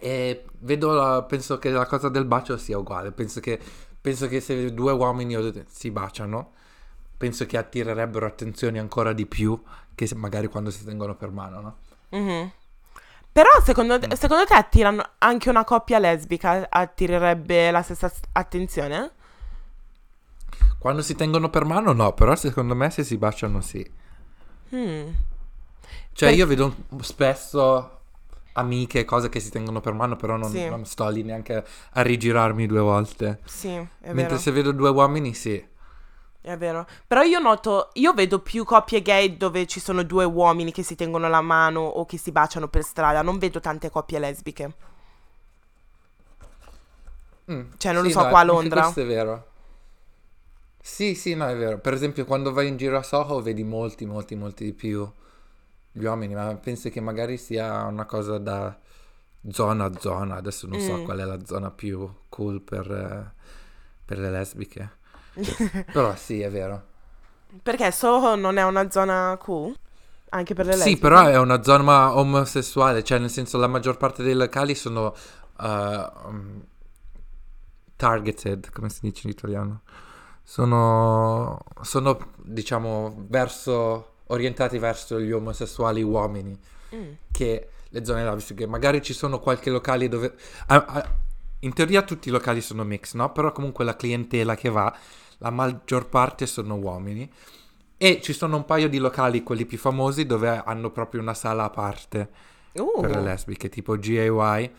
E 0.00 0.44
vedo, 0.60 0.92
la- 0.92 1.22
penso 1.22 1.58
che 1.58 1.70
la 1.70 1.86
cosa 1.86 2.08
del 2.08 2.24
bacio 2.24 2.56
sia 2.56 2.78
uguale. 2.78 3.12
Penso 3.12 3.40
che, 3.40 3.58
penso 4.00 4.28
che 4.28 4.40
se 4.40 4.72
due 4.74 4.92
uomini 4.92 5.64
si 5.68 5.90
baciano, 5.90 6.52
penso 7.16 7.46
che 7.46 7.56
attirerebbero 7.58 8.26
attenzioni 8.26 8.78
ancora 8.78 9.12
di 9.12 9.26
più 9.26 9.60
che 9.94 10.08
magari 10.14 10.48
quando 10.48 10.70
si 10.70 10.84
tengono 10.84 11.14
per 11.16 11.30
mano, 11.30 11.60
no? 11.60 11.76
Mhm. 12.10 12.50
Però 13.32 13.48
secondo 13.62 13.98
Mm. 13.98 14.00
te, 14.00 14.16
secondo 14.16 14.44
te 14.46 14.54
attirano 14.54 15.02
anche 15.18 15.50
una 15.50 15.64
coppia 15.64 15.98
lesbica 15.98 16.66
attirerebbe 16.70 17.70
la 17.70 17.82
stessa 17.82 18.10
attenzione? 18.32 19.12
Quando 20.78 21.02
si 21.02 21.14
tengono 21.14 21.50
per 21.50 21.64
mano, 21.64 21.92
no, 21.92 22.12
però 22.14 22.34
secondo 22.36 22.74
me 22.74 22.90
se 22.90 23.04
si 23.04 23.16
baciano, 23.18 23.60
sì. 23.60 23.84
Mm. 24.72 25.08
Cioè, 26.12 26.30
Per- 26.30 26.38
io 26.38 26.46
vedo 26.46 26.74
spesso 27.00 27.95
amiche, 28.56 29.04
cose 29.04 29.28
che 29.28 29.40
si 29.40 29.50
tengono 29.50 29.80
per 29.80 29.92
mano, 29.92 30.16
però 30.16 30.36
non, 30.36 30.50
Sì. 30.50 30.68
non 30.68 30.84
sto 30.84 31.08
lì 31.08 31.22
neanche 31.22 31.64
a 31.92 32.02
rigirarmi 32.02 32.66
due 32.66 32.80
volte. 32.80 33.40
Sì, 33.44 33.68
è 34.00 34.12
Mentre 34.12 34.36
vero. 34.36 34.38
se 34.38 34.50
vedo 34.50 34.72
due 34.72 34.90
uomini, 34.90 35.34
sì. 35.34 35.64
È 36.40 36.56
vero. 36.56 36.86
Però 37.06 37.20
io 37.22 37.38
noto, 37.40 37.90
io 37.94 38.14
vedo 38.14 38.38
più 38.40 38.64
coppie 38.64 39.02
gay 39.02 39.36
dove 39.36 39.66
ci 39.66 39.80
sono 39.80 40.02
due 40.02 40.24
uomini 40.24 40.72
che 40.72 40.82
si 40.82 40.94
tengono 40.94 41.28
la 41.28 41.40
mano 41.42 41.80
o 41.80 42.06
che 42.06 42.16
si 42.18 42.32
baciano 42.32 42.68
per 42.68 42.82
strada. 42.84 43.20
Non 43.22 43.36
vedo 43.38 43.60
tante 43.60 43.90
coppie 43.90 44.18
lesbiche. 44.18 44.74
Mm, 47.50 47.62
Cioè, 47.76 47.92
non 47.92 48.02
lo 48.02 48.08
sì, 48.08 48.12
so, 48.12 48.22
no, 48.22 48.28
qua 48.28 48.40
a 48.40 48.44
Londra. 48.44 48.80
Questo 48.82 49.00
è 49.02 49.06
vero. 49.06 49.46
Sì, 50.80 51.14
sì, 51.14 51.34
no, 51.34 51.46
è 51.48 51.56
vero. 51.56 51.78
Per 51.78 51.92
esempio, 51.92 52.24
quando 52.24 52.52
vai 52.52 52.68
in 52.68 52.76
giro 52.76 52.96
a 52.96 53.02
Soho 53.02 53.40
vedi 53.42 53.64
molti, 53.64 54.06
molti, 54.06 54.34
molti 54.36 54.64
di 54.64 54.72
più 54.72 55.06
gli 55.98 56.04
uomini, 56.04 56.34
ma 56.34 56.54
penso 56.56 56.88
che 56.90 57.00
magari 57.00 57.36
sia 57.38 57.84
una 57.84 58.04
cosa 58.04 58.38
da 58.38 58.78
zona 59.50 59.84
a 59.86 59.98
zona. 59.98 60.36
Adesso 60.36 60.66
non 60.66 60.80
so 60.80 61.00
Mm. 61.00 61.04
qual 61.04 61.18
è 61.18 61.24
la 61.24 61.44
zona 61.44 61.70
più 61.70 62.08
cool 62.28 62.60
per, 62.62 62.90
eh, 62.90 63.32
per 64.04 64.18
le 64.18 64.30
lesbiche. 64.30 64.90
Però 65.90 66.14
sì, 66.16 66.40
è 66.40 66.50
vero. 66.50 66.84
Perché 67.62 67.90
Soho 67.92 68.34
non 68.36 68.56
è 68.56 68.64
una 68.64 68.90
zona 68.90 69.36
cool? 69.40 69.74
Anche 70.30 70.54
per 70.54 70.66
le 70.66 70.76
lesbiche? 70.76 70.96
Sì, 70.96 70.98
però 70.98 71.26
è 71.26 71.38
una 71.38 71.62
zona 71.62 72.16
omosessuale, 72.16 73.02
cioè 73.04 73.18
nel 73.18 73.30
senso 73.30 73.56
la 73.58 73.66
maggior 73.68 73.96
parte 73.96 74.22
dei 74.22 74.34
locali 74.34 74.74
sono 74.74 75.14
um, 75.60 76.62
targeted, 77.96 78.70
come 78.70 78.88
si 78.90 79.00
dice 79.02 79.22
in 79.26 79.30
italiano? 79.32 79.82
Sono, 80.42 81.58
sono 81.82 82.18
diciamo, 82.36 83.26
verso, 83.28 84.15
orientati 84.28 84.78
verso 84.78 85.20
gli 85.20 85.32
omosessuali 85.32 86.02
uomini, 86.02 86.58
Mm. 86.94 87.12
che 87.32 87.68
le 87.88 88.04
zone 88.04 88.22
lesbiche. 88.24 88.66
Magari 88.66 89.02
ci 89.02 89.12
sono 89.12 89.38
qualche 89.40 89.70
locale 89.70 90.08
dove... 90.08 90.34
ah, 90.66 90.84
ah, 90.86 91.12
in 91.60 91.72
teoria 91.72 92.02
tutti 92.02 92.28
i 92.28 92.30
locali 92.30 92.60
sono 92.60 92.84
mix, 92.84 93.14
no? 93.14 93.32
Però 93.32 93.50
comunque 93.52 93.84
la 93.84 93.96
clientela 93.96 94.54
che 94.54 94.68
va, 94.68 94.94
la 95.38 95.50
maggior 95.50 96.08
parte 96.08 96.46
sono 96.46 96.76
uomini. 96.76 97.30
E 97.98 98.20
ci 98.22 98.32
sono 98.32 98.56
un 98.56 98.64
paio 98.64 98.88
di 98.88 98.98
locali, 98.98 99.42
quelli 99.42 99.64
più 99.64 99.78
famosi, 99.78 100.26
dove 100.26 100.62
hanno 100.64 100.90
proprio 100.90 101.20
una 101.20 101.34
sala 101.34 101.64
a 101.64 101.70
parte 101.70 102.28
Uh. 102.76 103.00
per 103.00 103.10
le 103.10 103.22
lesbiche, 103.22 103.68
tipo 103.70 103.96
GAY. 103.98 104.70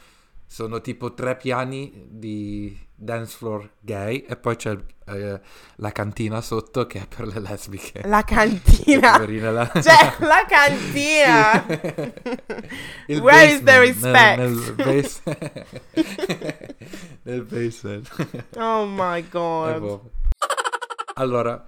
Sono 0.49 0.79
tipo 0.79 1.13
tre 1.13 1.35
piani 1.35 2.05
di 2.09 2.85
dance 2.95 3.35
floor 3.35 3.69
gay 3.81 4.19
e 4.27 4.37
poi 4.37 4.55
c'è 4.55 4.75
eh, 5.07 5.39
la 5.75 5.91
cantina 5.91 6.39
sotto 6.41 6.87
che 6.87 7.01
è 7.01 7.05
per 7.07 7.27
le 7.27 7.39
lesbiche. 7.41 8.01
La 8.05 8.23
cantina. 8.23 9.11
Poverine, 9.19 9.51
la- 9.51 9.69
Cioè, 9.73 10.15
la 10.19 10.45
cantina. 10.47 11.65
Where 13.21 13.51
is 13.53 13.61
the 13.63 13.79
respect? 13.79 14.37
Nel, 14.37 14.51
nel, 14.51 14.73
base- 14.73 15.21
nel 17.23 17.43
basement. 17.43 18.09
Oh 18.55 18.85
my 18.85 19.27
god. 19.29 19.79
boh. 19.79 20.11
Allora, 21.15 21.63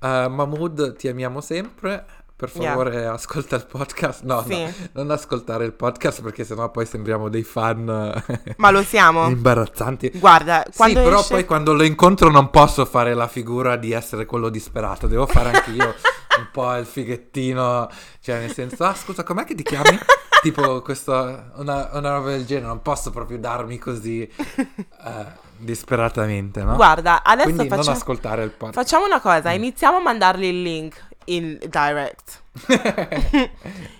eh, 0.00 0.28
Mahmood, 0.28 0.96
ti 0.96 1.08
amiamo 1.08 1.40
sempre. 1.40 2.06
Per 2.38 2.52
Yeah. 2.54 2.68
favore, 2.70 3.04
ascolta 3.06 3.56
il 3.56 3.66
podcast. 3.66 4.22
No, 4.22 4.44
Sì. 4.46 4.62
no, 4.62 4.72
non 4.92 5.10
ascoltare 5.10 5.64
il 5.64 5.72
podcast 5.72 6.22
perché 6.22 6.44
sennò 6.44 6.70
poi 6.70 6.86
sembriamo 6.86 7.28
dei 7.28 7.42
fan 7.42 8.22
Ma 8.58 8.70
lo 8.70 8.82
siamo. 8.84 9.26
imbarazzanti. 9.26 10.12
Guarda, 10.14 10.62
quando 10.76 10.98
sì, 11.00 11.04
però 11.04 11.18
esce... 11.18 11.34
poi 11.34 11.44
quando 11.44 11.72
lo 11.74 11.82
incontro 11.82 12.30
non 12.30 12.50
posso 12.50 12.84
fare 12.84 13.12
la 13.14 13.26
figura 13.26 13.74
di 13.74 13.90
essere 13.90 14.24
quello 14.24 14.50
disperato, 14.50 15.08
devo 15.08 15.26
fare 15.26 15.50
anche 15.50 15.70
io 15.72 15.86
un 16.38 16.48
po' 16.52 16.76
il 16.76 16.86
fighettino, 16.86 17.88
cioè 18.20 18.38
nel 18.38 18.52
senso, 18.52 18.84
ah 18.84 18.94
scusa, 18.94 19.24
com'è 19.24 19.42
che 19.42 19.56
ti 19.56 19.64
chiami? 19.64 19.98
tipo 20.40 20.80
questo, 20.82 21.12
una, 21.56 21.88
una 21.92 22.12
roba 22.12 22.30
del 22.30 22.46
genere, 22.46 22.68
non 22.68 22.82
posso 22.82 23.10
proprio 23.10 23.38
darmi 23.40 23.78
così 23.78 24.22
eh, 24.30 25.26
disperatamente, 25.56 26.62
no? 26.62 26.76
Guarda, 26.76 27.24
adesso 27.24 27.48
Quindi 27.52 27.68
non 27.68 27.88
ascoltare 27.88 28.44
il 28.44 28.50
podcast. 28.50 28.74
facciamo 28.78 29.06
una 29.06 29.20
cosa, 29.20 29.50
iniziamo 29.50 29.96
a 29.96 30.00
mandargli 30.00 30.44
il 30.44 30.62
link 30.62 31.06
in 31.34 31.58
direct. 31.68 32.42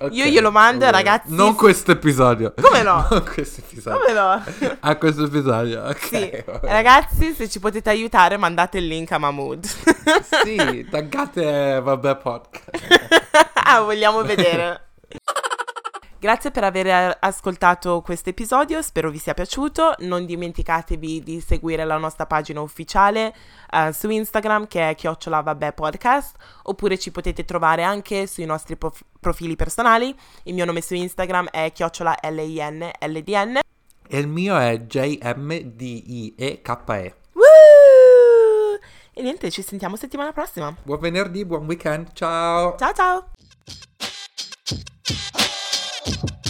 Ok, 0.00 0.12
Io 0.12 0.26
glielo 0.26 0.50
mando, 0.52 0.80
bene. 0.80 0.92
ragazzi. 0.92 1.34
Non 1.34 1.54
questo 1.56 1.90
episodio. 1.92 2.54
Come 2.60 2.82
no? 2.82 3.06
Non 3.10 3.24
questo 3.24 3.60
episodio. 3.60 3.98
Come 3.98 4.12
no? 4.12 4.44
A 4.80 4.94
questo 4.98 5.24
episodio, 5.24 5.82
ok. 5.84 5.98
Sì, 6.06 6.44
ragazzi, 6.62 7.34
se 7.34 7.48
ci 7.48 7.58
potete 7.58 7.90
aiutare, 7.90 8.36
mandate 8.36 8.78
il 8.78 8.86
link 8.86 9.10
a 9.12 9.18
Mahmood. 9.18 9.64
Sì, 10.44 10.86
taggate 10.90 11.80
Vabbè 11.82 12.16
Podcast. 12.16 12.86
ah, 13.64 13.80
vogliamo 13.80 14.22
vedere. 14.22 14.82
Grazie 16.20 16.50
per 16.50 16.64
aver 16.64 16.88
eh, 16.88 17.16
ascoltato 17.20 18.00
questo 18.00 18.30
episodio, 18.30 18.82
spero 18.82 19.08
vi 19.08 19.18
sia 19.18 19.34
piaciuto. 19.34 19.94
Non 19.98 20.26
dimenticatevi 20.26 21.22
di 21.22 21.40
seguire 21.40 21.84
la 21.84 21.96
nostra 21.96 22.26
pagina 22.26 22.60
ufficiale 22.60 23.32
uh, 23.70 23.92
su 23.92 24.10
Instagram 24.10 24.66
che 24.66 24.90
è 24.90 24.96
chiocciola 24.96 25.42
vabbè 25.42 25.74
podcast, 25.74 26.34
oppure 26.64 26.98
ci 26.98 27.12
potete 27.12 27.44
trovare 27.44 27.84
anche 27.84 28.26
sui 28.26 28.46
nostri 28.46 28.76
prof- 28.76 29.04
profili 29.20 29.54
personali. 29.54 30.12
Il 30.42 30.54
mio 30.54 30.64
nome 30.64 30.80
su 30.80 30.94
Instagram 30.94 31.50
è 31.50 31.70
chiocciola 31.70 32.16
L-I-N-L-D-N. 32.20 33.60
E 34.08 34.18
il 34.18 34.26
mio 34.26 34.58
è 34.58 34.76
J-M-D-I-E-K-E. 34.76 35.54
Woo! 37.34 37.44
E 39.12 39.22
niente, 39.22 39.52
ci 39.52 39.62
sentiamo 39.62 39.94
settimana 39.94 40.32
prossima. 40.32 40.74
Buon 40.82 40.98
venerdì, 40.98 41.44
buon 41.44 41.66
weekend, 41.66 42.12
ciao! 42.12 42.74
Ciao 42.76 42.92
ciao! 42.92 43.30
you 46.08 46.47